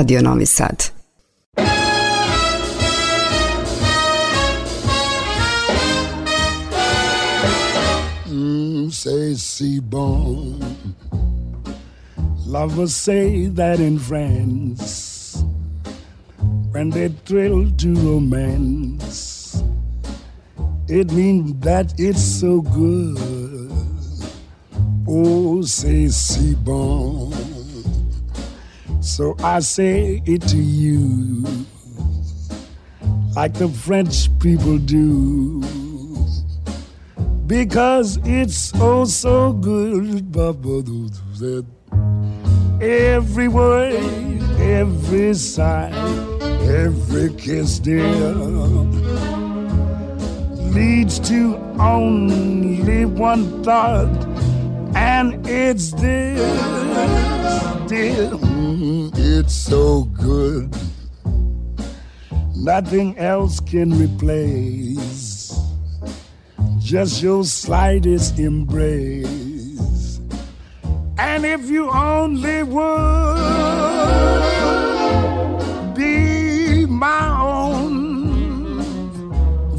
Radio 0.01 0.19
Novi 0.19 0.45
Sad. 0.45 0.89
Mm, 8.27 8.91
say, 8.91 9.35
c'est 9.35 9.79
bon. 9.79 10.57
Lovers 12.47 12.95
say 12.95 13.45
that 13.49 13.79
in 13.79 13.99
France, 13.99 15.43
when 16.71 16.89
they 16.89 17.09
thrill 17.25 17.69
to 17.77 17.93
romance, 17.93 19.61
it 20.89 21.11
means 21.11 21.53
that 21.63 21.93
it's 21.99 22.23
so 22.23 22.61
good. 22.61 23.19
Oh, 25.07 25.61
say, 25.61 26.07
c'est 26.07 26.55
bon. 26.63 27.31
So 29.01 29.35
I 29.39 29.59
say 29.59 30.21
it 30.25 30.41
to 30.43 30.57
you, 30.57 31.43
like 33.35 33.53
the 33.55 33.67
French 33.67 34.29
people 34.39 34.77
do 34.77 35.61
because 37.51 38.17
it's 38.23 38.71
oh 38.75 39.03
so 39.03 39.51
good. 39.51 40.33
Every 42.81 43.47
word, 43.49 43.93
every 44.59 45.33
sigh, 45.33 45.91
every 46.61 47.33
kiss, 47.33 47.79
dear, 47.79 48.33
leads 50.71 51.19
to 51.27 51.57
only 51.77 53.03
one 53.05 53.63
thought, 53.63 54.07
and 54.95 55.45
it's 55.47 55.91
this, 55.91 56.39
dear. 57.87 58.29
Mm, 58.31 59.11
It's 59.15 59.53
so 59.53 60.03
good. 60.03 60.75
Nothing 62.55 63.17
else 63.17 63.59
can 63.59 63.91
replace 63.97 65.59
just 66.79 67.21
your 67.23 67.43
slightest 67.43 68.37
embrace. 68.39 70.19
And 71.17 71.45
if 71.45 71.69
you 71.69 71.89
only 71.89 72.63
would 72.63 72.75
be 75.95 76.85
my 76.85 77.39
own 77.41 78.83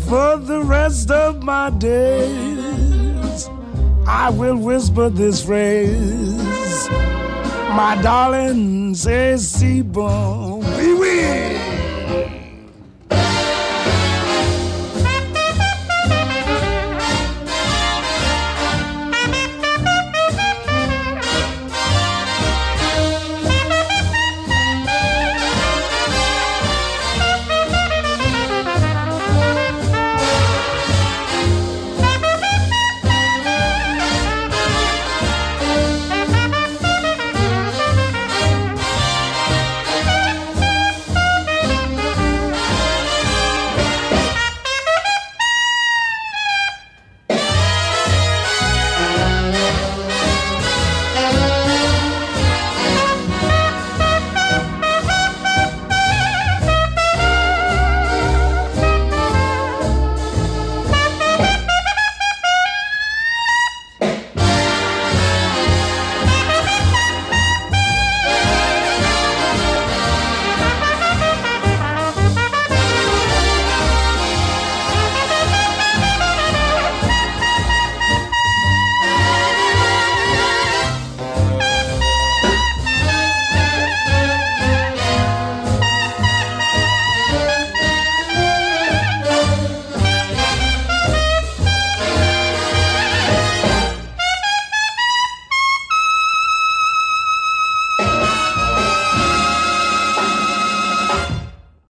for 0.01 0.37
the 0.39 0.63
rest 0.65 1.11
of 1.11 1.43
my 1.43 1.71
days, 1.71 2.52
I 4.07 4.31
will 4.31 4.57
whisper 4.57 5.09
this 5.09 5.45
phrase. 5.45 6.89
My 7.71 7.99
darling 8.03 8.95
says 8.95 9.53
Sebum, 9.53 10.63
wee 10.77 10.95
wee. 10.95 11.72